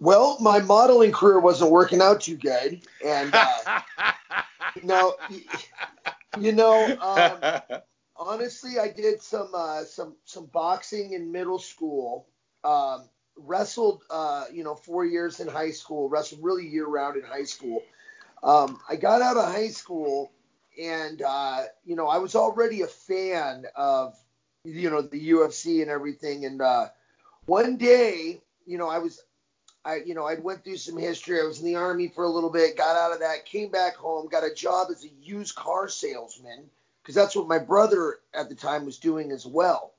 Well, 0.00 0.36
my 0.40 0.60
modeling 0.60 1.12
career 1.12 1.40
wasn't 1.40 1.70
working 1.70 2.00
out 2.02 2.22
too 2.22 2.36
good, 2.36 2.86
and 3.04 3.34
uh, 3.34 3.80
no, 4.82 5.14
you 6.38 6.52
know, 6.52 6.96
um, 7.00 7.62
honestly, 8.16 8.78
I 8.78 8.90
did 8.90 9.22
some 9.22 9.50
uh, 9.54 9.84
some 9.84 10.16
some 10.24 10.46
boxing 10.46 11.12
in 11.12 11.32
middle 11.32 11.58
school. 11.58 12.26
Um, 12.64 13.08
wrestled, 13.36 14.02
uh, 14.10 14.44
you 14.52 14.64
know, 14.64 14.74
four 14.74 15.04
years 15.04 15.40
in 15.40 15.48
high 15.48 15.70
school. 15.70 16.08
Wrestled 16.08 16.42
really 16.42 16.66
year 16.66 16.86
round 16.86 17.16
in 17.16 17.22
high 17.22 17.44
school. 17.44 17.82
Um, 18.42 18.78
I 18.88 18.96
got 18.96 19.22
out 19.22 19.36
of 19.36 19.44
high 19.44 19.68
school, 19.68 20.32
and 20.80 21.22
uh, 21.22 21.62
you 21.84 21.96
know, 21.96 22.08
I 22.08 22.18
was 22.18 22.34
already 22.34 22.82
a 22.82 22.86
fan 22.86 23.64
of, 23.74 24.14
you 24.64 24.90
know, 24.90 25.02
the 25.02 25.30
UFC 25.30 25.82
and 25.82 25.90
everything. 25.90 26.44
And 26.44 26.60
uh, 26.60 26.88
one 27.46 27.76
day, 27.76 28.40
you 28.66 28.78
know, 28.78 28.88
I 28.88 28.98
was 28.98 29.22
I, 29.84 29.96
you 29.96 30.14
know, 30.14 30.26
I 30.26 30.36
went 30.36 30.64
through 30.64 30.78
some 30.78 30.96
history. 30.96 31.40
I 31.40 31.44
was 31.44 31.60
in 31.60 31.66
the 31.66 31.76
army 31.76 32.08
for 32.08 32.24
a 32.24 32.28
little 32.28 32.50
bit, 32.50 32.76
got 32.76 32.96
out 32.96 33.12
of 33.12 33.20
that, 33.20 33.44
came 33.44 33.70
back 33.70 33.96
home, 33.96 34.28
got 34.28 34.44
a 34.44 34.54
job 34.54 34.88
as 34.90 35.04
a 35.04 35.08
used 35.22 35.54
car 35.54 35.88
salesman 35.88 36.70
because 37.02 37.14
that's 37.14 37.36
what 37.36 37.46
my 37.46 37.58
brother 37.58 38.18
at 38.32 38.48
the 38.48 38.54
time 38.54 38.86
was 38.86 38.98
doing 38.98 39.30
as 39.30 39.44
well. 39.44 39.92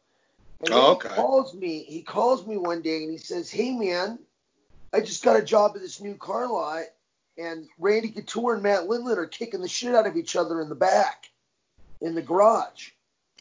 And 0.62 0.74
oh, 0.74 0.94
okay. 0.94 1.10
he 1.10 1.16
calls 1.16 1.54
me. 1.54 1.84
He 1.84 2.02
calls 2.02 2.48
me 2.48 2.58
one 2.58 2.82
day 2.82 3.04
and 3.04 3.12
he 3.12 3.18
says, 3.18 3.52
"Hey, 3.52 3.72
man, 3.72 4.18
I 4.92 5.02
just 5.02 5.24
got 5.24 5.38
a 5.38 5.44
job 5.44 5.74
at 5.76 5.82
this 5.82 6.02
new 6.02 6.16
car 6.16 6.48
lot, 6.48 6.86
and 7.38 7.68
Randy 7.78 8.10
Couture 8.10 8.56
and 8.56 8.64
Matt 8.64 8.88
Lindland 8.88 9.18
are 9.18 9.28
kicking 9.28 9.62
the 9.62 9.68
shit 9.68 9.94
out 9.94 10.08
of 10.08 10.16
each 10.16 10.36
other 10.36 10.62
in 10.62 10.70
the 10.70 10.76
back, 10.76 11.30
in 12.02 12.16
the 12.16 12.22
garage." 12.22 12.92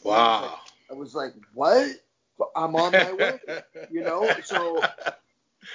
Wow. 0.03 0.59
I 0.91 0.95
was 0.95 1.15
like, 1.15 1.33
I 1.33 1.35
was 1.35 1.35
like 1.35 1.35
"What?" 1.55 2.51
I'm 2.57 2.75
on 2.75 2.93
my 2.93 3.13
way. 3.13 3.41
you 3.91 4.03
know, 4.03 4.29
so 4.43 4.83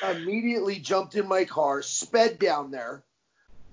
immediately 0.04 0.80
jumped 0.80 1.16
in 1.16 1.28
my 1.28 1.46
car, 1.46 1.82
sped 1.82 2.40
down 2.40 2.72
there, 2.72 3.04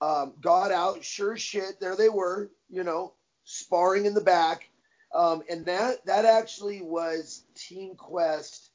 um, 0.00 0.34
got 0.40 0.72
out, 0.72 1.04
sure 1.04 1.36
shit, 1.36 1.80
there 1.80 1.96
they 1.96 2.08
were, 2.08 2.50
you 2.68 2.84
know, 2.84 3.12
sparring 3.44 4.06
in 4.06 4.14
the 4.14 4.20
back. 4.20 4.68
Um, 5.14 5.42
and 5.48 5.64
that 5.66 6.04
that 6.06 6.24
actually 6.24 6.82
was 6.82 7.42
Team 7.54 7.94
Quest 7.94 8.70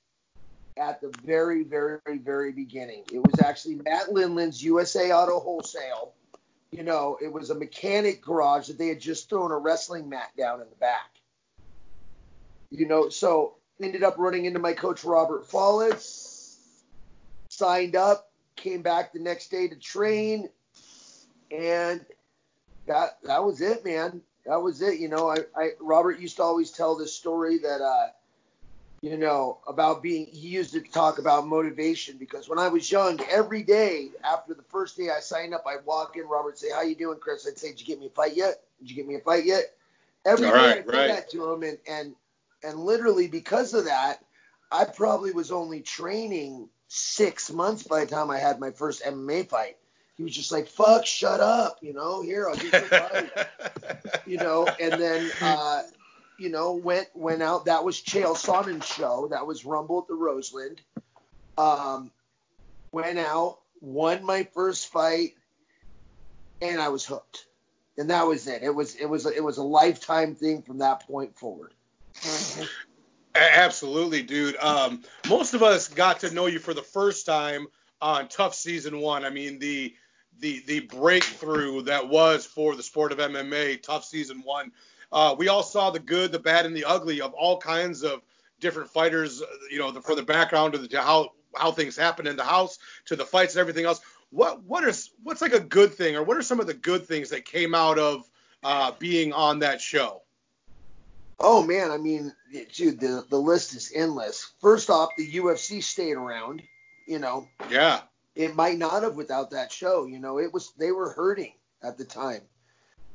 at 0.77 1.01
the 1.01 1.13
very, 1.23 1.63
very, 1.63 1.99
very 2.07 2.51
beginning. 2.51 3.03
It 3.11 3.19
was 3.19 3.39
actually 3.43 3.75
Matt 3.75 4.07
Lindland's 4.07 4.63
USA 4.63 5.11
Auto 5.11 5.39
Wholesale. 5.39 6.13
You 6.71 6.83
know, 6.83 7.17
it 7.21 7.31
was 7.31 7.49
a 7.49 7.55
mechanic 7.55 8.21
garage 8.21 8.67
that 8.67 8.77
they 8.77 8.87
had 8.87 9.01
just 9.01 9.29
thrown 9.29 9.51
a 9.51 9.57
wrestling 9.57 10.09
mat 10.09 10.31
down 10.37 10.61
in 10.61 10.69
the 10.69 10.75
back. 10.77 11.09
You 12.69 12.87
know, 12.87 13.09
so 13.09 13.55
ended 13.81 14.03
up 14.03 14.17
running 14.17 14.45
into 14.45 14.59
my 14.59 14.73
coach 14.73 15.03
Robert 15.03 15.49
Follis 15.49 16.30
signed 17.51 17.95
up, 17.95 18.31
came 18.55 18.81
back 18.81 19.11
the 19.11 19.19
next 19.19 19.51
day 19.51 19.67
to 19.67 19.75
train, 19.75 20.49
and 21.51 22.05
that 22.87 23.17
that 23.23 23.43
was 23.43 23.61
it, 23.61 23.83
man. 23.83 24.21
That 24.45 24.61
was 24.61 24.81
it. 24.81 24.99
You 24.99 25.09
know, 25.09 25.29
I, 25.29 25.37
I 25.55 25.69
Robert 25.79 26.19
used 26.19 26.37
to 26.37 26.43
always 26.43 26.71
tell 26.71 26.95
this 26.95 27.13
story 27.13 27.59
that 27.59 27.81
uh, 27.81 28.07
you 29.01 29.17
know, 29.17 29.57
about 29.67 30.01
being 30.01 30.27
he 30.27 30.47
used 30.47 30.73
to 30.73 30.81
talk 30.81 31.19
about 31.19 31.45
motivation 31.45 32.17
because 32.17 32.47
when 32.47 32.57
I 32.57 32.69
was 32.69 32.89
young, 32.89 33.19
every 33.29 33.63
day 33.63 34.09
after 34.23 34.53
the 34.53 34.63
first 34.63 34.95
day 34.95 35.09
I 35.09 35.19
signed 35.19 35.53
up, 35.53 35.65
I'd 35.67 35.85
walk 35.85 36.15
in, 36.15 36.27
Robert 36.27 36.57
say, 36.57 36.69
How 36.71 36.83
you 36.83 36.95
doing, 36.95 37.19
Chris? 37.19 37.47
I'd 37.47 37.57
say, 37.57 37.71
Did 37.71 37.81
you 37.81 37.87
get 37.87 37.99
me 37.99 38.07
a 38.07 38.09
fight 38.09 38.35
yet? 38.35 38.61
Did 38.79 38.89
you 38.89 38.95
get 38.95 39.07
me 39.07 39.15
a 39.15 39.19
fight 39.19 39.45
yet? 39.45 39.75
Every 40.25 40.47
All 40.47 40.53
day 40.53 40.59
right, 40.59 40.71
I 40.71 40.81
did 40.81 40.87
right. 40.87 41.07
that 41.07 41.29
to 41.31 41.51
him 41.51 41.63
and 41.63 41.77
and 41.89 42.15
and 42.63 42.79
literally 42.79 43.27
because 43.27 43.73
of 43.73 43.85
that, 43.85 44.23
I 44.71 44.85
probably 44.85 45.31
was 45.31 45.51
only 45.51 45.81
training 45.81 46.69
six 46.93 47.49
months 47.49 47.83
by 47.83 48.03
the 48.03 48.11
time 48.11 48.29
I 48.29 48.37
had 48.37 48.59
my 48.59 48.71
first 48.71 49.01
MMA 49.03 49.47
fight. 49.47 49.77
He 50.17 50.23
was 50.23 50.35
just 50.35 50.51
like, 50.51 50.67
"Fuck, 50.67 51.05
shut 51.05 51.39
up," 51.39 51.77
you 51.81 51.93
know. 51.93 52.21
Here, 52.21 52.49
I'll 52.49 52.55
get 52.55 52.73
you 52.73 52.79
fight, 52.79 53.31
you 54.27 54.37
know. 54.37 54.67
And 54.67 55.01
then, 55.01 55.31
uh, 55.41 55.83
you 56.37 56.49
know, 56.49 56.73
went 56.73 57.07
went 57.15 57.41
out. 57.41 57.65
That 57.65 57.85
was 57.85 57.99
Chael 57.99 58.35
Sonnen's 58.35 58.85
show. 58.85 59.29
That 59.31 59.47
was 59.47 59.63
Rumble 59.63 59.99
at 59.99 60.07
the 60.07 60.15
Roseland. 60.15 60.81
Um, 61.57 62.11
went 62.91 63.17
out, 63.17 63.59
won 63.79 64.25
my 64.25 64.43
first 64.53 64.87
fight, 64.87 65.35
and 66.61 66.79
I 66.81 66.89
was 66.89 67.05
hooked. 67.05 67.45
And 67.97 68.09
that 68.09 68.27
was 68.27 68.47
it. 68.47 68.63
It 68.63 68.75
was 68.75 68.95
it 68.95 69.05
was 69.05 69.25
it 69.25 69.43
was 69.43 69.57
a 69.57 69.63
lifetime 69.63 70.35
thing 70.35 70.61
from 70.61 70.79
that 70.79 71.07
point 71.07 71.37
forward. 71.37 71.73
Absolutely, 73.35 74.23
dude. 74.23 74.57
Um, 74.57 75.03
most 75.29 75.53
of 75.53 75.63
us 75.63 75.87
got 75.87 76.19
to 76.21 76.33
know 76.33 76.47
you 76.47 76.59
for 76.59 76.73
the 76.73 76.81
first 76.81 77.25
time 77.25 77.67
on 78.01 78.27
TUF 78.27 78.53
Season 78.53 78.99
One. 78.99 79.23
I 79.23 79.29
mean, 79.29 79.59
the 79.59 79.93
the 80.39 80.61
the 80.67 80.81
breakthrough 80.81 81.83
that 81.83 82.09
was 82.09 82.45
for 82.45 82.75
the 82.75 82.83
sport 82.83 83.11
of 83.11 83.19
MMA, 83.19 83.81
TUF 83.81 84.03
Season 84.03 84.41
One. 84.43 84.71
Uh, 85.11 85.35
we 85.37 85.47
all 85.47 85.63
saw 85.63 85.91
the 85.91 85.99
good, 85.99 86.31
the 86.31 86.39
bad, 86.39 86.65
and 86.65 86.75
the 86.75 86.85
ugly 86.85 87.21
of 87.21 87.33
all 87.33 87.57
kinds 87.57 88.03
of 88.03 88.21
different 88.59 88.89
fighters. 88.89 89.41
uh, 89.41 89.45
You 89.69 89.79
know, 89.79 89.91
the, 89.91 90.01
for 90.01 90.15
the 90.15 90.23
background 90.23 90.75
of 90.75 90.81
the, 90.81 90.87
to 90.89 91.01
how 91.01 91.29
how 91.55 91.71
things 91.71 91.95
happen 91.95 92.27
in 92.27 92.35
the 92.35 92.43
house, 92.43 92.79
to 93.05 93.15
the 93.15 93.25
fights 93.25 93.55
and 93.55 93.61
everything 93.61 93.85
else. 93.85 94.01
What 94.31 94.61
what 94.63 94.83
is 94.83 95.11
what's 95.23 95.41
like 95.41 95.53
a 95.53 95.59
good 95.59 95.93
thing, 95.93 96.15
or 96.17 96.23
what 96.23 96.37
are 96.37 96.41
some 96.41 96.59
of 96.59 96.67
the 96.67 96.73
good 96.73 97.05
things 97.05 97.29
that 97.29 97.45
came 97.45 97.73
out 97.75 97.97
of 97.97 98.29
uh, 98.63 98.91
being 98.99 99.31
on 99.31 99.59
that 99.59 99.79
show? 99.79 100.21
Oh 101.43 101.63
man, 101.63 101.91
I 101.91 101.97
mean, 101.97 102.33
dude, 102.73 102.99
the 102.99 103.25
the 103.29 103.37
list 103.37 103.75
is 103.75 103.91
endless. 103.95 104.51
First 104.61 104.89
off, 104.89 105.09
the 105.17 105.31
UFC 105.33 105.81
stayed 105.83 106.13
around. 106.13 106.61
You 107.07 107.19
know, 107.19 107.47
Yeah. 107.69 108.01
it 108.35 108.55
might 108.55 108.77
not 108.77 109.03
have 109.03 109.15
without 109.15 109.51
that 109.51 109.71
show. 109.71 110.05
You 110.05 110.19
know, 110.19 110.39
it 110.39 110.53
was 110.53 110.71
they 110.77 110.91
were 110.91 111.11
hurting 111.11 111.53
at 111.83 111.97
the 111.97 112.05
time. 112.05 112.41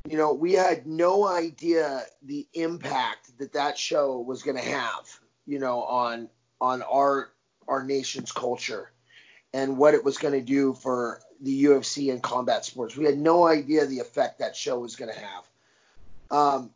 You 0.08 0.16
know, 0.16 0.32
we 0.34 0.52
had 0.52 0.86
no 0.86 1.26
idea 1.26 2.04
the 2.22 2.46
impact 2.52 3.38
that 3.38 3.52
that 3.54 3.78
show 3.78 4.20
was 4.20 4.42
going 4.42 4.56
to 4.56 4.62
have. 4.62 5.20
You 5.46 5.58
know, 5.58 5.82
on 5.82 6.28
on 6.60 6.82
our 6.82 7.30
our 7.68 7.82
nation's 7.84 8.32
culture 8.32 8.90
and 9.52 9.76
what 9.78 9.94
it 9.94 10.04
was 10.04 10.18
going 10.18 10.34
to 10.34 10.40
do 10.40 10.74
for 10.74 11.20
the 11.40 11.64
UFC 11.64 12.10
and 12.12 12.22
combat 12.22 12.64
sports. 12.64 12.96
We 12.96 13.04
had 13.04 13.18
no 13.18 13.46
idea 13.46 13.86
the 13.86 14.00
effect 14.00 14.38
that 14.40 14.56
show 14.56 14.78
was 14.78 14.96
going 14.96 15.12
to 15.12 15.18
have. 15.18 15.48
Um, 16.30 16.70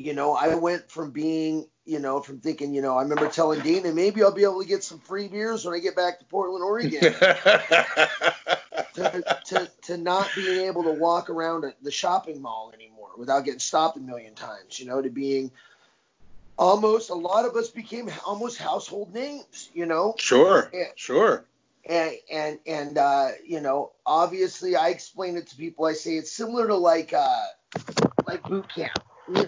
you 0.00 0.14
know, 0.14 0.34
I 0.34 0.54
went 0.54 0.90
from 0.90 1.10
being, 1.10 1.66
you 1.84 1.98
know, 1.98 2.20
from 2.20 2.40
thinking, 2.40 2.72
you 2.74 2.80
know, 2.82 2.96
I 2.96 3.02
remember 3.02 3.28
telling 3.28 3.60
Dana, 3.60 3.92
maybe 3.92 4.22
I'll 4.22 4.32
be 4.32 4.44
able 4.44 4.62
to 4.62 4.68
get 4.68 4.82
some 4.82 4.98
free 4.98 5.28
beers 5.28 5.64
when 5.64 5.74
I 5.74 5.78
get 5.78 5.94
back 5.94 6.18
to 6.20 6.24
Portland, 6.24 6.64
Oregon, 6.64 7.00
to, 8.94 9.24
to, 9.46 9.70
to 9.82 9.96
not 9.98 10.30
being 10.34 10.66
able 10.66 10.84
to 10.84 10.92
walk 10.92 11.28
around 11.28 11.72
the 11.82 11.90
shopping 11.90 12.40
mall 12.40 12.72
anymore 12.74 13.10
without 13.18 13.44
getting 13.44 13.60
stopped 13.60 13.98
a 13.98 14.00
million 14.00 14.34
times, 14.34 14.80
you 14.80 14.86
know, 14.86 15.02
to 15.02 15.10
being 15.10 15.50
almost, 16.56 17.10
a 17.10 17.14
lot 17.14 17.44
of 17.44 17.56
us 17.56 17.68
became 17.68 18.10
almost 18.26 18.58
household 18.58 19.12
names, 19.12 19.70
you 19.74 19.86
know, 19.86 20.14
sure. 20.18 20.70
Yeah. 20.72 20.84
Sure. 20.96 21.44
and 21.86 22.12
and 22.30 22.58
and 22.66 22.98
uh, 22.98 23.28
you 23.44 23.60
know, 23.60 23.92
obviously, 24.06 24.76
I 24.76 24.88
explain 24.88 25.36
it 25.36 25.48
to 25.48 25.56
people. 25.56 25.84
I 25.86 25.92
say 25.92 26.12
it's 26.16 26.32
similar 26.32 26.66
to 26.68 26.76
like 26.76 27.12
uh, 27.12 27.44
like 28.26 28.42
boot 28.42 28.68
camp. 28.74 28.98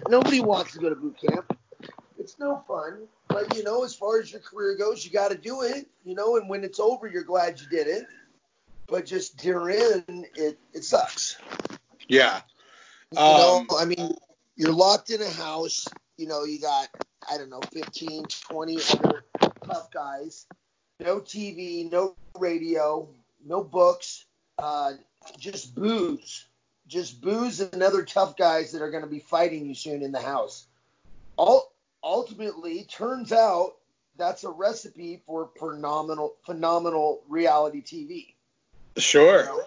Nobody 0.09 0.41
wants 0.41 0.73
to 0.73 0.79
go 0.79 0.89
to 0.89 0.97
boot 0.97 1.17
camp. 1.19 1.59
It's 2.19 2.39
no 2.39 2.63
fun, 2.69 3.09
but 3.29 3.57
you 3.57 3.65
know, 3.65 3.83
as 3.85 3.95
far 3.95 4.21
as 4.21 4.31
your 4.31 4.41
career 4.41 4.77
goes, 4.77 5.05
you 5.05 5.11
got 5.11 5.31
to 5.33 5.37
do 5.37 5.63
it. 5.63 5.89
You 6.05 6.15
know, 6.15 6.37
and 6.37 6.49
when 6.49 6.63
it's 6.63 6.79
over, 6.79 7.09
you're 7.09 7.25
glad 7.25 7.61
you 7.61 7.67
did 7.69 7.89
it. 7.89 8.05
But 8.87 9.07
just 9.07 9.39
during 9.39 10.05
it, 10.37 10.59
it 10.73 10.85
sucks. 10.85 11.37
Yeah. 12.09 12.43
You 13.11 13.19
Um, 13.19 13.67
know, 13.69 13.77
I 13.79 13.85
mean, 13.87 14.15
you're 14.57 14.73
locked 14.73 15.11
in 15.11 15.21
a 15.21 15.29
house. 15.29 15.87
You 16.17 16.29
know, 16.29 16.45
you 16.45 16.61
got, 16.61 16.89
I 17.29 17.39
don't 17.39 17.51
know, 17.51 17.61
15, 17.73 18.25
20 18.25 18.77
other 18.93 19.25
tough 19.65 19.91
guys. 19.91 20.47
No 21.01 21.19
TV, 21.21 21.91
no 21.91 22.15
radio, 22.39 23.09
no 23.45 23.65
books, 23.65 24.27
uh, 24.59 24.93
just 25.39 25.75
booze. 25.75 26.47
Just 26.93 27.23
booze 27.23 27.61
and 27.61 27.83
other 27.83 28.05
tough 28.05 28.37
guys 28.37 28.73
that 28.73 28.83
are 28.83 28.91
going 28.91 29.03
to 29.03 29.09
be 29.09 29.19
fighting 29.19 29.65
you 29.65 29.75
soon 29.75 30.03
in 30.03 30.13
the 30.13 30.21
house. 30.21 30.67
All, 31.37 31.73
ultimately, 32.03 32.85
turns 32.85 33.33
out 33.33 33.77
that's 34.19 34.45
a 34.45 34.51
recipe 34.51 35.23
for 35.27 35.49
phenomenal 35.59 36.35
phenomenal 36.45 37.23
reality 37.29 37.83
TV. 37.83 38.35
Sure. 39.01 39.41
You 39.41 39.47
know? 39.47 39.63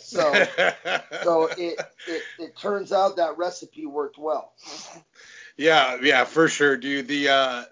so 0.00 0.32
so 1.22 1.48
it, 1.58 1.78
it 2.06 2.22
it 2.38 2.56
turns 2.56 2.90
out 2.90 3.16
that 3.16 3.36
recipe 3.36 3.84
worked 3.84 4.16
well. 4.16 4.54
Yeah, 5.58 5.98
yeah, 6.02 6.24
for 6.24 6.48
sure, 6.48 6.78
dude. 6.78 7.08
The 7.08 7.28
uh, 7.28 7.64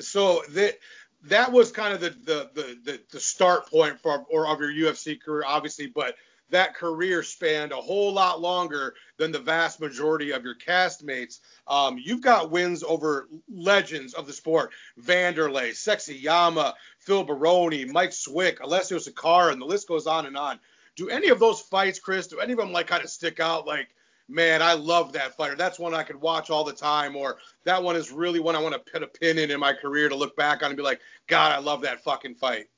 so 0.00 0.42
that 0.52 0.78
that 1.24 1.52
was 1.52 1.72
kind 1.72 1.92
of 1.92 2.00
the 2.00 2.10
the 2.10 2.50
the 2.54 2.78
the, 2.84 3.00
the 3.12 3.20
start 3.20 3.70
point 3.70 4.00
for 4.00 4.24
or 4.30 4.46
of 4.46 4.60
your 4.60 4.72
UFC 4.72 5.20
career, 5.20 5.44
obviously, 5.46 5.86
but 5.86 6.16
that 6.50 6.74
career 6.74 7.22
spanned 7.22 7.72
a 7.72 7.76
whole 7.76 8.12
lot 8.12 8.40
longer 8.40 8.94
than 9.16 9.32
the 9.32 9.38
vast 9.38 9.80
majority 9.80 10.32
of 10.32 10.44
your 10.44 10.54
castmates. 10.54 11.40
Um, 11.66 11.98
you've 11.98 12.20
got 12.20 12.50
wins 12.50 12.82
over 12.82 13.28
legends 13.48 14.14
of 14.14 14.26
the 14.26 14.32
sport: 14.32 14.72
Vanderlei, 15.00 15.70
Sexyama, 15.70 16.74
Phil 16.98 17.24
Baroni, 17.24 17.84
Mike 17.84 18.12
Swick, 18.12 18.60
Alessio 18.60 18.98
Sakara, 18.98 19.52
and 19.52 19.60
the 19.60 19.66
list 19.66 19.88
goes 19.88 20.06
on 20.06 20.26
and 20.26 20.36
on. 20.36 20.60
Do 20.96 21.08
any 21.08 21.28
of 21.28 21.40
those 21.40 21.60
fights, 21.60 21.98
Chris? 21.98 22.28
Do 22.28 22.38
any 22.38 22.52
of 22.52 22.58
them 22.58 22.72
like 22.72 22.86
kind 22.86 23.02
of 23.02 23.10
stick 23.10 23.40
out? 23.40 23.66
Like, 23.66 23.88
man, 24.28 24.62
I 24.62 24.74
love 24.74 25.12
that 25.14 25.36
fighter. 25.36 25.56
That's 25.56 25.78
one 25.78 25.94
I 25.94 26.04
could 26.04 26.20
watch 26.20 26.50
all 26.50 26.64
the 26.64 26.72
time. 26.72 27.16
Or 27.16 27.38
that 27.64 27.82
one 27.82 27.96
is 27.96 28.12
really 28.12 28.38
one 28.38 28.54
I 28.54 28.62
want 28.62 28.74
to 28.74 28.92
put 28.92 29.02
a 29.02 29.08
pin 29.08 29.38
in 29.38 29.50
in 29.50 29.58
my 29.58 29.72
career 29.72 30.08
to 30.08 30.14
look 30.14 30.36
back 30.36 30.62
on 30.62 30.70
and 30.70 30.76
be 30.76 30.82
like, 30.82 31.00
God, 31.26 31.52
I 31.52 31.58
love 31.58 31.82
that 31.82 32.04
fucking 32.04 32.36
fight. 32.36 32.68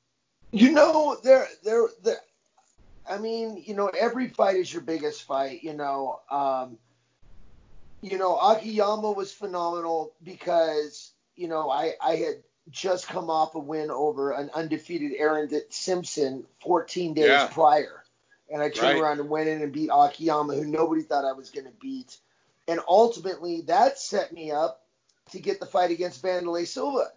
You 0.51 0.71
know, 0.71 1.17
there, 1.23 1.47
there, 1.63 1.87
there. 2.03 2.17
I 3.09 3.17
mean, 3.17 3.63
you 3.65 3.73
know, 3.73 3.87
every 3.87 4.29
fight 4.29 4.57
is 4.57 4.71
your 4.71 4.81
biggest 4.81 5.23
fight. 5.23 5.63
You 5.63 5.73
know, 5.73 6.19
um, 6.29 6.77
you 8.01 8.17
know, 8.17 8.35
Akiyama 8.35 9.11
was 9.11 9.31
phenomenal 9.31 10.13
because 10.23 11.11
you 11.35 11.47
know 11.47 11.69
I 11.69 11.93
I 12.01 12.15
had 12.17 12.43
just 12.69 13.07
come 13.07 13.29
off 13.29 13.55
a 13.55 13.59
win 13.59 13.91
over 13.91 14.31
an 14.31 14.49
undefeated 14.53 15.13
Aaron 15.17 15.49
Simpson 15.69 16.45
14 16.61 17.13
days 17.13 17.25
yeah. 17.25 17.47
prior, 17.47 18.03
and 18.51 18.61
I 18.61 18.69
turned 18.69 18.93
right. 18.93 19.01
around 19.01 19.19
and 19.19 19.29
went 19.29 19.47
in 19.47 19.61
and 19.61 19.71
beat 19.71 19.89
Akiyama, 19.93 20.55
who 20.55 20.65
nobody 20.65 21.01
thought 21.01 21.25
I 21.25 21.33
was 21.33 21.49
going 21.49 21.65
to 21.65 21.73
beat, 21.79 22.17
and 22.67 22.79
ultimately 22.87 23.61
that 23.61 23.99
set 23.99 24.33
me 24.33 24.51
up 24.51 24.83
to 25.31 25.39
get 25.39 25.59
the 25.59 25.65
fight 25.65 25.91
against 25.91 26.23
Vanderlei 26.23 26.67
Silva 26.67 27.11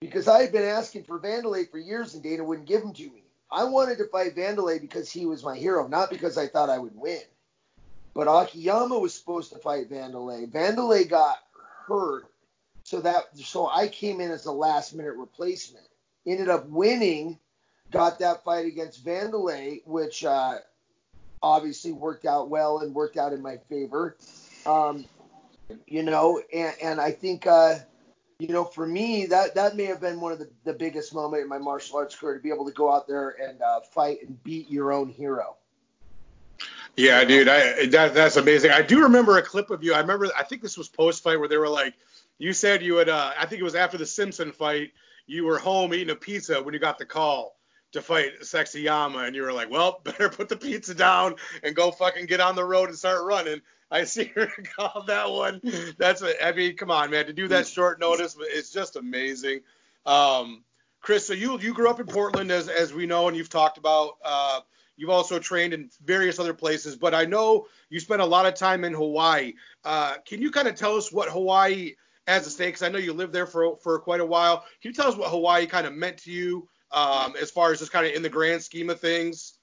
because 0.00 0.28
I 0.28 0.42
had 0.42 0.52
been 0.52 0.64
asking 0.64 1.04
for 1.04 1.18
Vanderlei 1.18 1.70
for 1.70 1.78
years 1.78 2.14
and 2.14 2.22
Dana 2.22 2.44
wouldn't 2.44 2.68
give 2.68 2.82
him 2.82 2.92
to 2.92 3.02
me. 3.02 3.25
I 3.50 3.64
wanted 3.64 3.98
to 3.98 4.06
fight 4.06 4.36
Vanderlei 4.36 4.80
because 4.80 5.10
he 5.10 5.26
was 5.26 5.44
my 5.44 5.56
hero, 5.56 5.86
not 5.86 6.10
because 6.10 6.36
I 6.36 6.46
thought 6.48 6.70
I 6.70 6.78
would 6.78 6.96
win. 6.96 7.20
But 8.14 8.28
Akiyama 8.28 8.98
was 8.98 9.14
supposed 9.14 9.52
to 9.52 9.58
fight 9.58 9.90
Vanderlei. 9.90 10.50
Vanderlei 10.50 11.08
got 11.08 11.38
hurt, 11.86 12.26
so 12.82 13.00
that 13.00 13.24
so 13.36 13.68
I 13.68 13.88
came 13.88 14.20
in 14.20 14.30
as 14.30 14.46
a 14.46 14.52
last 14.52 14.94
minute 14.94 15.16
replacement. 15.16 15.86
Ended 16.26 16.48
up 16.48 16.66
winning, 16.66 17.38
got 17.90 18.18
that 18.18 18.42
fight 18.42 18.66
against 18.66 19.04
Vanderlei, 19.04 19.82
which 19.86 20.24
uh, 20.24 20.56
obviously 21.42 21.92
worked 21.92 22.24
out 22.24 22.48
well 22.48 22.78
and 22.80 22.94
worked 22.94 23.16
out 23.16 23.32
in 23.32 23.42
my 23.42 23.58
favor. 23.68 24.16
Um, 24.64 25.04
you 25.86 26.02
know, 26.02 26.42
and, 26.52 26.74
and 26.82 27.00
I 27.00 27.12
think 27.12 27.46
uh, 27.46 27.76
you 28.38 28.48
know, 28.48 28.64
for 28.64 28.86
me, 28.86 29.26
that 29.26 29.54
that 29.54 29.76
may 29.76 29.84
have 29.84 30.00
been 30.00 30.20
one 30.20 30.32
of 30.32 30.38
the, 30.38 30.50
the 30.64 30.72
biggest 30.72 31.14
moment 31.14 31.42
in 31.42 31.48
my 31.48 31.58
martial 31.58 31.96
arts 31.96 32.14
career 32.14 32.34
to 32.34 32.40
be 32.40 32.50
able 32.50 32.66
to 32.66 32.72
go 32.72 32.92
out 32.92 33.06
there 33.06 33.36
and 33.40 33.62
uh, 33.62 33.80
fight 33.80 34.18
and 34.22 34.42
beat 34.44 34.70
your 34.70 34.92
own 34.92 35.08
hero. 35.08 35.56
Yeah, 36.96 37.24
dude, 37.24 37.48
I, 37.48 37.86
that, 37.86 38.14
that's 38.14 38.36
amazing. 38.36 38.70
I 38.70 38.80
do 38.80 39.02
remember 39.02 39.36
a 39.36 39.42
clip 39.42 39.70
of 39.70 39.84
you. 39.84 39.92
I 39.92 40.00
remember, 40.00 40.28
I 40.36 40.44
think 40.44 40.62
this 40.62 40.78
was 40.78 40.88
post 40.88 41.22
fight 41.22 41.38
where 41.38 41.48
they 41.48 41.58
were 41.58 41.68
like, 41.68 41.94
you 42.38 42.54
said 42.54 42.82
you 42.82 42.96
had, 42.96 43.10
uh, 43.10 43.32
I 43.38 43.44
think 43.46 43.60
it 43.60 43.64
was 43.64 43.74
after 43.74 43.98
the 43.98 44.06
Simpson 44.06 44.52
fight, 44.52 44.92
you 45.26 45.44
were 45.44 45.58
home 45.58 45.92
eating 45.92 46.10
a 46.10 46.14
pizza 46.16 46.62
when 46.62 46.72
you 46.72 46.80
got 46.80 46.98
the 46.98 47.04
call 47.04 47.56
to 47.92 48.00
fight 48.00 48.40
Sexyama, 48.40 49.26
and 49.26 49.36
you 49.36 49.42
were 49.42 49.52
like, 49.52 49.70
well, 49.70 50.00
better 50.04 50.28
put 50.28 50.48
the 50.48 50.56
pizza 50.56 50.94
down 50.94 51.34
and 51.62 51.76
go 51.76 51.90
fucking 51.90 52.26
get 52.26 52.40
on 52.40 52.56
the 52.56 52.64
road 52.64 52.88
and 52.88 52.98
start 52.98 53.24
running. 53.24 53.60
I 53.90 54.04
see 54.04 54.24
her 54.34 54.48
call 54.76 55.04
that 55.06 55.30
one. 55.30 55.60
That's 55.98 56.22
a, 56.22 56.44
I 56.44 56.52
mean, 56.52 56.76
come 56.76 56.90
on, 56.90 57.10
man, 57.10 57.26
to 57.26 57.32
do 57.32 57.48
that 57.48 57.66
short 57.66 58.00
notice, 58.00 58.36
it's 58.40 58.70
just 58.70 58.96
amazing. 58.96 59.60
Um, 60.04 60.64
Chris, 61.00 61.26
so 61.26 61.34
you 61.34 61.58
you 61.60 61.72
grew 61.72 61.88
up 61.88 62.00
in 62.00 62.06
Portland, 62.06 62.50
as 62.50 62.68
as 62.68 62.92
we 62.92 63.06
know, 63.06 63.28
and 63.28 63.36
you've 63.36 63.48
talked 63.48 63.78
about. 63.78 64.18
Uh, 64.24 64.60
you've 64.96 65.10
also 65.10 65.38
trained 65.38 65.72
in 65.72 65.90
various 66.04 66.40
other 66.40 66.54
places, 66.54 66.96
but 66.96 67.14
I 67.14 67.26
know 67.26 67.66
you 67.90 68.00
spent 68.00 68.22
a 68.22 68.26
lot 68.26 68.46
of 68.46 68.54
time 68.54 68.82
in 68.82 68.92
Hawaii. 68.92 69.54
Uh, 69.84 70.14
can 70.26 70.42
you 70.42 70.50
kind 70.50 70.66
of 70.66 70.74
tell 70.74 70.96
us 70.96 71.12
what 71.12 71.28
Hawaii 71.28 71.94
as 72.26 72.46
a 72.46 72.50
state? 72.50 72.66
Because 72.66 72.82
I 72.82 72.88
know 72.88 72.98
you 72.98 73.12
lived 73.12 73.32
there 73.32 73.46
for 73.46 73.76
for 73.76 74.00
quite 74.00 74.20
a 74.20 74.26
while. 74.26 74.64
Can 74.82 74.90
you 74.90 74.94
tell 74.94 75.06
us 75.06 75.16
what 75.16 75.30
Hawaii 75.30 75.66
kind 75.66 75.86
of 75.86 75.92
meant 75.94 76.18
to 76.18 76.32
you, 76.32 76.68
um, 76.90 77.34
as 77.40 77.52
far 77.52 77.70
as 77.70 77.78
just 77.78 77.92
kind 77.92 78.06
of 78.06 78.12
in 78.12 78.22
the 78.22 78.28
grand 78.28 78.62
scheme 78.62 78.90
of 78.90 78.98
things? 78.98 79.54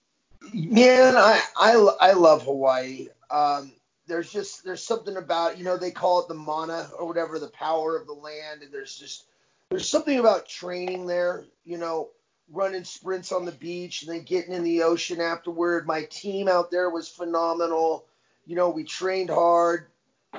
Man, 0.54 1.16
I 1.18 1.42
I, 1.58 1.74
I 2.00 2.14
love 2.14 2.44
Hawaii. 2.44 3.10
Um, 3.30 3.74
there's 4.08 4.32
just 4.32 4.64
there's 4.66 4.84
something 4.84 5.18
about 5.18 5.58
you 5.58 5.64
know 5.64 5.78
they 5.78 5.92
call 5.92 6.22
it 6.22 6.28
the 6.28 6.34
mana 6.34 6.90
or 6.98 7.08
whatever 7.08 7.40
the 7.40 7.48
power 7.48 7.98
of 7.98 8.08
the 8.08 8.14
land. 8.14 8.62
And 8.62 8.72
there's 8.72 8.98
just 8.98 9.26
there's 9.70 9.88
something 9.88 10.20
about 10.20 10.48
training 10.48 11.08
there 11.08 11.46
you 11.66 11.78
know 11.78 12.10
running 12.52 12.84
sprints 12.84 13.32
on 13.32 13.46
the 13.46 13.52
beach 13.52 14.04
and 14.04 14.12
then 14.14 14.24
getting 14.24 14.54
in 14.54 14.64
the 14.64 14.84
ocean 14.84 15.22
afterward. 15.22 15.88
My 15.88 16.04
team 16.04 16.48
out 16.48 16.72
there 16.72 16.90
was 16.90 17.08
phenomenal. 17.08 18.06
You 18.46 18.56
know 18.56 18.70
we 18.70 18.84
trained 18.84 19.30
hard. 19.30 19.88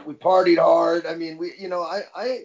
We 0.04 0.14
partied 0.14 0.58
hard. 0.58 1.06
I 1.06 1.14
mean 1.14 1.38
we 1.38 1.52
you 1.58 1.68
know 1.68 1.82
i 1.82 2.02
i 2.14 2.44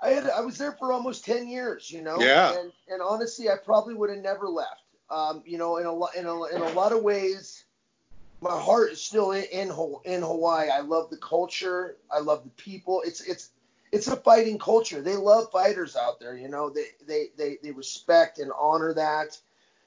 i 0.00 0.08
had 0.10 0.30
i 0.30 0.40
was 0.40 0.56
there 0.56 0.72
for 0.72 0.92
almost 0.92 1.24
10 1.26 1.48
years 1.48 1.90
you 1.90 2.00
know? 2.00 2.18
Yeah. 2.18 2.58
And, 2.58 2.72
and 2.88 3.02
honestly 3.02 3.50
i 3.50 3.56
probably 3.56 3.94
would 3.94 4.08
have 4.08 4.20
never 4.20 4.48
left. 4.48 4.84
Um 5.10 5.42
you 5.44 5.58
know 5.58 5.76
in 5.76 5.84
a 5.84 6.18
in 6.18 6.24
a, 6.24 6.44
in 6.56 6.62
a 6.62 6.72
lot 6.72 6.92
of 6.92 7.02
ways 7.02 7.59
my 8.40 8.58
heart 8.58 8.92
is 8.92 9.02
still 9.02 9.32
in, 9.32 9.44
in 9.44 9.68
in 10.04 10.22
Hawaii. 10.22 10.70
I 10.70 10.80
love 10.80 11.10
the 11.10 11.16
culture. 11.18 11.96
I 12.10 12.20
love 12.20 12.44
the 12.44 12.50
people. 12.50 13.02
It's 13.04 13.20
it's 13.20 13.50
it's 13.92 14.06
a 14.08 14.16
fighting 14.16 14.58
culture. 14.58 15.02
They 15.02 15.16
love 15.16 15.50
fighters 15.50 15.96
out 15.96 16.20
there. 16.20 16.36
You 16.36 16.48
know, 16.48 16.70
they 16.70 16.86
they 17.06 17.26
they, 17.36 17.58
they 17.62 17.70
respect 17.72 18.38
and 18.38 18.50
honor 18.58 18.94
that. 18.94 19.38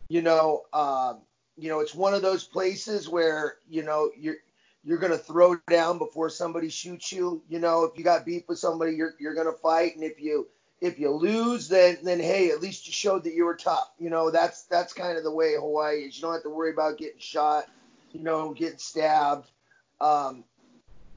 You 0.07 0.21
know, 0.21 0.63
um, 0.73 1.19
you 1.57 1.69
know, 1.69 1.79
it's 1.79 1.95
one 1.95 2.13
of 2.13 2.21
those 2.21 2.43
places 2.43 3.09
where 3.09 3.55
you 3.69 3.83
know 3.83 4.11
you're 4.17 4.37
you're 4.83 4.99
gonna 4.99 5.17
throw 5.17 5.55
down 5.67 5.97
before 5.97 6.29
somebody 6.29 6.69
shoots 6.69 7.11
you. 7.11 7.41
You 7.49 7.59
know, 7.59 7.85
if 7.85 7.97
you 7.97 8.03
got 8.03 8.25
beef 8.25 8.43
with 8.47 8.59
somebody, 8.59 8.93
you're 8.93 9.15
you're 9.19 9.35
gonna 9.35 9.53
fight, 9.53 9.95
and 9.95 10.03
if 10.03 10.21
you 10.21 10.47
if 10.79 10.99
you 10.99 11.09
lose, 11.09 11.69
then 11.69 11.97
then 12.03 12.19
hey, 12.19 12.51
at 12.51 12.61
least 12.61 12.85
you 12.85 12.93
showed 12.93 13.23
that 13.23 13.33
you 13.33 13.45
were 13.45 13.55
tough. 13.55 13.89
You 13.97 14.11
know, 14.11 14.29
that's 14.29 14.63
that's 14.63 14.93
kind 14.93 15.17
of 15.17 15.23
the 15.23 15.31
way 15.33 15.55
Hawaii 15.55 16.01
is. 16.03 16.17
You 16.17 16.21
don't 16.21 16.33
have 16.33 16.43
to 16.43 16.49
worry 16.49 16.71
about 16.71 16.99
getting 16.99 17.19
shot 17.19 17.65
you 18.13 18.21
know, 18.21 18.53
getting 18.53 18.77
stabbed. 18.77 19.49
Um, 19.99 20.43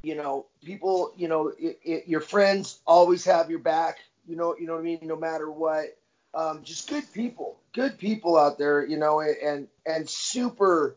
you 0.02 0.14
know, 0.14 0.46
people, 0.64 1.12
you 1.16 1.28
know, 1.28 1.48
it, 1.48 1.78
it, 1.84 2.08
your 2.08 2.20
friends 2.20 2.80
always 2.86 3.24
have 3.24 3.50
your 3.50 3.58
back. 3.60 3.98
You 4.26 4.36
know, 4.36 4.56
you 4.58 4.66
know 4.66 4.74
what 4.74 4.80
I 4.80 4.84
mean. 4.84 5.00
No 5.02 5.16
matter 5.16 5.50
what, 5.50 5.96
um, 6.34 6.64
just 6.64 6.88
good 6.88 7.04
people, 7.12 7.58
good 7.72 7.98
people 7.98 8.36
out 8.36 8.58
there. 8.58 8.84
You 8.84 8.98
know, 8.98 9.20
and 9.20 9.68
and 9.84 10.08
super 10.08 10.96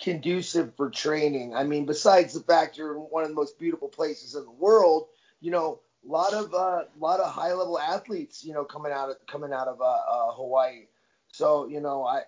conducive 0.00 0.74
for 0.76 0.90
training. 0.90 1.54
I 1.54 1.64
mean, 1.64 1.84
besides 1.84 2.34
the 2.34 2.40
fact 2.40 2.78
you're 2.78 2.94
in 2.94 3.00
one 3.00 3.22
of 3.22 3.28
the 3.28 3.34
most 3.34 3.58
beautiful 3.58 3.88
places 3.88 4.34
in 4.34 4.44
the 4.44 4.50
world, 4.50 5.08
you 5.40 5.50
know, 5.50 5.80
a 6.06 6.10
lot 6.10 6.32
of 6.32 6.54
uh, 6.54 6.84
lot 6.98 7.20
of 7.20 7.30
high 7.32 7.52
level 7.52 7.78
athletes, 7.78 8.44
you 8.44 8.54
know, 8.54 8.64
coming 8.64 8.92
out 8.92 9.10
of 9.10 9.16
coming 9.26 9.52
out 9.52 9.68
of 9.68 9.80
uh, 9.80 9.84
uh, 9.84 10.32
Hawaii. 10.32 10.86
So 11.32 11.66
you 11.66 11.80
know, 11.80 12.04
I 12.04 12.22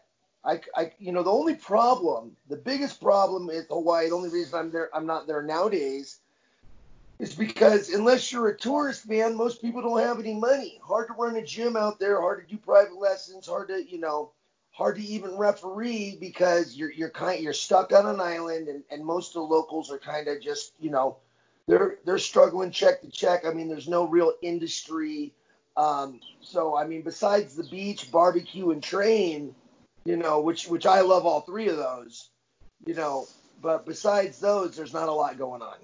I, 0.44 0.60
I, 0.76 0.92
you 0.98 1.12
know, 1.12 1.22
the 1.22 1.30
only 1.30 1.54
problem, 1.54 2.36
the 2.48 2.56
biggest 2.56 3.00
problem 3.00 3.46
with 3.46 3.68
Hawaii, 3.68 4.08
the 4.08 4.16
only 4.16 4.28
reason 4.30 4.58
I'm 4.58 4.70
there, 4.70 4.90
I'm 4.94 5.06
not 5.06 5.26
there 5.26 5.42
nowadays, 5.42 6.18
is 7.18 7.34
because 7.34 7.90
unless 7.90 8.32
you're 8.32 8.48
a 8.48 8.56
tourist, 8.56 9.08
man, 9.08 9.36
most 9.36 9.62
people 9.62 9.82
don't 9.82 10.00
have 10.00 10.18
any 10.18 10.34
money. 10.34 10.80
Hard 10.84 11.06
to 11.08 11.14
run 11.14 11.36
a 11.36 11.42
gym 11.42 11.76
out 11.76 12.00
there, 12.00 12.20
hard 12.20 12.46
to 12.46 12.52
do 12.52 12.58
private 12.58 12.96
lessons, 12.96 13.46
hard 13.46 13.68
to, 13.68 13.84
you 13.88 14.00
know, 14.00 14.32
hard 14.72 14.96
to 14.96 15.02
even 15.02 15.36
referee 15.36 16.16
because 16.18 16.74
you're 16.74 16.90
you're 16.90 17.10
kind 17.10 17.40
you're 17.40 17.52
stuck 17.52 17.92
on 17.92 18.06
an 18.06 18.20
island, 18.20 18.66
and, 18.66 18.82
and 18.90 19.04
most 19.04 19.28
of 19.28 19.34
the 19.34 19.54
locals 19.54 19.92
are 19.92 19.98
kind 19.98 20.26
of 20.26 20.40
just, 20.40 20.72
you 20.80 20.90
know, 20.90 21.18
they're 21.68 21.98
they're 22.04 22.18
struggling 22.18 22.72
check 22.72 23.00
to 23.02 23.10
check. 23.10 23.46
I 23.46 23.52
mean, 23.52 23.68
there's 23.68 23.88
no 23.88 24.08
real 24.08 24.32
industry. 24.42 25.32
Um, 25.76 26.20
so 26.40 26.76
I 26.76 26.84
mean, 26.84 27.02
besides 27.02 27.54
the 27.54 27.64
beach, 27.64 28.10
barbecue, 28.10 28.72
and 28.72 28.82
train 28.82 29.54
you 30.04 30.16
know, 30.16 30.40
which 30.40 30.68
which 30.68 30.86
I 30.86 31.00
love 31.00 31.26
all 31.26 31.40
three 31.40 31.68
of 31.68 31.76
those, 31.76 32.30
you 32.86 32.94
know, 32.94 33.26
but 33.60 33.86
besides 33.86 34.38
those, 34.40 34.76
there's 34.76 34.92
not 34.92 35.08
a 35.08 35.12
lot 35.12 35.38
going 35.38 35.62
on. 35.62 35.76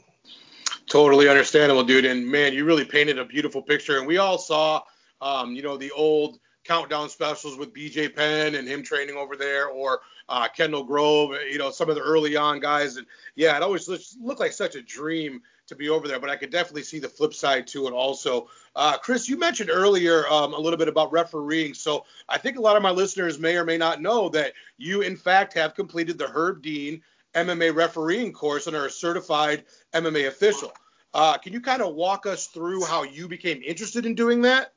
Totally 0.89 1.29
understandable, 1.29 1.85
dude. 1.85 2.05
And 2.05 2.27
man, 2.27 2.55
you 2.55 2.65
really 2.65 2.85
painted 2.85 3.19
a 3.19 3.25
beautiful 3.25 3.63
picture. 3.63 3.99
And 3.99 4.07
we 4.07 4.19
all 4.19 4.39
saw, 4.39 4.83
um, 5.21 5.55
you 5.55 5.63
know, 5.63 5.77
the 5.77 5.91
old 5.93 6.39
countdown 6.65 7.09
specials 7.09 7.57
with 7.57 7.75
BJ 7.75 8.15
Penn 8.15 8.55
and 8.55 8.67
him 8.67 8.83
training 8.83 9.17
over 9.17 9.37
there, 9.37 9.69
or 9.69 10.01
uh, 10.29 10.49
Kendall 10.49 10.85
Grove, 10.85 11.35
you 11.51 11.59
know, 11.59 11.71
some 11.71 11.89
of 11.89 11.95
the 11.95 12.03
early 12.03 12.37
on 12.37 12.61
guys. 12.61 12.97
And 12.97 13.07
yeah, 13.37 13.57
it 13.57 13.63
always 13.63 13.89
looked 13.89 14.41
like 14.41 14.53
such 14.53 14.75
a 14.77 14.83
dream 14.83 15.43
to 15.69 15.77
be 15.77 15.89
over 15.89 16.09
there, 16.09 16.19
but 16.19 16.31
I 16.31 16.37
could 16.37 16.51
definitely 16.51 16.83
see 16.83 16.99
the 16.99 17.09
flip 17.09 17.33
side 17.33 17.67
to 17.69 17.87
it 17.87 17.93
also. 17.93 18.49
Uh, 18.75 18.97
Chris, 18.99 19.29
you 19.29 19.39
mentioned 19.39 19.71
earlier 19.71 20.27
um, 20.29 20.55
a 20.55 20.59
little 20.59 20.79
bit 20.79 20.89
about 20.89 21.13
refereeing. 21.13 21.75
So 21.75 22.05
I 22.29 22.39
think 22.39 22.59
a 22.59 22.61
lot 22.61 22.77
of 22.77 22.83
my 22.83 22.91
listeners 22.91 23.39
may 23.39 23.57
or 23.57 23.65
may 23.65 23.79
not 23.79 24.03
know 24.03 24.29
that 24.31 24.55
you, 24.77 25.03
in 25.03 25.17
fact, 25.17 25.55
have 25.55 25.75
completed 25.75 26.19
the 26.19 26.27
Herb 26.27 26.63
Dean 26.63 27.03
MMA 27.35 27.75
refereeing 27.75 28.33
course 28.33 28.67
and 28.67 28.75
are 28.75 28.87
a 28.87 28.91
certified 28.91 29.65
MMA 29.93 30.29
official. 30.29 30.73
Uh, 31.15 31.39
can 31.39 31.53
you 31.53 31.61
kind 31.61 31.83
of 31.83 31.95
walk 31.95 32.27
us 32.27 32.47
through 32.47 32.85
how 32.85 33.03
you 33.03 33.29
became 33.29 33.63
interested 33.65 34.07
in 34.07 34.15
doing 34.15 34.43
that? 34.43 34.73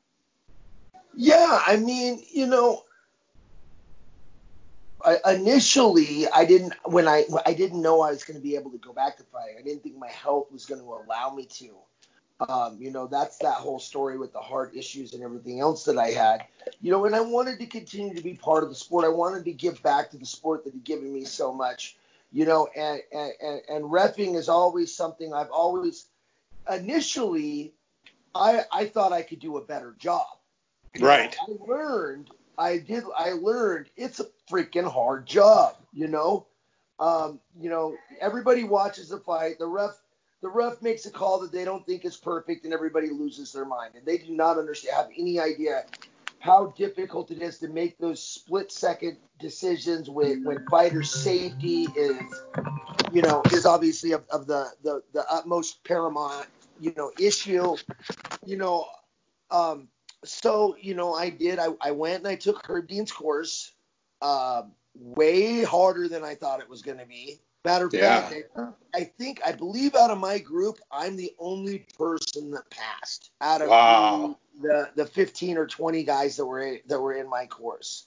Yeah, 1.14 1.60
I 1.66 1.76
mean, 1.76 2.22
you 2.32 2.46
know, 2.46 2.84
I, 5.04 5.34
initially 5.34 6.26
I 6.28 6.44
didn't 6.44 6.74
when 6.84 7.08
I 7.08 7.24
I 7.46 7.54
didn't 7.54 7.82
know 7.82 8.00
I 8.02 8.10
was 8.10 8.24
going 8.24 8.36
to 8.36 8.42
be 8.42 8.56
able 8.56 8.70
to 8.70 8.78
go 8.78 8.92
back 8.92 9.16
to 9.18 9.24
fighting. 9.24 9.56
I 9.58 9.62
didn't 9.62 9.82
think 9.82 9.96
my 9.96 10.10
health 10.10 10.50
was 10.50 10.66
going 10.66 10.80
to 10.80 10.86
allow 10.86 11.34
me 11.34 11.44
to. 11.44 11.74
Um, 12.48 12.78
you 12.80 12.90
know, 12.90 13.06
that's 13.06 13.38
that 13.38 13.54
whole 13.54 13.78
story 13.78 14.18
with 14.18 14.32
the 14.32 14.40
heart 14.40 14.74
issues 14.74 15.14
and 15.14 15.22
everything 15.22 15.60
else 15.60 15.84
that 15.84 15.96
I 15.96 16.08
had. 16.08 16.44
You 16.80 16.90
know, 16.90 17.04
and 17.04 17.14
I 17.14 17.20
wanted 17.20 17.60
to 17.60 17.66
continue 17.66 18.14
to 18.14 18.22
be 18.22 18.34
part 18.34 18.64
of 18.64 18.68
the 18.68 18.74
sport. 18.74 19.04
I 19.04 19.10
wanted 19.10 19.44
to 19.44 19.52
give 19.52 19.82
back 19.82 20.10
to 20.10 20.18
the 20.18 20.26
sport 20.26 20.64
that 20.64 20.72
had 20.72 20.84
given 20.84 21.12
me 21.12 21.24
so 21.24 21.52
much. 21.52 21.96
You 22.32 22.46
know, 22.46 22.68
and 22.74 23.00
and 23.12 23.60
and 23.68 23.84
refing 23.84 24.36
is 24.36 24.48
always 24.48 24.94
something 24.94 25.32
I've 25.32 25.50
always 25.50 26.06
initially 26.70 27.74
I 28.34 28.64
I 28.72 28.86
thought 28.86 29.12
I 29.12 29.22
could 29.22 29.40
do 29.40 29.58
a 29.58 29.64
better 29.64 29.94
job. 29.98 30.26
Right. 30.98 31.36
I 31.40 31.52
learned 31.66 32.30
I 32.58 32.78
did 32.78 33.04
I 33.16 33.32
learned 33.32 33.88
it's 33.96 34.20
a 34.20 34.26
freaking 34.50 34.90
hard 34.90 35.26
job, 35.26 35.76
you 35.92 36.08
know. 36.08 36.46
Um, 36.98 37.40
you 37.58 37.70
know, 37.70 37.96
everybody 38.20 38.64
watches 38.64 39.08
the 39.08 39.18
fight. 39.18 39.58
The 39.58 39.66
ref 39.66 40.00
the 40.42 40.48
ref 40.48 40.82
makes 40.82 41.06
a 41.06 41.10
call 41.10 41.40
that 41.40 41.52
they 41.52 41.64
don't 41.64 41.86
think 41.86 42.04
is 42.04 42.16
perfect 42.16 42.64
and 42.64 42.74
everybody 42.74 43.10
loses 43.10 43.52
their 43.52 43.64
mind. 43.64 43.94
And 43.94 44.04
they 44.04 44.18
do 44.18 44.32
not 44.32 44.58
understand 44.58 44.96
have 44.96 45.08
any 45.16 45.40
idea 45.40 45.84
how 46.40 46.74
difficult 46.76 47.30
it 47.30 47.40
is 47.40 47.58
to 47.60 47.68
make 47.68 47.96
those 47.98 48.20
split 48.20 48.72
second 48.72 49.16
decisions 49.38 50.10
when, 50.10 50.42
when 50.42 50.66
fighter 50.68 51.04
safety 51.04 51.86
is 51.96 52.16
you 53.12 53.22
know 53.22 53.42
is 53.52 53.64
obviously 53.64 54.12
of, 54.12 54.24
of 54.30 54.46
the, 54.46 54.68
the 54.82 55.02
the 55.12 55.24
utmost 55.30 55.84
paramount 55.84 56.46
you 56.80 56.92
know 56.96 57.12
issue 57.18 57.76
you 58.44 58.56
know 58.56 58.86
um 59.52 59.88
so 60.24 60.76
you 60.80 60.94
know, 60.94 61.14
I 61.14 61.30
did. 61.30 61.58
I, 61.58 61.68
I 61.80 61.90
went 61.92 62.18
and 62.18 62.28
I 62.28 62.36
took 62.36 62.66
Herb 62.66 62.88
Dean's 62.88 63.12
course. 63.12 63.72
Uh, 64.20 64.62
way 64.94 65.62
harder 65.62 66.08
than 66.08 66.24
I 66.24 66.34
thought 66.34 66.60
it 66.60 66.68
was 66.68 66.82
going 66.82 66.98
to 66.98 67.06
be. 67.06 67.40
Matter 67.64 67.86
of 67.86 67.94
yeah. 67.94 68.28
fact, 68.28 68.44
I 68.92 69.04
think 69.04 69.40
I 69.46 69.52
believe 69.52 69.94
out 69.94 70.10
of 70.10 70.18
my 70.18 70.38
group, 70.38 70.78
I'm 70.90 71.16
the 71.16 71.32
only 71.38 71.86
person 71.96 72.50
that 72.50 72.68
passed 72.70 73.30
out 73.40 73.62
of 73.62 73.68
wow. 73.68 74.36
the 74.60 74.90
the 74.96 75.06
15 75.06 75.56
or 75.58 75.66
20 75.66 76.02
guys 76.02 76.36
that 76.36 76.44
were 76.44 76.60
in, 76.60 76.80
that 76.86 77.00
were 77.00 77.14
in 77.14 77.30
my 77.30 77.46
course. 77.46 78.06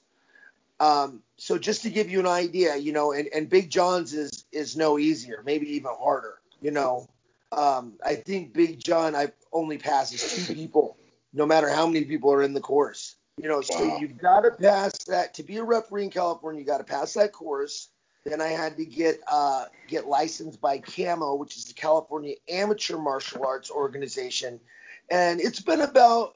Um, 0.81 1.21
so 1.37 1.57
just 1.57 1.83
to 1.83 1.89
give 1.89 2.09
you 2.09 2.19
an 2.19 2.27
idea, 2.27 2.75
you 2.75 2.91
know, 2.91 3.13
and, 3.13 3.29
and 3.33 3.49
Big 3.49 3.69
John's 3.69 4.13
is 4.13 4.43
is 4.51 4.75
no 4.75 4.99
easier, 4.99 5.41
maybe 5.45 5.73
even 5.75 5.91
harder. 5.97 6.39
You 6.61 6.71
know, 6.71 7.07
um, 7.53 7.93
I 8.05 8.15
think 8.15 8.51
Big 8.51 8.83
John 8.83 9.15
I 9.15 9.31
only 9.53 9.77
passes 9.77 10.47
two 10.47 10.53
people 10.53 10.97
no 11.35 11.45
matter 11.45 11.69
how 11.69 11.85
many 11.85 12.05
people 12.05 12.31
are 12.31 12.41
in 12.41 12.53
the 12.53 12.61
course. 12.61 13.17
You 13.37 13.49
know, 13.49 13.59
so 13.61 13.85
wow. 13.85 13.97
you've 13.99 14.17
got 14.17 14.41
to 14.41 14.51
pass 14.51 15.03
that 15.03 15.33
to 15.35 15.43
be 15.43 15.57
a 15.57 15.63
referee 15.63 16.05
in 16.05 16.09
California. 16.09 16.61
You 16.61 16.65
got 16.65 16.77
to 16.77 16.85
pass 16.85 17.13
that 17.15 17.33
course. 17.33 17.89
Then 18.23 18.41
I 18.41 18.47
had 18.47 18.77
to 18.77 18.85
get 18.85 19.19
uh, 19.29 19.65
get 19.87 20.07
licensed 20.07 20.61
by 20.61 20.79
CAMO, 20.79 21.37
which 21.37 21.57
is 21.57 21.65
the 21.65 21.73
California 21.73 22.35
Amateur 22.49 22.97
Martial 22.97 23.45
Arts 23.45 23.69
Organization, 23.69 24.59
and 25.11 25.39
it's 25.39 25.59
been 25.59 25.81
about 25.81 26.33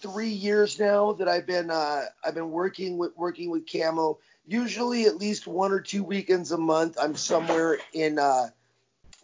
three 0.00 0.30
years 0.30 0.80
now 0.80 1.12
that 1.12 1.28
I've 1.28 1.46
been 1.46 1.70
uh, 1.70 2.06
I've 2.24 2.34
been 2.34 2.50
working 2.50 2.98
with 2.98 3.12
working 3.16 3.50
with 3.50 3.66
CAMO. 3.66 4.18
Usually, 4.46 5.04
at 5.04 5.16
least 5.16 5.46
one 5.46 5.70
or 5.70 5.80
two 5.80 6.02
weekends 6.02 6.50
a 6.50 6.58
month, 6.58 6.96
I'm 7.00 7.14
somewhere 7.14 7.78
in 7.92 8.18
uh, 8.18 8.48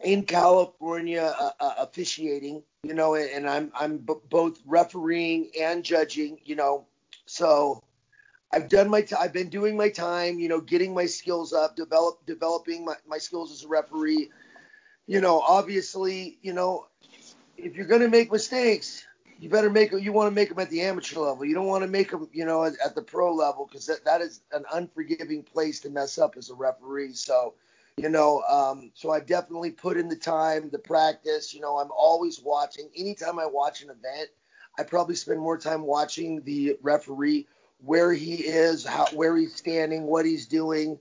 in 0.03 0.25
California 0.25 1.35
uh, 1.39 1.51
uh, 1.61 1.75
officiating, 1.79 2.63
you 2.83 2.95
know, 2.95 3.15
and 3.15 3.49
I'm 3.49 3.73
I'm 3.79 3.99
b- 3.99 4.15
both 4.29 4.59
refereeing 4.67 5.51
and 5.61 5.85
judging, 5.85 6.39
you 6.45 6.57
know. 6.57 6.87
So 7.27 7.83
I've 8.53 8.69
done 8.69 8.91
my 8.91 9.03
t- 9.03 9.17
I've 9.19 9.33
been 9.33 9.49
doing 9.49 9.77
my 9.77 9.89
time, 9.89 10.39
you 10.39 10.49
know, 10.49 10.61
getting 10.61 10.95
my 10.95 11.07
skills 11.07 11.53
up, 11.53 11.77
develop 11.77 12.25
developing 12.27 12.85
my, 12.85 12.95
my 13.07 13.19
skills 13.19 13.53
as 13.53 13.65
a 13.65 13.69
referee. 13.69 14.31
You 15.07 15.21
know, 15.21 15.41
obviously, 15.41 16.39
you 16.43 16.53
know, 16.53 16.87
if 17.57 17.77
you're 17.77 17.87
going 17.87 18.01
to 18.01 18.09
make 18.09 18.33
mistakes, 18.33 19.07
you 19.39 19.49
better 19.49 19.71
make 19.71 19.93
you 19.93 20.13
want 20.13 20.29
to 20.29 20.35
make 20.35 20.49
them 20.49 20.59
at 20.59 20.71
the 20.71 20.83
amateur 20.83 21.21
level. 21.21 21.45
You 21.45 21.55
don't 21.55 21.67
want 21.67 21.83
to 21.83 21.89
make 21.89 22.11
them, 22.11 22.29
you 22.33 22.45
know, 22.45 22.65
at, 22.65 22.75
at 22.85 22.95
the 22.95 23.03
pro 23.03 23.35
level 23.35 23.67
because 23.67 23.87
that, 23.87 24.05
that 24.05 24.21
is 24.21 24.41
an 24.53 24.65
unforgiving 24.73 25.43
place 25.43 25.81
to 25.81 25.91
mess 25.91 26.19
up 26.19 26.37
as 26.37 26.51
a 26.51 26.55
referee. 26.55 27.15
So 27.15 27.55
you 27.97 28.09
know 28.09 28.43
um, 28.49 28.91
so 28.95 29.11
i've 29.11 29.27
definitely 29.27 29.71
put 29.71 29.97
in 29.97 30.09
the 30.09 30.17
time 30.17 30.71
the 30.71 30.79
practice 30.79 31.55
you 31.55 31.61
know 31.61 31.79
i'm 31.79 31.91
always 31.97 32.41
watching. 32.41 32.89
Anytime 32.97 33.39
i 33.39 33.47
watch 33.47 33.83
an 33.83 33.91
event 33.91 34.31
i 34.79 34.83
probably 34.83 35.15
spend 35.15 35.41
more 35.41 35.59
time 35.59 35.83
watching 35.83 36.43
the 36.43 36.77
referee 36.83 37.47
where 37.85 38.13
he 38.13 38.35
is 38.35 38.85
how 38.85 39.07
where 39.13 39.37
he's 39.37 39.55
standing 39.55 40.05
what 40.05 40.27
he's 40.27 40.47
doing 40.47 40.99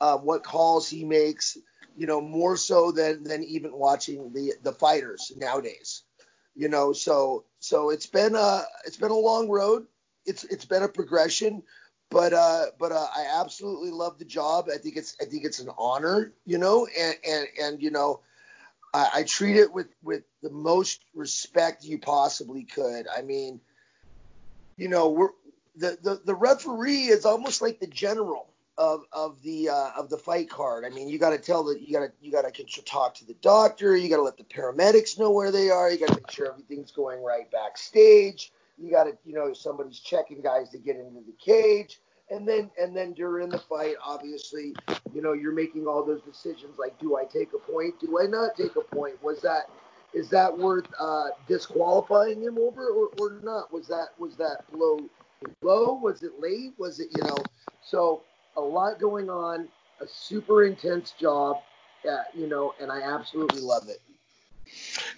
uh, 0.00 0.18
what 0.18 0.42
calls 0.42 0.88
he 0.88 1.04
makes 1.04 1.56
you 1.96 2.06
know 2.06 2.20
more 2.20 2.56
so 2.56 2.92
than 2.92 3.24
than 3.24 3.42
even 3.44 3.72
watching 3.72 4.32
the 4.32 4.52
the 4.62 4.72
fighters 4.72 5.32
nowadays 5.36 6.02
you 6.56 6.68
know. 6.68 6.92
So 6.92 7.44
so 7.60 7.90
it's 7.90 8.06
been 8.06 8.34
a 8.34 8.62
it's 8.84 8.96
been 8.96 9.10
a 9.10 9.16
long 9.16 9.48
road. 9.48 9.86
It's 10.24 10.42
it's 10.44 10.64
been 10.64 10.82
a 10.82 10.88
progression 10.88 11.62
but 12.10 12.32
uh, 12.32 12.66
but 12.78 12.92
uh, 12.92 13.06
I 13.16 13.40
absolutely 13.40 13.90
love 13.90 14.18
the 14.18 14.24
job. 14.24 14.68
I 14.72 14.78
think 14.78 14.96
it's 14.96 15.16
I 15.20 15.24
think 15.24 15.44
it's 15.44 15.58
an 15.58 15.70
honor, 15.76 16.32
you 16.44 16.58
know, 16.58 16.86
and 16.86 17.16
and 17.28 17.46
and 17.60 17.82
you 17.82 17.90
know, 17.90 18.20
I, 18.94 19.10
I 19.14 19.22
treat 19.24 19.56
it 19.56 19.72
with 19.72 19.88
with 20.02 20.22
the 20.42 20.50
most 20.50 21.00
respect 21.14 21.84
you 21.84 21.98
possibly 21.98 22.64
could. 22.64 23.06
I 23.08 23.22
mean, 23.22 23.60
you 24.76 24.88
know, 24.88 25.10
we're 25.10 25.30
the 25.76 25.98
the, 26.02 26.20
the 26.24 26.34
referee 26.34 27.06
is 27.06 27.24
almost 27.24 27.60
like 27.60 27.80
the 27.80 27.86
general 27.86 28.48
of 28.78 29.04
of 29.12 29.42
the 29.42 29.70
uh, 29.70 29.90
of 29.96 30.08
the 30.08 30.18
fight 30.18 30.48
card. 30.48 30.84
I 30.84 30.90
mean, 30.90 31.08
you 31.08 31.18
got 31.18 31.30
to 31.30 31.38
tell 31.38 31.64
that 31.64 31.80
you 31.80 31.92
got 31.92 32.06
to 32.06 32.12
you 32.20 32.30
got 32.30 32.52
to 32.52 32.82
talk 32.82 33.16
to 33.16 33.26
the 33.26 33.34
doctor. 33.34 33.96
You 33.96 34.08
got 34.08 34.16
to 34.16 34.22
let 34.22 34.36
the 34.36 34.44
paramedics 34.44 35.18
know 35.18 35.30
where 35.30 35.50
they 35.50 35.70
are. 35.70 35.90
You 35.90 35.98
got 35.98 36.08
to 36.08 36.14
make 36.14 36.30
sure 36.30 36.48
everything's 36.48 36.92
going 36.92 37.22
right 37.22 37.50
backstage. 37.50 38.52
You 38.78 38.90
got 38.90 39.04
to, 39.04 39.12
you 39.24 39.34
know, 39.34 39.52
somebody's 39.52 40.00
checking 40.00 40.42
guys 40.42 40.70
to 40.70 40.78
get 40.78 40.96
into 40.96 41.20
the 41.20 41.34
cage, 41.42 42.00
and 42.30 42.46
then 42.46 42.70
and 42.80 42.96
then 42.96 43.12
during 43.12 43.48
the 43.48 43.58
fight, 43.58 43.94
obviously, 44.04 44.74
you 45.14 45.22
know, 45.22 45.32
you're 45.32 45.54
making 45.54 45.86
all 45.86 46.04
those 46.04 46.22
decisions 46.22 46.78
like, 46.78 46.98
do 46.98 47.16
I 47.16 47.24
take 47.24 47.50
a 47.54 47.58
point? 47.58 47.98
Do 48.00 48.18
I 48.22 48.26
not 48.26 48.56
take 48.56 48.76
a 48.76 48.82
point? 48.82 49.22
Was 49.22 49.40
that 49.42 49.70
is 50.14 50.28
that 50.30 50.56
worth 50.56 50.86
uh, 50.98 51.28
disqualifying 51.46 52.42
him 52.42 52.58
over 52.58 52.88
or, 52.88 53.08
or 53.18 53.40
not? 53.42 53.72
Was 53.72 53.86
that 53.88 54.08
was 54.18 54.36
that 54.36 54.70
blow 54.72 55.00
low? 55.62 55.94
Was 55.94 56.22
it 56.22 56.32
late? 56.40 56.72
Was 56.78 57.00
it 57.00 57.08
you 57.16 57.22
know? 57.24 57.38
So 57.82 58.22
a 58.56 58.60
lot 58.60 58.98
going 58.98 59.30
on, 59.30 59.68
a 60.00 60.06
super 60.06 60.64
intense 60.64 61.12
job, 61.12 61.58
uh, 62.10 62.22
you 62.34 62.48
know, 62.48 62.74
and 62.80 62.90
I 62.90 63.02
absolutely 63.02 63.60
love 63.60 63.88
it. 63.88 64.00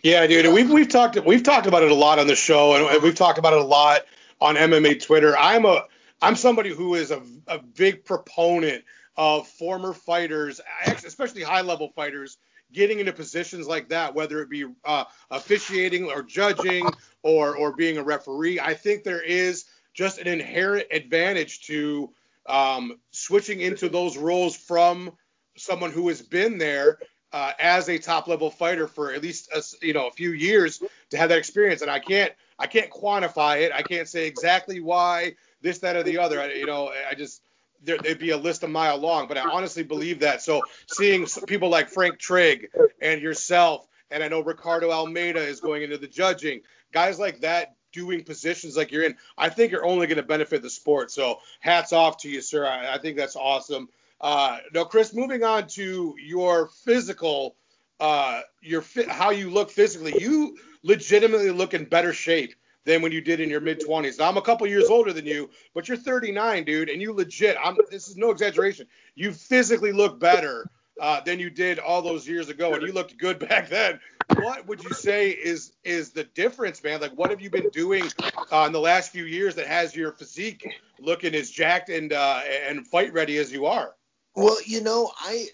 Yeah, 0.02 0.26
dude. 0.26 0.52
We've 0.52 0.70
we've 0.70 0.88
talked 0.88 1.18
we've 1.24 1.42
talked 1.42 1.66
about 1.66 1.82
it 1.82 1.90
a 1.90 1.94
lot 1.94 2.18
on 2.18 2.26
the 2.26 2.36
show, 2.36 2.74
and 2.74 3.02
we've 3.02 3.14
talked 3.14 3.38
about 3.38 3.52
it 3.52 3.60
a 3.60 3.64
lot 3.64 4.02
on 4.40 4.56
MMA 4.56 5.02
Twitter. 5.02 5.36
I'm 5.36 5.64
a 5.64 5.84
I'm 6.20 6.36
somebody 6.36 6.70
who 6.70 6.94
is 6.94 7.10
a, 7.10 7.22
a 7.46 7.58
big 7.58 8.04
proponent 8.04 8.84
of 9.16 9.46
former 9.46 9.92
fighters, 9.92 10.60
especially 10.86 11.42
high 11.42 11.62
level 11.62 11.88
fighters, 11.94 12.38
getting 12.72 13.00
into 13.00 13.12
positions 13.12 13.66
like 13.66 13.88
that, 13.88 14.14
whether 14.14 14.40
it 14.40 14.50
be 14.50 14.66
uh, 14.84 15.04
officiating 15.30 16.04
or 16.04 16.22
judging 16.22 16.88
or 17.22 17.56
or 17.56 17.74
being 17.74 17.98
a 17.98 18.02
referee. 18.02 18.60
I 18.60 18.74
think 18.74 19.02
there 19.02 19.22
is 19.22 19.64
just 19.94 20.18
an 20.18 20.28
inherent 20.28 20.86
advantage 20.92 21.62
to 21.62 22.12
um, 22.46 22.98
switching 23.10 23.60
into 23.60 23.88
those 23.88 24.16
roles 24.16 24.56
from 24.56 25.12
someone 25.56 25.90
who 25.90 26.08
has 26.08 26.22
been 26.22 26.58
there 26.58 26.98
uh, 27.32 27.52
as 27.58 27.88
a 27.88 27.98
top 27.98 28.28
level 28.28 28.50
fighter 28.50 28.86
for 28.86 29.12
at 29.12 29.22
least 29.22 29.50
a, 29.54 29.62
you 29.86 29.92
know 29.92 30.06
a 30.06 30.10
few 30.10 30.32
years 30.32 30.82
to 31.10 31.16
have 31.16 31.28
that 31.28 31.38
experience. 31.38 31.82
And 31.82 31.90
I 31.90 31.98
can't 31.98 32.32
I 32.58 32.66
can't 32.66 32.90
quantify 32.90 33.62
it. 33.62 33.72
I 33.72 33.82
can't 33.82 34.08
say 34.08 34.26
exactly 34.26 34.80
why 34.80 35.34
this 35.60 35.78
that 35.78 35.96
or 35.96 36.02
the 36.02 36.18
other. 36.18 36.40
I, 36.40 36.52
you 36.52 36.66
know 36.66 36.92
I 37.10 37.14
just 37.14 37.42
there, 37.82 37.98
would 38.02 38.18
be 38.18 38.30
a 38.30 38.36
list 38.36 38.62
a 38.62 38.68
mile 38.68 38.98
long, 38.98 39.28
but 39.28 39.38
I 39.38 39.42
honestly 39.42 39.82
believe 39.82 40.20
that. 40.20 40.42
So 40.42 40.62
seeing 40.88 41.26
people 41.46 41.68
like 41.68 41.88
Frank 41.88 42.18
Trigg 42.18 42.70
and 43.00 43.20
yourself, 43.20 43.86
and 44.10 44.22
I 44.22 44.28
know 44.28 44.40
Ricardo 44.40 44.90
Almeida 44.90 45.40
is 45.40 45.60
going 45.60 45.82
into 45.82 45.98
the 45.98 46.08
judging, 46.08 46.62
guys 46.92 47.18
like 47.18 47.40
that 47.42 47.76
doing 47.92 48.24
positions 48.24 48.76
like 48.76 48.92
you're 48.92 49.04
in, 49.04 49.16
I 49.36 49.48
think 49.48 49.72
you're 49.72 49.86
only 49.86 50.06
going 50.06 50.16
to 50.16 50.22
benefit 50.22 50.62
the 50.62 50.70
sport. 50.70 51.10
So 51.10 51.38
hats 51.60 51.92
off 51.92 52.18
to 52.18 52.28
you, 52.28 52.40
sir. 52.40 52.66
I, 52.66 52.94
I 52.94 52.98
think 52.98 53.16
that's 53.16 53.36
awesome. 53.36 53.88
Uh, 54.20 54.58
now, 54.74 54.84
Chris, 54.84 55.14
moving 55.14 55.44
on 55.44 55.66
to 55.68 56.14
your 56.18 56.68
physical 56.84 57.56
uh, 58.00 58.42
your 58.60 58.82
fit, 58.82 59.08
how 59.08 59.30
you 59.30 59.50
look 59.50 59.70
physically. 59.70 60.20
You 60.20 60.56
legitimately 60.82 61.50
look 61.50 61.74
in 61.74 61.84
better 61.84 62.12
shape 62.12 62.54
than 62.84 63.02
when 63.02 63.12
you 63.12 63.20
did 63.20 63.40
in 63.40 63.50
your 63.50 63.60
mid 63.60 63.80
20s. 63.80 64.18
Now 64.18 64.28
I'm 64.28 64.36
a 64.36 64.42
couple 64.42 64.66
years 64.66 64.88
older 64.88 65.12
than 65.12 65.26
you, 65.26 65.50
but 65.74 65.88
you're 65.88 65.96
39, 65.96 66.64
dude, 66.64 66.88
and 66.88 67.02
you 67.02 67.12
legit. 67.12 67.56
I'm. 67.62 67.76
This 67.90 68.08
is 68.08 68.16
no 68.16 68.30
exaggeration. 68.30 68.86
You 69.14 69.32
physically 69.32 69.92
look 69.92 70.20
better 70.20 70.70
uh, 71.00 71.20
than 71.20 71.38
you 71.38 71.50
did 71.50 71.78
all 71.78 72.02
those 72.02 72.26
years 72.26 72.48
ago, 72.48 72.74
and 72.74 72.82
you 72.82 72.92
looked 72.92 73.18
good 73.18 73.38
back 73.48 73.68
then. 73.68 74.00
What 74.36 74.66
would 74.66 74.84
you 74.84 74.90
say 74.90 75.30
is 75.30 75.72
is 75.84 76.10
the 76.10 76.24
difference, 76.24 76.82
man? 76.82 77.00
Like, 77.00 77.12
what 77.12 77.30
have 77.30 77.40
you 77.40 77.50
been 77.50 77.70
doing 77.70 78.04
uh, 78.52 78.64
in 78.66 78.72
the 78.72 78.80
last 78.80 79.10
few 79.10 79.24
years 79.24 79.54
that 79.56 79.66
has 79.66 79.96
your 79.96 80.12
physique 80.12 80.66
looking 81.00 81.34
as 81.34 81.50
jacked 81.50 81.88
and 81.88 82.12
uh, 82.12 82.42
and 82.68 82.86
fight 82.86 83.12
ready 83.12 83.38
as 83.38 83.50
you 83.52 83.66
are? 83.66 83.94
Well, 84.38 84.58
you 84.64 84.82
know, 84.82 85.10
I 85.18 85.48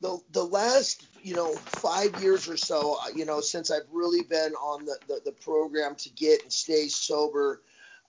the 0.00 0.18
the 0.32 0.42
last 0.42 1.06
you 1.22 1.36
know 1.36 1.52
five 1.54 2.20
years 2.20 2.48
or 2.48 2.56
so, 2.56 2.98
uh, 3.00 3.10
you 3.14 3.24
know, 3.24 3.40
since 3.40 3.70
I've 3.70 3.86
really 3.92 4.22
been 4.22 4.52
on 4.54 4.84
the 4.84 4.98
the, 5.06 5.20
the 5.26 5.30
program 5.30 5.94
to 5.94 6.10
get 6.10 6.42
and 6.42 6.52
stay 6.52 6.88
sober, 6.88 7.62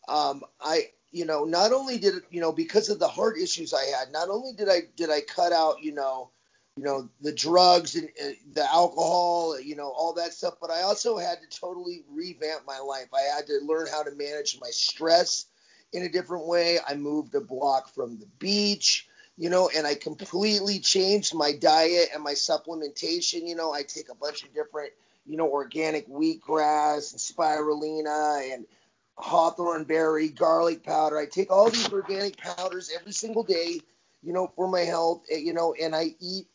um, 0.07 0.43
I 0.59 0.89
you 1.11 1.25
know 1.25 1.43
not 1.43 1.71
only 1.71 1.99
did 1.99 2.15
it 2.15 2.23
you 2.31 2.41
know 2.41 2.51
because 2.51 2.89
of 2.89 2.97
the 2.97 3.07
heart 3.07 3.37
issues 3.37 3.75
I 3.75 3.83
had, 3.95 4.11
not 4.11 4.29
only 4.29 4.53
did 4.53 4.69
I 4.69 4.87
did 4.95 5.11
I 5.11 5.21
cut 5.21 5.53
out 5.53 5.83
you 5.83 5.93
know 5.93 6.31
you 6.77 6.83
know 6.83 7.07
the 7.21 7.31
drugs 7.31 7.93
and 7.95 8.09
uh, 8.19 8.29
the 8.53 8.65
alcohol 8.73 9.61
you 9.61 9.75
know 9.75 9.89
all 9.89 10.13
that 10.13 10.31
stuff 10.31 10.53
but 10.61 10.69
i 10.69 10.83
also 10.83 11.17
had 11.17 11.39
to 11.41 11.59
totally 11.59 12.03
revamp 12.09 12.65
my 12.65 12.79
life. 12.79 13.07
I 13.13 13.35
had 13.35 13.45
to 13.47 13.59
learn 13.63 13.85
how 13.91 14.01
to 14.01 14.11
manage 14.15 14.57
my 14.59 14.69
stress 14.71 15.45
in 15.93 16.03
a 16.03 16.09
different 16.09 16.47
way. 16.47 16.79
I 16.87 16.95
moved 16.95 17.35
a 17.35 17.41
block 17.41 17.93
from 17.93 18.17
the 18.19 18.27
beach 18.39 19.06
you 19.37 19.49
know 19.49 19.69
and 19.75 19.85
i 19.85 19.95
completely 19.95 20.79
changed 20.79 21.33
my 21.33 21.51
diet 21.53 22.09
and 22.13 22.23
my 22.23 22.33
supplementation 22.33 23.47
you 23.47 23.55
know 23.55 23.73
i 23.73 23.83
take 23.83 24.09
a 24.09 24.15
bunch 24.15 24.43
of 24.43 24.53
different 24.53 24.91
you 25.25 25.37
know 25.37 25.49
organic 25.49 26.07
wheatgrass 26.09 27.11
and 27.11 27.19
spirulina 27.19 28.53
and 28.53 28.65
hawthorn 29.17 29.83
berry 29.83 30.29
garlic 30.29 30.83
powder 30.83 31.17
i 31.17 31.25
take 31.25 31.51
all 31.51 31.69
these 31.69 31.91
organic 31.91 32.37
powders 32.37 32.91
every 32.95 33.11
single 33.11 33.43
day 33.43 33.79
you 34.23 34.33
know, 34.33 34.51
for 34.55 34.67
my 34.67 34.81
health, 34.81 35.23
eh, 35.31 35.37
you 35.37 35.53
know, 35.53 35.73
and 35.73 35.95
I 35.95 36.15
eat 36.19 36.47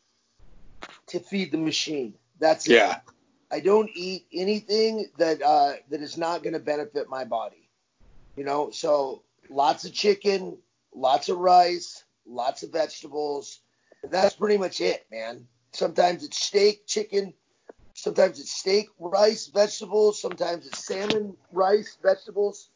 to 1.09 1.20
feed 1.20 1.53
the 1.53 1.59
machine. 1.59 2.14
That's 2.39 2.68
it. 2.68 2.72
Yeah. 2.72 3.01
I 3.51 3.61
don't 3.61 3.91
eat 3.95 4.26
anything 4.33 5.09
that 5.18 5.43
uh, 5.43 5.74
that 5.91 6.01
is 6.01 6.16
not 6.16 6.43
going 6.43 6.55
to 6.55 6.59
benefit 6.59 7.09
my 7.09 7.24
body. 7.24 7.68
You 8.37 8.45
know, 8.45 8.70
so 8.70 9.22
lots 9.51 9.85
of 9.85 9.93
chicken, 9.93 10.59
lots 10.95 11.28
of 11.28 11.39
rice, 11.39 12.03
lots 12.27 12.62
of 12.62 12.73
vegetables. 12.73 13.61
That's 14.11 14.35
pretty 14.35 14.59
much 14.59 14.81
it, 14.81 15.07
man. 15.11 15.47
Sometimes 15.73 16.25
it's 16.25 16.45
steak, 16.45 16.87
chicken. 16.87 17.35
Sometimes 17.95 18.41
it's 18.41 18.53
steak, 18.53 18.89
rice, 18.99 19.47
vegetables. 19.47 20.20
Sometimes 20.20 20.66
it's 20.66 20.85
salmon, 20.87 21.37
rice, 21.53 21.99
vegetables. 22.03 22.70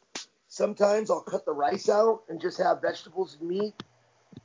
Sometimes 0.49 1.11
I'll 1.11 1.21
cut 1.23 1.45
the 1.45 1.53
rice 1.53 1.89
out 1.89 2.23
and 2.29 2.41
just 2.41 2.59
have 2.59 2.81
vegetables 2.81 3.37
and 3.41 3.49
meat 3.49 3.75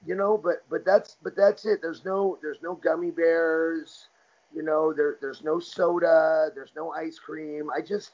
you 0.06 0.16
know, 0.16 0.38
but 0.38 0.64
but 0.70 0.86
that's 0.86 1.18
but 1.22 1.36
that's 1.36 1.66
it. 1.66 1.80
There's 1.82 2.04
no 2.06 2.38
there's 2.42 2.62
no 2.62 2.76
gummy 2.76 3.12
bears, 3.12 4.08
you 4.54 4.64
know. 4.64 4.94
There 4.94 5.18
there's 5.22 5.44
no 5.44 5.60
soda. 5.60 6.50
There's 6.56 6.72
no 6.76 6.92
ice 6.92 7.20
cream. 7.20 7.70
I 7.76 7.82
just 7.82 8.12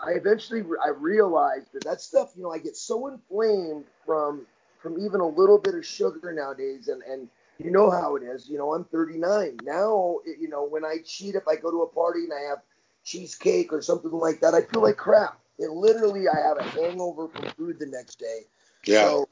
I 0.00 0.10
eventually 0.10 0.62
I 0.84 0.90
realized 0.90 1.72
that 1.72 1.84
that 1.84 2.00
stuff, 2.00 2.32
you 2.36 2.42
know, 2.42 2.52
I 2.52 2.58
get 2.58 2.76
so 2.76 3.08
inflamed 3.08 3.84
from 4.04 4.46
from 4.82 4.98
even 4.98 5.20
a 5.20 5.26
little 5.28 5.58
bit 5.58 5.74
of 5.74 5.86
sugar 5.86 6.32
nowadays, 6.32 6.88
and 6.88 7.02
and 7.02 7.28
you 7.58 7.70
know 7.70 7.90
how 7.90 8.16
it 8.16 8.22
is. 8.22 8.48
You 8.48 8.58
know, 8.58 8.74
I'm 8.74 8.84
39 8.84 9.58
now. 9.62 10.18
You 10.24 10.48
know, 10.48 10.64
when 10.64 10.84
I 10.84 10.98
cheat, 11.04 11.34
if 11.34 11.46
I 11.48 11.56
go 11.56 11.70
to 11.70 11.82
a 11.82 11.88
party 11.88 12.24
and 12.24 12.32
I 12.32 12.48
have 12.48 12.58
cheesecake 13.04 13.72
or 13.72 13.82
something 13.82 14.10
like 14.10 14.40
that, 14.40 14.54
I 14.54 14.62
feel 14.62 14.82
like 14.82 14.96
crap. 14.96 15.38
It 15.58 15.70
literally, 15.70 16.28
I 16.28 16.40
have 16.40 16.58
a 16.58 16.64
hangover 16.64 17.28
from 17.28 17.46
food 17.56 17.78
the 17.78 17.86
next 17.86 18.18
day. 18.18 18.40
Yeah. 18.86 19.04
So 19.04 19.28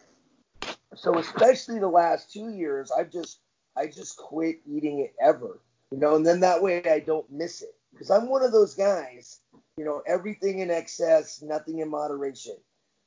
so 0.94 1.18
especially 1.18 1.78
the 1.78 1.88
last 1.88 2.32
two 2.32 2.50
years, 2.50 2.90
I've 2.90 3.10
just 3.10 3.40
I 3.76 3.86
just 3.86 4.16
quit 4.16 4.60
eating 4.66 5.00
it 5.00 5.14
ever, 5.20 5.60
you 5.90 5.98
know, 5.98 6.16
and 6.16 6.26
then 6.26 6.40
that 6.40 6.62
way 6.62 6.82
I 6.84 7.00
don't 7.00 7.30
miss 7.30 7.62
it 7.62 7.74
because 7.92 8.10
I'm 8.10 8.28
one 8.28 8.42
of 8.42 8.52
those 8.52 8.74
guys, 8.74 9.40
you 9.76 9.84
know, 9.84 10.02
everything 10.06 10.58
in 10.58 10.70
excess, 10.70 11.42
nothing 11.42 11.78
in 11.78 11.88
moderation. 11.88 12.56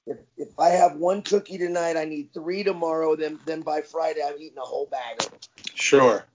If 0.06 0.18
if 0.38 0.60
I 0.60 0.70
have 0.70 0.97
one 0.97 1.22
cookie 1.22 1.58
tonight, 1.58 1.95
I 1.97 2.06
need 2.06 2.34
three 2.34 2.64
tomorrow. 2.64 3.16
Then 3.16 3.39
then 3.45 3.62
by 3.62 3.82
Friday, 3.82 4.22
I'm 4.26 4.36
eating 4.39 4.58
a 4.58 4.62
whole 4.62 4.88
bag 4.88 5.22
of 5.24 5.32
them. 5.32 5.39
Sure. 5.74 6.26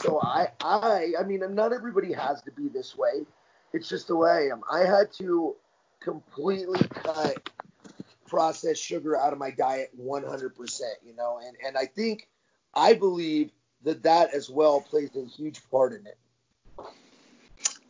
So 0.00 0.20
I 0.22 0.48
I 0.60 1.12
I 1.18 1.24
mean, 1.24 1.42
not 1.54 1.72
everybody 1.72 2.12
has 2.12 2.42
to 2.42 2.50
be 2.50 2.68
this 2.68 2.96
way. 2.96 3.26
It's 3.72 3.88
just 3.88 4.08
the 4.08 4.16
way 4.16 4.30
I 4.30 4.52
am. 4.52 4.62
I 4.70 4.80
had 4.80 5.12
to 5.18 5.54
completely 6.00 6.80
cut 6.88 7.50
processed 8.30 8.82
sugar 8.82 9.16
out 9.16 9.32
of 9.32 9.38
my 9.38 9.50
diet 9.50 9.90
100%, 10.00 10.80
you 11.04 11.14
know, 11.16 11.40
and, 11.44 11.56
and 11.66 11.76
I 11.76 11.86
think, 11.86 12.28
I 12.72 12.94
believe 12.94 13.50
that 13.82 14.04
that 14.04 14.32
as 14.32 14.48
well 14.48 14.80
plays 14.80 15.10
a 15.16 15.26
huge 15.26 15.60
part 15.70 15.92
in 15.92 16.06
it. 16.06 16.16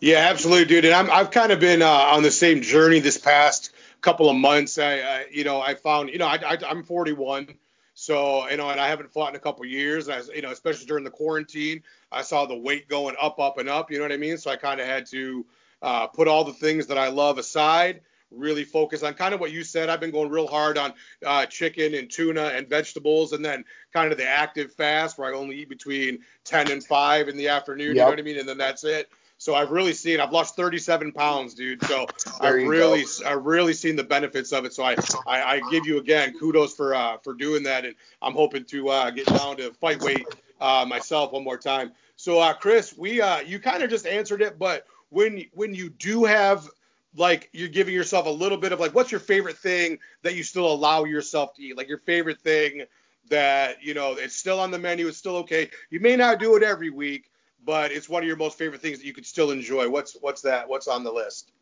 Yeah, 0.01 0.29
absolutely, 0.31 0.65
dude. 0.65 0.87
And 0.87 0.95
I'm, 0.95 1.11
I've 1.11 1.31
kind 1.31 1.53
of 1.53 1.61
been 1.61 1.83
uh, 1.83 1.87
on 1.87 2.23
the 2.23 2.31
same 2.31 2.63
journey 2.63 3.01
this 3.01 3.19
past 3.19 3.71
couple 4.01 4.29
of 4.29 4.37
months. 4.37 4.79
I, 4.79 5.01
I 5.01 5.27
you 5.31 5.45
know, 5.45 5.61
I 5.61 5.75
found, 5.75 6.11
you 6.11 6.19
know, 6.19 6.27
I, 6.27 6.37
I, 6.37 6.59
I'm 6.69 6.83
41. 6.83 7.55
So, 7.95 8.49
you 8.49 8.57
know, 8.57 8.71
and 8.71 8.81
I 8.81 8.89
haven't 8.89 9.13
fought 9.13 9.31
in 9.31 9.37
a 9.37 9.41
couple 9.41 9.65
years. 9.67 10.09
And 10.09 10.23
I, 10.23 10.35
you 10.35 10.43
know, 10.43 10.51
especially 10.51 10.87
during 10.87 11.05
the 11.05 11.11
quarantine, 11.11 11.83
I 12.11 12.23
saw 12.23 12.47
the 12.47 12.57
weight 12.57 12.89
going 12.89 13.17
up, 13.21 13.39
up, 13.39 13.59
and 13.59 13.69
up. 13.69 13.91
You 13.91 13.99
know 13.99 14.05
what 14.05 14.13
I 14.13 14.17
mean? 14.17 14.39
So 14.39 14.51
I 14.51 14.57
kind 14.57 14.81
of 14.81 14.87
had 14.87 15.07
to 15.07 15.45
uh, 15.83 16.07
put 16.07 16.29
all 16.29 16.45
the 16.45 16.53
things 16.53 16.87
that 16.87 16.99
I 16.99 17.09
love 17.09 17.39
aside 17.39 18.01
really 18.31 18.65
focus 18.65 19.03
on 19.03 19.15
kind 19.15 19.35
of 19.35 19.41
what 19.41 19.53
you 19.53 19.65
said. 19.65 19.89
I've 19.89 20.01
been 20.01 20.11
going 20.11 20.31
real 20.31 20.47
hard 20.47 20.79
on 20.79 20.93
uh, 21.25 21.47
chicken 21.47 21.95
and 21.95 22.11
tuna 22.11 22.53
and 22.55 22.69
vegetables, 22.69 23.33
and 23.33 23.45
then 23.45 23.65
kind 23.93 24.13
of 24.13 24.19
the 24.19 24.27
active 24.27 24.73
fast 24.73 25.19
where 25.19 25.33
I 25.33 25.37
only 25.37 25.57
eat 25.57 25.69
between 25.69 26.21
10 26.45 26.71
and 26.71 26.85
5 26.85 27.29
in 27.29 27.37
the 27.37 27.49
afternoon. 27.49 27.89
Yep. 27.89 27.95
You 27.95 28.01
know 28.01 28.09
what 28.09 28.19
I 28.19 28.23
mean? 28.23 28.39
And 28.39 28.49
then 28.49 28.59
that's 28.59 28.85
it. 28.85 29.11
So 29.41 29.55
I've 29.55 29.71
really 29.71 29.95
seen. 29.95 30.21
I've 30.21 30.33
lost 30.33 30.55
37 30.55 31.13
pounds, 31.13 31.55
dude. 31.55 31.83
So 31.87 32.07
I've 32.41 32.57
really, 32.57 33.07
I've 33.25 33.47
really 33.47 33.73
seen 33.73 33.97
the 33.97 34.05
benefits 34.05 34.53
of 34.53 34.67
it. 34.67 34.75
So 34.75 34.83
I, 34.85 34.97
I, 35.27 35.43
I 35.43 35.63
give 35.71 35.87
you 35.87 35.97
again 35.97 36.39
kudos 36.39 36.75
for 36.75 36.95
uh, 36.95 37.17
for 37.25 37.33
doing 37.33 37.63
that, 37.63 37.87
and 37.87 37.95
I'm 38.21 38.35
hoping 38.35 38.67
to 38.67 38.91
uh, 38.91 39.11
get 39.11 39.25
down 39.25 39.57
to 39.57 39.73
fight 39.73 40.03
weight 40.03 40.27
uh, 40.61 40.85
myself 40.87 41.33
one 41.33 41.43
more 41.43 41.57
time. 41.57 41.93
So 42.17 42.39
uh, 42.39 42.53
Chris, 42.53 42.95
we 42.95 43.23
uh, 43.23 43.41
you 43.41 43.59
kind 43.61 43.83
of 43.83 43.89
just 43.89 44.07
answered 44.07 44.43
it, 44.43 44.59
but 44.59 44.87
when 45.09 45.47
when 45.55 45.75
you 45.75 45.89
do 45.89 46.27
have 46.27 46.69
like 47.17 47.49
you're 47.55 47.69
giving 47.69 47.95
yourself 47.95 48.27
a 48.27 48.31
little 48.31 48.59
bit 48.59 48.73
of 48.73 48.79
like 48.79 48.95
what's 48.95 49.11
your 49.11 49.21
favorite 49.21 49.57
thing 49.57 49.99
that 50.21 50.35
you 50.35 50.43
still 50.43 50.71
allow 50.71 51.05
yourself 51.05 51.55
to 51.55 51.63
eat 51.63 51.79
like 51.79 51.89
your 51.89 51.99
favorite 51.99 52.41
thing 52.43 52.85
that 53.31 53.83
you 53.83 53.95
know 53.95 54.13
it's 54.13 54.37
still 54.37 54.61
on 54.61 54.71
the 54.71 54.79
menu 54.79 55.09
it's 55.09 55.19
still 55.19 55.39
okay 55.39 55.71
you 55.91 55.99
may 55.99 56.15
not 56.15 56.39
do 56.39 56.55
it 56.55 56.63
every 56.63 56.91
week 56.91 57.31
but 57.65 57.93
it's 57.93 58.09
one 58.09 58.23
of 58.23 58.27
your 58.27 58.37
most 58.37 58.59
favorite 58.59 58.81
things 58.81 58.99
that 58.99 59.07
you 59.07 59.13
could 59.13 59.27
still 59.27 59.51
enjoy 59.51 59.89
what's 59.89 60.17
what's 60.21 60.43
that 60.43 60.69
what's 60.69 60.89
on 60.89 61.05
the 61.05 61.13
list 61.13 61.53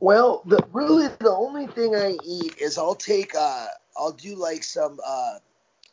well 0.00 0.42
the 0.46 0.58
really 0.72 1.08
the 1.20 1.30
only 1.30 1.66
thing 1.68 1.94
i 1.94 2.16
eat 2.24 2.56
is 2.58 2.78
i'll 2.78 2.94
take 2.94 3.34
uh 3.34 3.66
i'll 3.96 4.12
do 4.12 4.34
like 4.34 4.62
some 4.62 4.98
uh 5.06 5.38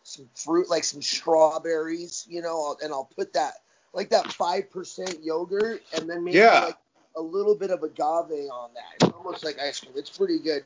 some 0.03 0.27
fruit 0.35 0.69
like 0.69 0.83
some 0.83 1.01
strawberries 1.01 2.25
you 2.29 2.41
know 2.41 2.75
and 2.83 2.91
i'll 2.91 3.09
put 3.15 3.33
that 3.33 3.53
like 3.93 4.09
that 4.09 4.25
5% 4.25 5.23
yogurt 5.23 5.83
and 5.95 6.09
then 6.09 6.23
maybe 6.23 6.39
yeah. 6.39 6.65
like 6.65 6.77
a 7.15 7.21
little 7.21 7.55
bit 7.55 7.69
of 7.69 7.83
agave 7.83 8.49
on 8.51 8.71
that. 8.73 8.95
It's 8.95 9.13
almost 9.13 9.45
like 9.45 9.59
ice 9.59 9.79
cream. 9.79 9.93
It's 9.95 10.09
pretty 10.09 10.39
good. 10.39 10.63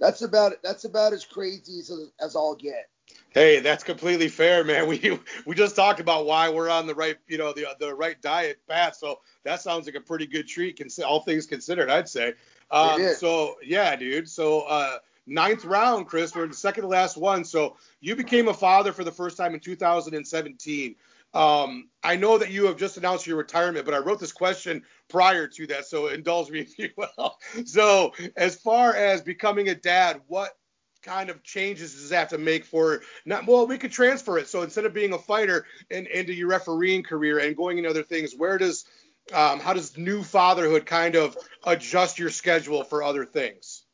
That's 0.00 0.22
about 0.22 0.54
that's 0.62 0.84
about 0.84 1.12
as 1.12 1.24
crazy 1.24 1.78
as, 1.78 1.92
as 2.20 2.36
I'll 2.36 2.56
get. 2.56 2.88
Hey, 3.30 3.60
that's 3.60 3.84
completely 3.84 4.28
fair, 4.28 4.64
man. 4.64 4.86
We 4.88 5.18
we 5.46 5.54
just 5.54 5.76
talked 5.76 6.00
about 6.00 6.26
why 6.26 6.48
we're 6.48 6.70
on 6.70 6.86
the 6.86 6.94
right, 6.94 7.16
you 7.26 7.38
know, 7.38 7.52
the 7.52 7.66
the 7.78 7.94
right 7.94 8.20
diet 8.20 8.60
path. 8.68 8.96
So 8.96 9.20
that 9.44 9.60
sounds 9.60 9.86
like 9.86 9.94
a 9.94 10.00
pretty 10.00 10.26
good 10.26 10.46
treat, 10.46 10.80
all 11.04 11.20
things 11.20 11.46
considered, 11.46 11.90
I'd 11.90 12.08
say. 12.08 12.34
Um, 12.70 13.14
so 13.14 13.56
yeah, 13.62 13.94
dude. 13.96 14.28
So 14.28 14.62
uh, 14.62 14.98
ninth 15.26 15.64
round, 15.64 16.06
Chris. 16.06 16.34
We're 16.34 16.44
in 16.44 16.50
the 16.50 16.56
second 16.56 16.82
to 16.82 16.88
last 16.88 17.16
one. 17.16 17.44
So 17.44 17.76
you 18.00 18.16
became 18.16 18.48
a 18.48 18.54
father 18.54 18.92
for 18.92 19.04
the 19.04 19.12
first 19.12 19.36
time 19.36 19.54
in 19.54 19.60
2017. 19.60 20.96
Um, 21.34 21.88
I 22.02 22.16
know 22.16 22.38
that 22.38 22.50
you 22.50 22.66
have 22.66 22.76
just 22.76 22.96
announced 22.96 23.26
your 23.26 23.36
retirement, 23.36 23.84
but 23.84 23.94
I 23.94 23.98
wrote 23.98 24.20
this 24.20 24.32
question 24.32 24.84
prior 25.08 25.48
to 25.48 25.66
that, 25.66 25.86
so 25.86 26.06
indulge 26.06 26.50
me 26.50 26.60
if 26.60 26.78
you 26.78 26.90
will. 26.96 27.36
So, 27.66 28.14
as 28.36 28.56
far 28.56 28.94
as 28.94 29.20
becoming 29.20 29.68
a 29.68 29.74
dad, 29.74 30.20
what 30.28 30.56
kind 31.02 31.28
of 31.28 31.42
changes 31.42 31.92
does 31.94 32.08
that 32.08 32.18
have 32.18 32.28
to 32.30 32.38
make 32.38 32.64
for 32.64 33.02
not 33.26 33.46
well 33.46 33.66
we 33.66 33.76
could 33.76 33.92
transfer 33.92 34.38
it 34.38 34.48
so 34.48 34.62
instead 34.62 34.86
of 34.86 34.94
being 34.94 35.12
a 35.12 35.18
fighter 35.18 35.66
and 35.90 36.06
into 36.06 36.32
your 36.32 36.48
refereeing 36.48 37.02
career 37.02 37.40
and 37.40 37.58
going 37.58 37.76
into 37.76 37.90
other 37.90 38.02
things 38.02 38.34
where 38.34 38.56
does 38.56 38.86
um, 39.34 39.60
how 39.60 39.74
does 39.74 39.98
new 39.98 40.22
fatherhood 40.22 40.86
kind 40.86 41.14
of 41.14 41.36
adjust 41.66 42.18
your 42.18 42.30
schedule 42.30 42.84
for 42.84 43.02
other 43.02 43.26
things 43.26 43.84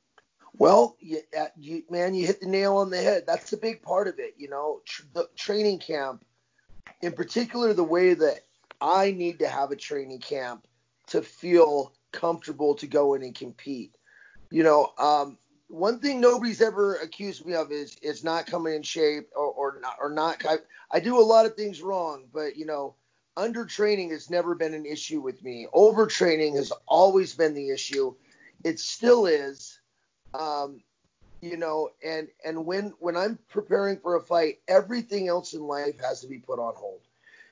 well, 0.52 0.96
you, 1.00 1.20
uh, 1.38 1.46
you, 1.56 1.84
man, 1.88 2.12
you 2.12 2.26
hit 2.26 2.40
the 2.40 2.48
nail 2.48 2.76
on 2.78 2.90
the 2.90 3.00
head. 3.00 3.22
That's 3.26 3.52
a 3.52 3.56
big 3.56 3.82
part 3.82 4.08
of 4.08 4.18
it. 4.18 4.34
You 4.36 4.50
know, 4.50 4.80
tr- 4.84 5.02
the 5.14 5.28
training 5.36 5.78
camp 5.78 6.24
in 7.02 7.12
particular, 7.12 7.72
the 7.72 7.84
way 7.84 8.14
that 8.14 8.40
I 8.80 9.12
need 9.12 9.38
to 9.40 9.48
have 9.48 9.70
a 9.70 9.76
training 9.76 10.20
camp 10.20 10.66
to 11.08 11.22
feel 11.22 11.92
comfortable 12.12 12.74
to 12.76 12.86
go 12.86 13.14
in 13.14 13.22
and 13.22 13.34
compete. 13.34 13.94
You 14.50 14.62
know, 14.62 14.92
um, 14.98 15.38
one 15.68 16.00
thing 16.00 16.20
nobody's 16.20 16.60
ever 16.60 16.96
accused 16.96 17.46
me 17.46 17.54
of 17.54 17.70
is 17.70 17.96
is 18.02 18.24
not 18.24 18.46
coming 18.46 18.74
in 18.74 18.82
shape 18.82 19.28
or, 19.36 19.46
or 19.46 19.78
not 19.80 19.96
or 20.00 20.10
not. 20.10 20.44
I, 20.48 20.56
I 20.90 21.00
do 21.00 21.18
a 21.18 21.22
lot 21.22 21.46
of 21.46 21.54
things 21.54 21.82
wrong, 21.82 22.24
but 22.32 22.56
you 22.56 22.66
know, 22.66 22.94
under 23.36 23.64
training 23.64 24.10
has 24.10 24.30
never 24.30 24.54
been 24.54 24.74
an 24.74 24.86
issue 24.86 25.20
with 25.20 25.42
me. 25.42 25.66
Overtraining 25.72 26.56
has 26.56 26.72
always 26.86 27.34
been 27.34 27.54
the 27.54 27.70
issue. 27.70 28.14
It 28.64 28.80
still 28.80 29.26
is. 29.26 29.80
Um, 30.34 30.82
you 31.40 31.56
know, 31.56 31.90
and 32.04 32.28
and 32.44 32.66
when 32.66 32.94
when 32.98 33.16
I'm 33.16 33.38
preparing 33.48 33.98
for 33.98 34.16
a 34.16 34.20
fight, 34.20 34.60
everything 34.68 35.28
else 35.28 35.54
in 35.54 35.62
life 35.62 36.00
has 36.00 36.20
to 36.20 36.28
be 36.28 36.38
put 36.38 36.58
on 36.58 36.74
hold. 36.76 37.00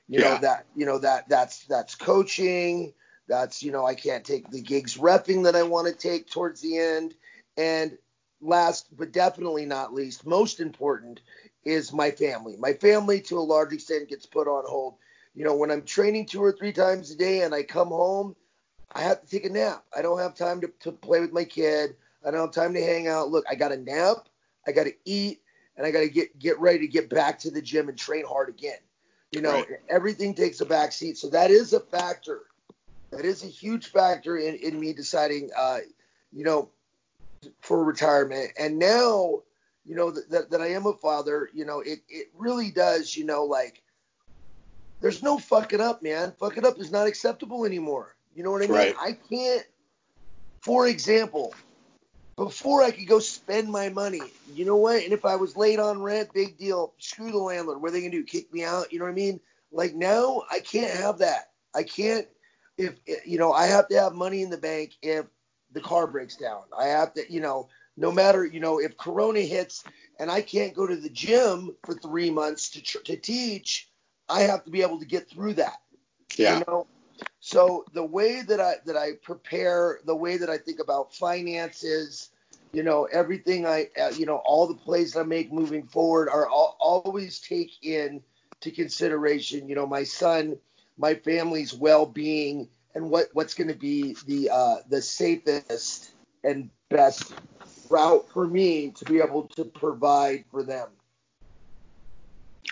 You 0.07 0.19
yeah. 0.19 0.25
know 0.25 0.37
that 0.41 0.65
you 0.75 0.85
know 0.85 0.99
that 0.99 1.29
that's 1.29 1.65
that's 1.65 1.95
coaching. 1.95 2.93
That's 3.27 3.63
you 3.63 3.71
know 3.71 3.85
I 3.85 3.95
can't 3.95 4.25
take 4.25 4.49
the 4.49 4.61
gigs 4.61 4.97
refing 4.97 5.43
that 5.43 5.55
I 5.55 5.63
want 5.63 5.87
to 5.87 5.93
take 5.93 6.29
towards 6.29 6.61
the 6.61 6.77
end. 6.77 7.15
And 7.57 7.97
last 8.41 8.95
but 8.95 9.11
definitely 9.11 9.65
not 9.65 9.93
least, 9.93 10.25
most 10.25 10.59
important 10.59 11.21
is 11.63 11.91
my 11.91 12.11
family. 12.11 12.55
My 12.57 12.73
family 12.73 13.21
to 13.21 13.37
a 13.37 13.41
large 13.41 13.73
extent 13.73 14.09
gets 14.09 14.25
put 14.25 14.47
on 14.47 14.63
hold. 14.67 14.95
You 15.35 15.45
know, 15.45 15.55
when 15.55 15.71
I'm 15.71 15.83
training 15.83 16.25
two 16.25 16.43
or 16.43 16.51
three 16.51 16.73
times 16.73 17.11
a 17.11 17.15
day 17.15 17.41
and 17.41 17.53
I 17.53 17.63
come 17.63 17.89
home, 17.89 18.35
I 18.91 19.01
have 19.01 19.21
to 19.21 19.27
take 19.27 19.45
a 19.45 19.49
nap. 19.49 19.83
I 19.95 20.01
don't 20.01 20.19
have 20.19 20.35
time 20.35 20.61
to, 20.61 20.71
to 20.81 20.91
play 20.91 21.21
with 21.21 21.31
my 21.33 21.43
kid. 21.43 21.95
I 22.25 22.31
don't 22.31 22.41
have 22.41 22.51
time 22.51 22.73
to 22.73 22.81
hang 22.81 23.07
out. 23.07 23.29
Look, 23.29 23.45
I 23.49 23.55
got 23.55 23.69
to 23.69 23.77
nap, 23.77 24.29
I 24.67 24.71
got 24.71 24.85
to 24.85 24.93
eat, 25.05 25.41
and 25.77 25.85
I 25.85 25.91
got 25.91 26.01
to 26.01 26.09
get 26.09 26.37
get 26.37 26.59
ready 26.59 26.79
to 26.79 26.87
get 26.87 27.09
back 27.09 27.39
to 27.39 27.51
the 27.51 27.61
gym 27.61 27.89
and 27.89 27.97
train 27.97 28.25
hard 28.25 28.49
again. 28.49 28.79
You 29.31 29.41
know, 29.41 29.53
right. 29.53 29.79
everything 29.87 30.33
takes 30.33 30.59
a 30.59 30.65
back 30.65 30.91
seat. 30.91 31.17
So 31.17 31.29
that 31.29 31.51
is 31.51 31.73
a 31.73 31.79
factor. 31.79 32.41
That 33.11 33.25
is 33.25 33.43
a 33.43 33.47
huge 33.47 33.87
factor 33.87 34.37
in, 34.37 34.55
in 34.55 34.79
me 34.79 34.93
deciding, 34.93 35.49
uh, 35.57 35.79
you 36.31 36.43
know, 36.43 36.69
for 37.61 37.83
retirement. 37.83 38.51
And 38.59 38.77
now, 38.77 39.41
you 39.85 39.95
know, 39.95 40.11
that, 40.11 40.51
that 40.51 40.61
I 40.61 40.67
am 40.71 40.85
a 40.85 40.93
father, 40.93 41.49
you 41.53 41.65
know, 41.65 41.79
it, 41.79 41.99
it 42.09 42.27
really 42.35 42.69
does, 42.71 43.15
you 43.15 43.25
know, 43.25 43.45
like, 43.45 43.81
there's 45.01 45.23
no 45.23 45.37
fucking 45.37 45.79
up, 45.79 46.03
man. 46.03 46.33
Fucking 46.39 46.65
up 46.65 46.79
is 46.79 46.91
not 46.91 47.07
acceptable 47.07 47.65
anymore. 47.65 48.15
You 48.35 48.43
know 48.43 48.51
what 48.51 48.63
I 48.63 48.67
mean? 48.67 48.75
Right. 48.75 48.95
I 48.99 49.13
can't, 49.13 49.65
for 50.61 50.87
example, 50.87 51.53
before 52.39 52.81
I 52.81 52.91
could 52.91 53.05
go 53.05 53.19
spend 53.19 53.69
my 53.69 53.89
money, 53.89 54.21
you 54.53 54.63
know 54.63 54.77
what? 54.77 55.03
And 55.03 55.11
if 55.11 55.25
I 55.25 55.35
was 55.35 55.57
late 55.57 55.77
on 55.77 56.01
rent, 56.01 56.33
big 56.33 56.57
deal. 56.57 56.93
Screw 56.97 57.31
the 57.31 57.37
landlord. 57.37 57.81
What 57.81 57.89
are 57.89 57.91
they 57.91 57.99
gonna 57.99 58.11
do? 58.11 58.23
Kick 58.23 58.51
me 58.53 58.63
out? 58.63 58.93
You 58.93 58.99
know 58.99 59.05
what 59.05 59.11
I 59.11 59.15
mean? 59.15 59.41
Like 59.73 59.93
now, 59.93 60.43
I 60.49 60.61
can't 60.61 60.89
have 60.89 61.17
that. 61.17 61.51
I 61.75 61.83
can't. 61.83 62.25
If 62.77 62.93
you 63.25 63.37
know, 63.39 63.51
I 63.51 63.67
have 63.67 63.89
to 63.89 63.99
have 63.99 64.13
money 64.13 64.41
in 64.41 64.49
the 64.49 64.57
bank 64.57 64.93
if 65.01 65.25
the 65.73 65.81
car 65.81 66.07
breaks 66.07 66.37
down. 66.37 66.61
I 66.77 66.85
have 66.85 67.13
to, 67.15 67.31
you 67.31 67.41
know, 67.41 67.67
no 67.97 68.09
matter, 68.09 68.45
you 68.45 68.61
know, 68.61 68.79
if 68.79 68.95
Corona 68.95 69.41
hits 69.41 69.83
and 70.17 70.31
I 70.31 70.41
can't 70.41 70.73
go 70.73 70.87
to 70.87 70.95
the 70.95 71.09
gym 71.09 71.75
for 71.83 71.93
three 71.93 72.29
months 72.29 72.69
to 72.69 72.99
to 73.03 73.17
teach, 73.17 73.89
I 74.29 74.43
have 74.43 74.63
to 74.63 74.71
be 74.71 74.81
able 74.81 74.99
to 74.99 75.05
get 75.05 75.29
through 75.29 75.55
that. 75.55 75.81
Yeah. 76.37 76.59
You 76.59 76.65
know? 76.65 76.87
So 77.49 77.83
the 77.93 78.05
way 78.05 78.43
that 78.43 78.59
I 78.59 78.75
that 78.85 78.95
I 78.95 79.13
prepare, 79.23 80.01
the 80.05 80.15
way 80.15 80.37
that 80.37 80.51
I 80.51 80.59
think 80.59 80.79
about 80.79 81.15
finances, 81.15 82.29
you 82.73 82.83
know, 82.83 83.05
everything 83.05 83.65
I, 83.65 83.87
uh, 83.99 84.09
you 84.09 84.27
know, 84.27 84.39
all 84.45 84.67
the 84.67 84.75
plays 84.75 85.17
I 85.17 85.23
make 85.23 85.51
moving 85.51 85.87
forward 85.87 86.29
are 86.29 86.47
all, 86.47 86.77
always 86.79 87.39
take 87.39 87.71
in 87.81 88.21
to 88.61 88.69
consideration, 88.69 89.67
you 89.67 89.73
know, 89.73 89.87
my 89.87 90.03
son, 90.03 90.59
my 90.95 91.15
family's 91.15 91.73
well-being, 91.73 92.69
and 92.93 93.09
what 93.09 93.29
what's 93.33 93.55
going 93.55 93.69
to 93.69 93.73
be 93.73 94.15
the 94.27 94.51
uh, 94.51 94.75
the 94.87 95.01
safest 95.01 96.11
and 96.43 96.69
best 96.89 97.33
route 97.89 98.29
for 98.31 98.45
me 98.45 98.91
to 98.91 99.05
be 99.05 99.21
able 99.21 99.47
to 99.55 99.65
provide 99.65 100.45
for 100.51 100.61
them. 100.61 100.87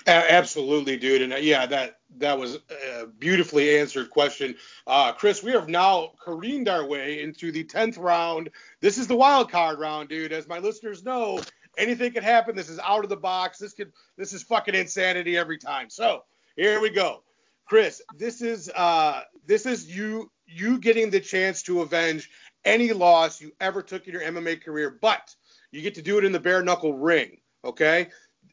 Absolutely, 0.07 0.95
dude, 0.95 1.21
and 1.21 1.33
uh, 1.33 1.37
yeah, 1.37 1.65
that 1.65 1.99
that 2.17 2.39
was 2.39 2.59
a 3.01 3.07
beautifully 3.07 3.77
answered 3.77 4.09
question, 4.09 4.55
uh, 4.87 5.11
Chris. 5.11 5.43
We 5.43 5.51
have 5.51 5.67
now 5.67 6.13
careened 6.23 6.69
our 6.69 6.85
way 6.85 7.21
into 7.21 7.51
the 7.51 7.65
tenth 7.65 7.97
round. 7.97 8.49
This 8.79 8.97
is 8.97 9.07
the 9.07 9.17
wild 9.17 9.51
card 9.51 9.79
round, 9.79 10.07
dude. 10.07 10.31
As 10.31 10.47
my 10.47 10.59
listeners 10.59 11.03
know, 11.03 11.41
anything 11.77 12.13
can 12.13 12.23
happen. 12.23 12.55
This 12.55 12.69
is 12.69 12.79
out 12.79 13.03
of 13.03 13.09
the 13.09 13.17
box. 13.17 13.57
This 13.57 13.73
could 13.73 13.91
this 14.17 14.31
is 14.31 14.43
fucking 14.43 14.75
insanity 14.75 15.37
every 15.37 15.57
time. 15.57 15.89
So 15.89 16.23
here 16.55 16.79
we 16.79 16.89
go, 16.89 17.23
Chris. 17.65 18.01
This 18.15 18.41
is 18.41 18.69
uh 18.69 19.23
this 19.45 19.65
is 19.65 19.93
you 19.93 20.31
you 20.45 20.79
getting 20.79 21.09
the 21.09 21.19
chance 21.19 21.63
to 21.63 21.81
avenge 21.81 22.29
any 22.63 22.93
loss 22.93 23.41
you 23.41 23.51
ever 23.59 23.81
took 23.81 24.07
in 24.07 24.13
your 24.13 24.21
MMA 24.21 24.63
career, 24.63 24.97
but 25.01 25.35
you 25.71 25.81
get 25.81 25.95
to 25.95 26.01
do 26.01 26.17
it 26.17 26.23
in 26.23 26.31
the 26.31 26.39
bare 26.39 26.63
knuckle 26.63 26.93
ring. 26.93 27.41
Okay, 27.65 28.07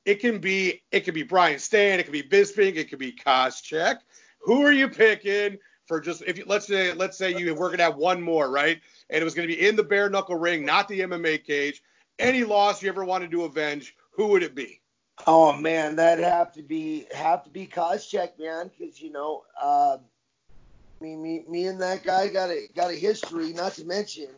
it 0.05 0.21
can 0.21 0.39
be 0.39 0.83
it 0.93 1.01
could 1.01 1.15
be 1.15 1.23
Brian 1.23 1.59
Stann, 1.59 1.99
it 1.99 2.05
could 2.05 2.13
be 2.13 2.23
Bisping, 2.23 2.77
it 2.77 2.91
could 2.91 2.99
be 2.99 3.13
Koscheck. 3.13 3.99
Who 4.41 4.65
are 4.65 4.73
you 4.73 4.89
picking 4.89 5.59
for 5.87 6.01
just 6.01 6.23
if 6.27 6.39
you, 6.39 6.45
let's 6.47 6.67
say 6.67 6.93
let's 6.93 7.17
say 7.17 7.37
you 7.37 7.55
were 7.55 7.71
gonna 7.71 7.83
have 7.83 7.97
one 7.97 8.21
more, 8.21 8.51
right? 8.51 8.81
And 9.11 9.21
it 9.21 9.25
was 9.25 9.35
gonna 9.35 9.49
be 9.49 9.67
in 9.67 9.77
the 9.77 9.85
bare 9.85 10.11
knuckle 10.11 10.37
ring, 10.37 10.65
not 10.65 10.89
the 10.89 11.01
MMA 11.01 11.45
cage. 11.45 11.83
Any 12.19 12.45
loss 12.45 12.83
you 12.83 12.89
ever 12.89 13.05
wanted 13.05 13.31
to 13.33 13.45
avenge, 13.45 13.97
who 14.13 14.29
would 14.29 14.43
it 14.43 14.55
be? 14.55 14.81
Oh 15.27 15.53
man, 15.53 15.97
that'd 15.97 16.25
have 16.25 16.53
to 16.53 16.63
be 16.63 17.07
have 17.13 17.45
to 17.45 17.51
be 17.51 17.67
Koscheck, 17.67 18.39
man, 18.39 18.71
because 18.77 19.01
you 19.01 19.11
know, 19.11 19.45
uh, 19.61 19.99
me, 21.01 21.17
me, 21.17 21.45
me 21.49 21.67
and 21.67 21.81
that 21.81 22.03
guy 22.03 22.29
got 22.29 22.51
a 22.51 22.67
got 22.75 22.91
a 22.91 22.95
history. 22.95 23.53
Not 23.53 23.75
to 23.75 23.85
mention, 23.85 24.29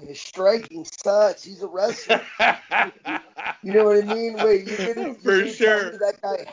his 0.00 0.20
striking 0.20 0.84
sucks. 0.84 1.42
He's 1.42 1.62
a 1.62 1.68
wrestler. 1.68 2.20
you 3.62 3.72
know 3.72 3.84
what 3.84 4.04
I 4.04 4.14
mean? 4.14 4.34
Wait, 4.34 4.68
you 4.68 4.76
didn't, 4.76 5.22
For 5.22 5.36
you 5.36 5.52
sure. 5.52 5.92
that 5.92 6.20
guy 6.22 6.44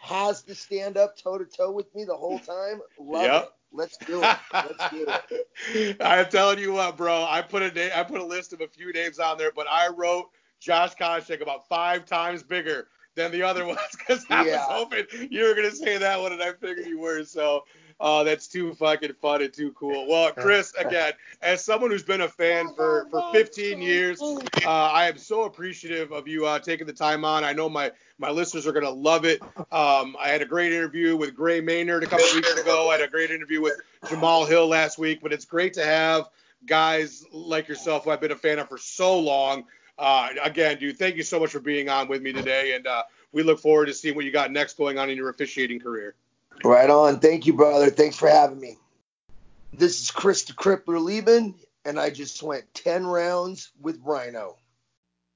has 0.00 0.42
to 0.44 0.54
stand 0.54 0.96
up 0.96 1.16
toe 1.16 1.38
to 1.38 1.44
toe 1.44 1.70
with 1.70 1.94
me 1.94 2.04
the 2.04 2.16
whole 2.16 2.38
time. 2.38 2.80
Love 2.98 3.22
yep. 3.22 3.42
it. 3.44 3.48
Let's 3.70 3.96
do 3.98 4.22
it. 4.22 4.36
Let's 4.52 4.90
do 4.90 5.06
it. 5.06 5.96
I'm 6.00 6.26
telling 6.26 6.58
you 6.58 6.72
what, 6.72 6.96
bro. 6.96 7.24
I 7.28 7.42
put 7.42 7.62
a 7.62 7.70
na- 7.72 7.94
I 7.94 8.02
put 8.02 8.20
a 8.20 8.24
list 8.24 8.52
of 8.52 8.62
a 8.62 8.68
few 8.68 8.92
names 8.92 9.18
on 9.18 9.36
there, 9.36 9.52
but 9.54 9.66
I 9.70 9.88
wrote 9.88 10.30
Josh 10.58 10.94
Koscheck 10.94 11.42
about 11.42 11.68
five 11.68 12.06
times 12.06 12.42
bigger 12.42 12.88
than 13.14 13.30
the 13.30 13.42
other 13.42 13.64
ones 13.66 13.80
because 13.92 14.24
I 14.30 14.46
yeah. 14.46 14.66
was 14.66 14.66
hoping 14.70 15.04
you 15.30 15.44
were 15.44 15.54
gonna 15.54 15.70
say 15.70 15.98
that 15.98 16.18
one, 16.18 16.32
and 16.32 16.42
I 16.42 16.52
figured 16.52 16.86
you 16.86 16.98
were. 16.98 17.24
So 17.24 17.64
Oh, 18.00 18.22
that's 18.22 18.46
too 18.46 18.74
fucking 18.74 19.14
fun 19.14 19.42
and 19.42 19.52
too 19.52 19.72
cool. 19.72 20.06
Well, 20.06 20.30
Chris, 20.32 20.72
again, 20.74 21.14
as 21.42 21.64
someone 21.64 21.90
who's 21.90 22.04
been 22.04 22.20
a 22.20 22.28
fan 22.28 22.72
for, 22.74 23.08
for 23.10 23.32
15 23.32 23.82
years, 23.82 24.20
uh, 24.22 24.40
I 24.64 25.08
am 25.08 25.18
so 25.18 25.44
appreciative 25.44 26.12
of 26.12 26.28
you 26.28 26.46
uh, 26.46 26.60
taking 26.60 26.86
the 26.86 26.92
time 26.92 27.24
on. 27.24 27.42
I 27.42 27.52
know 27.52 27.68
my, 27.68 27.90
my 28.18 28.30
listeners 28.30 28.68
are 28.68 28.72
going 28.72 28.84
to 28.84 28.90
love 28.90 29.24
it. 29.24 29.42
Um, 29.72 30.16
I 30.20 30.28
had 30.28 30.42
a 30.42 30.46
great 30.46 30.72
interview 30.72 31.16
with 31.16 31.34
Gray 31.34 31.60
Maynard 31.60 32.04
a 32.04 32.06
couple 32.06 32.24
weeks 32.34 32.52
ago. 32.56 32.88
I 32.88 32.98
had 32.98 33.02
a 33.02 33.10
great 33.10 33.30
interview 33.32 33.60
with 33.60 33.74
Jamahal 34.04 34.48
Hill 34.48 34.68
last 34.68 34.98
week, 34.98 35.18
but 35.20 35.32
it's 35.32 35.44
great 35.44 35.74
to 35.74 35.84
have 35.84 36.28
guys 36.66 37.24
like 37.32 37.66
yourself 37.68 38.04
who 38.04 38.10
I've 38.10 38.20
been 38.20 38.32
a 38.32 38.36
fan 38.36 38.60
of 38.60 38.68
for 38.68 38.78
so 38.78 39.18
long. 39.18 39.64
Uh, 39.98 40.28
again, 40.42 40.78
dude, 40.78 40.96
thank 40.98 41.16
you 41.16 41.24
so 41.24 41.40
much 41.40 41.50
for 41.50 41.60
being 41.60 41.88
on 41.88 42.06
with 42.06 42.22
me 42.22 42.32
today, 42.32 42.76
and 42.76 42.86
uh, 42.86 43.02
we 43.32 43.42
look 43.42 43.58
forward 43.58 43.86
to 43.86 43.94
seeing 43.94 44.14
what 44.14 44.24
you 44.24 44.30
got 44.30 44.52
next 44.52 44.76
going 44.76 44.98
on 44.98 45.10
in 45.10 45.16
your 45.16 45.28
officiating 45.28 45.80
career. 45.80 46.14
Right 46.64 46.90
on. 46.90 47.20
Thank 47.20 47.46
you, 47.46 47.52
brother. 47.52 47.90
Thanks 47.90 48.16
for 48.16 48.28
having 48.28 48.60
me. 48.60 48.76
This 49.72 50.00
is 50.00 50.10
Chris 50.10 50.44
the 50.44 50.54
Crippler 50.54 51.02
Leben, 51.02 51.54
and 51.84 52.00
I 52.00 52.10
just 52.10 52.42
went 52.42 52.72
10 52.74 53.06
rounds 53.06 53.70
with 53.80 54.00
Rhino. 54.04 54.56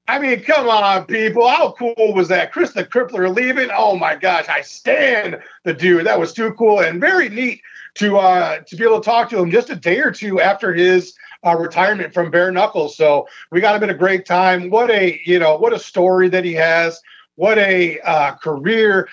I 0.07 0.19
mean, 0.19 0.41
come 0.41 0.67
on, 0.67 1.05
people. 1.05 1.47
How 1.47 1.71
cool 1.71 2.13
was 2.13 2.27
that? 2.27 2.51
Chris 2.51 2.73
the 2.73 2.83
Crippler 2.83 3.33
Leben. 3.33 3.71
Oh 3.73 3.95
my 3.95 4.15
gosh, 4.15 4.49
I 4.49 4.61
stand 4.61 5.39
the 5.63 5.73
dude. 5.73 6.05
That 6.05 6.19
was 6.19 6.33
too 6.33 6.51
cool 6.53 6.81
and 6.81 6.99
very 6.99 7.29
neat 7.29 7.61
to 7.95 8.17
uh 8.17 8.59
to 8.59 8.75
be 8.75 8.83
able 8.83 8.99
to 8.99 9.05
talk 9.05 9.29
to 9.29 9.39
him 9.39 9.49
just 9.49 9.69
a 9.69 9.75
day 9.75 9.99
or 9.99 10.11
two 10.11 10.41
after 10.41 10.73
his 10.73 11.13
uh, 11.45 11.55
retirement 11.55 12.13
from 12.13 12.31
bare 12.31 12.51
knuckles. 12.51 12.97
So 12.97 13.27
we 13.49 13.61
got 13.61 13.75
him 13.75 13.83
in 13.83 13.91
a 13.91 13.97
great 13.97 14.25
time. 14.25 14.69
What 14.69 14.89
a 14.91 15.21
you 15.23 15.39
know 15.39 15.55
what 15.57 15.71
a 15.71 15.79
story 15.79 16.27
that 16.29 16.43
he 16.43 16.53
has. 16.53 16.99
What 17.35 17.57
a 17.57 17.99
uh, 18.01 18.35
career. 18.35 19.07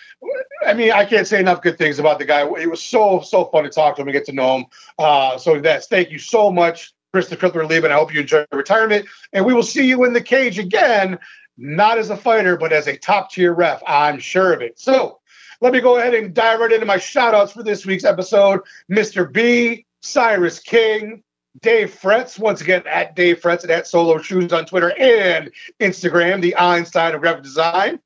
I 0.67 0.75
mean, 0.75 0.93
I 0.93 1.05
can't 1.05 1.27
say 1.27 1.41
enough 1.41 1.63
good 1.63 1.79
things 1.79 1.99
about 1.99 2.19
the 2.19 2.25
guy. 2.25 2.43
It 2.43 2.71
was 2.71 2.83
so, 2.83 3.21
so 3.21 3.47
fun 3.47 3.65
to 3.65 3.71
talk 3.71 3.97
to 3.97 4.03
him 4.03 4.09
and 4.09 4.13
get 4.13 4.27
to 4.27 4.33
know 4.33 4.59
him. 4.59 4.65
Uh, 4.99 5.39
so 5.39 5.61
that's 5.61 5.87
thank 5.87 6.11
you 6.11 6.19
so 6.19 6.53
much, 6.53 6.93
Christopher 7.13 7.65
Leben. 7.65 7.91
I 7.91 7.95
hope 7.95 8.13
you 8.13 8.21
enjoy 8.21 8.45
retirement. 8.53 9.07
And 9.33 9.45
we 9.45 9.55
will 9.55 9.63
see 9.63 9.87
you 9.87 10.05
in 10.05 10.13
the 10.13 10.21
cage 10.21 10.59
again, 10.59 11.19
not 11.57 11.99
as 11.99 12.11
a 12.11 12.17
fighter, 12.17 12.57
but 12.57 12.73
as 12.73 12.87
a 12.89 12.97
top 12.97 13.31
tier 13.31 13.55
ref. 13.55 13.83
I'm 13.87 14.19
sure 14.19 14.53
of 14.53 14.61
it. 14.61 14.79
So 14.79 15.21
let 15.61 15.73
me 15.73 15.81
go 15.81 15.97
ahead 15.97 16.15
and 16.15 16.35
dive 16.35 16.61
right 16.61 16.73
into 16.73 16.87
my 16.87 16.99
shout 16.99 17.35
outs 17.35 17.53
for 17.53 17.63
this 17.63 17.87
week's 17.87 18.05
episode. 18.05 18.61
Mr. 18.91 19.31
B, 19.31 19.87
Cyrus 20.03 20.59
King, 20.59 21.23
Dave 21.63 21.99
Fretz, 22.01 22.39
once 22.39 22.61
again 22.61 22.83
at 22.87 23.17
Dave 23.17 23.41
Fretz 23.41 23.63
and 23.63 23.71
at 23.71 23.87
Solo 23.87 24.19
Shoes 24.19 24.53
on 24.53 24.67
Twitter 24.67 24.93
and 24.99 25.51
Instagram, 25.81 26.41
the 26.41 26.57
Einstein 26.57 27.15
of 27.15 27.21
graphic 27.21 27.43
design 27.43 27.99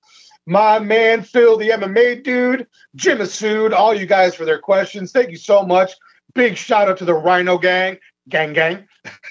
my 0.47 0.79
man 0.79 1.23
Phil, 1.23 1.57
the 1.57 1.71
MMA 1.71 2.23
dude, 2.23 2.67
Jim 2.95 3.19
Assoud, 3.19 3.73
all 3.73 3.95
you 3.95 4.07
guys 4.07 4.35
for 4.35 4.45
their 4.45 4.59
questions. 4.59 5.13
Thank 5.13 5.31
you 5.31 5.37
so 5.37 5.63
much. 5.63 5.93
Big 6.35 6.57
shout 6.57 6.89
out 6.89 6.99
to 6.99 7.05
the 7.05 7.15
Rhino 7.15 7.59
Gang, 7.59 7.99
gang, 8.29 8.53
gang. 8.53 8.87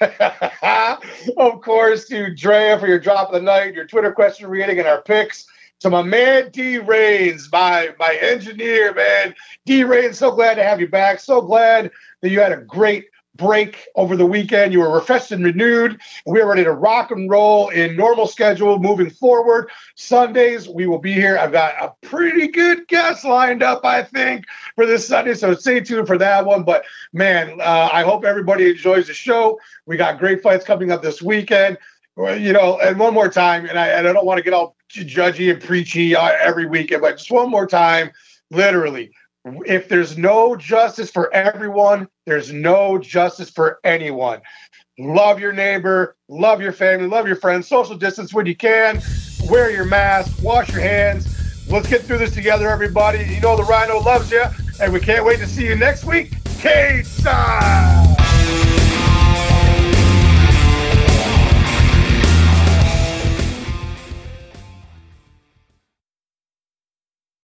of 1.36 1.60
course, 1.60 2.06
to 2.06 2.34
Drea 2.34 2.78
for 2.78 2.86
your 2.86 2.98
drop 2.98 3.28
of 3.28 3.34
the 3.34 3.40
night, 3.40 3.74
your 3.74 3.86
Twitter 3.86 4.12
question 4.12 4.48
reading, 4.48 4.78
and 4.78 4.88
our 4.88 5.02
picks. 5.02 5.46
To 5.80 5.90
my 5.90 6.02
man 6.02 6.50
D 6.50 6.78
Rains, 6.78 7.48
my 7.52 7.90
my 7.98 8.16
engineer, 8.20 8.94
man. 8.94 9.34
D 9.66 9.84
Rains, 9.84 10.18
so 10.18 10.30
glad 10.30 10.54
to 10.54 10.62
have 10.62 10.80
you 10.80 10.88
back. 10.88 11.20
So 11.20 11.42
glad 11.42 11.90
that 12.22 12.30
you 12.30 12.40
had 12.40 12.52
a 12.52 12.58
great 12.58 13.06
break 13.36 13.88
over 13.96 14.16
the 14.16 14.26
weekend. 14.26 14.72
You 14.72 14.80
were 14.80 14.94
refreshed 14.94 15.32
and 15.32 15.44
renewed. 15.44 16.00
We 16.26 16.40
are 16.40 16.48
ready 16.48 16.64
to 16.64 16.72
rock 16.72 17.10
and 17.10 17.28
roll 17.28 17.68
in 17.70 17.96
normal 17.96 18.26
schedule 18.26 18.78
moving 18.78 19.10
forward. 19.10 19.70
Sundays, 19.96 20.68
we 20.68 20.86
will 20.86 20.98
be 20.98 21.12
here. 21.12 21.36
I've 21.38 21.52
got 21.52 21.74
a 21.82 22.06
pretty 22.06 22.48
good 22.48 22.86
guest 22.88 23.24
lined 23.24 23.62
up, 23.62 23.84
I 23.84 24.02
think, 24.02 24.44
for 24.76 24.86
this 24.86 25.08
Sunday. 25.08 25.34
So 25.34 25.54
stay 25.54 25.80
tuned 25.80 26.06
for 26.06 26.18
that 26.18 26.46
one. 26.46 26.62
But 26.62 26.84
man, 27.12 27.60
uh, 27.60 27.88
I 27.92 28.02
hope 28.02 28.24
everybody 28.24 28.70
enjoys 28.70 29.08
the 29.08 29.14
show. 29.14 29.58
We 29.86 29.96
got 29.96 30.18
great 30.18 30.42
fights 30.42 30.64
coming 30.64 30.92
up 30.92 31.02
this 31.02 31.20
weekend. 31.20 31.78
You 32.16 32.52
know, 32.52 32.78
and 32.78 32.96
one 32.96 33.12
more 33.12 33.28
time, 33.28 33.66
and 33.66 33.76
I, 33.76 33.88
and 33.88 34.06
I 34.06 34.12
don't 34.12 34.24
want 34.24 34.38
to 34.38 34.44
get 34.44 34.52
all 34.52 34.76
judgy 34.88 35.52
and 35.52 35.60
preachy 35.60 36.14
uh, 36.14 36.30
every 36.40 36.64
weekend, 36.64 37.02
but 37.02 37.18
just 37.18 37.32
one 37.32 37.50
more 37.50 37.66
time, 37.66 38.12
literally 38.52 39.10
if 39.66 39.88
there's 39.88 40.16
no 40.16 40.56
justice 40.56 41.10
for 41.10 41.32
everyone, 41.34 42.08
there's 42.26 42.52
no 42.52 42.98
justice 42.98 43.50
for 43.50 43.78
anyone. 43.84 44.40
Love 44.98 45.40
your 45.40 45.52
neighbor, 45.52 46.16
love 46.28 46.60
your 46.60 46.72
family, 46.72 47.06
love 47.08 47.26
your 47.26 47.36
friends, 47.36 47.66
social 47.66 47.96
distance 47.96 48.32
when 48.32 48.46
you 48.46 48.56
can, 48.56 49.00
wear 49.48 49.70
your 49.70 49.84
mask, 49.84 50.42
wash 50.42 50.70
your 50.72 50.80
hands. 50.80 51.26
Let's 51.68 51.88
get 51.88 52.02
through 52.02 52.18
this 52.18 52.32
together, 52.32 52.70
everybody. 52.70 53.24
You 53.24 53.40
know 53.40 53.56
the 53.56 53.64
Rhino 53.64 53.98
loves 53.98 54.30
you, 54.30 54.44
and 54.80 54.92
we 54.92 55.00
can't 55.00 55.24
wait 55.24 55.38
to 55.40 55.46
see 55.46 55.66
you 55.66 55.76
next 55.76 56.04
week. 56.04 56.32
Cage 56.60 57.06
side! 57.06 58.03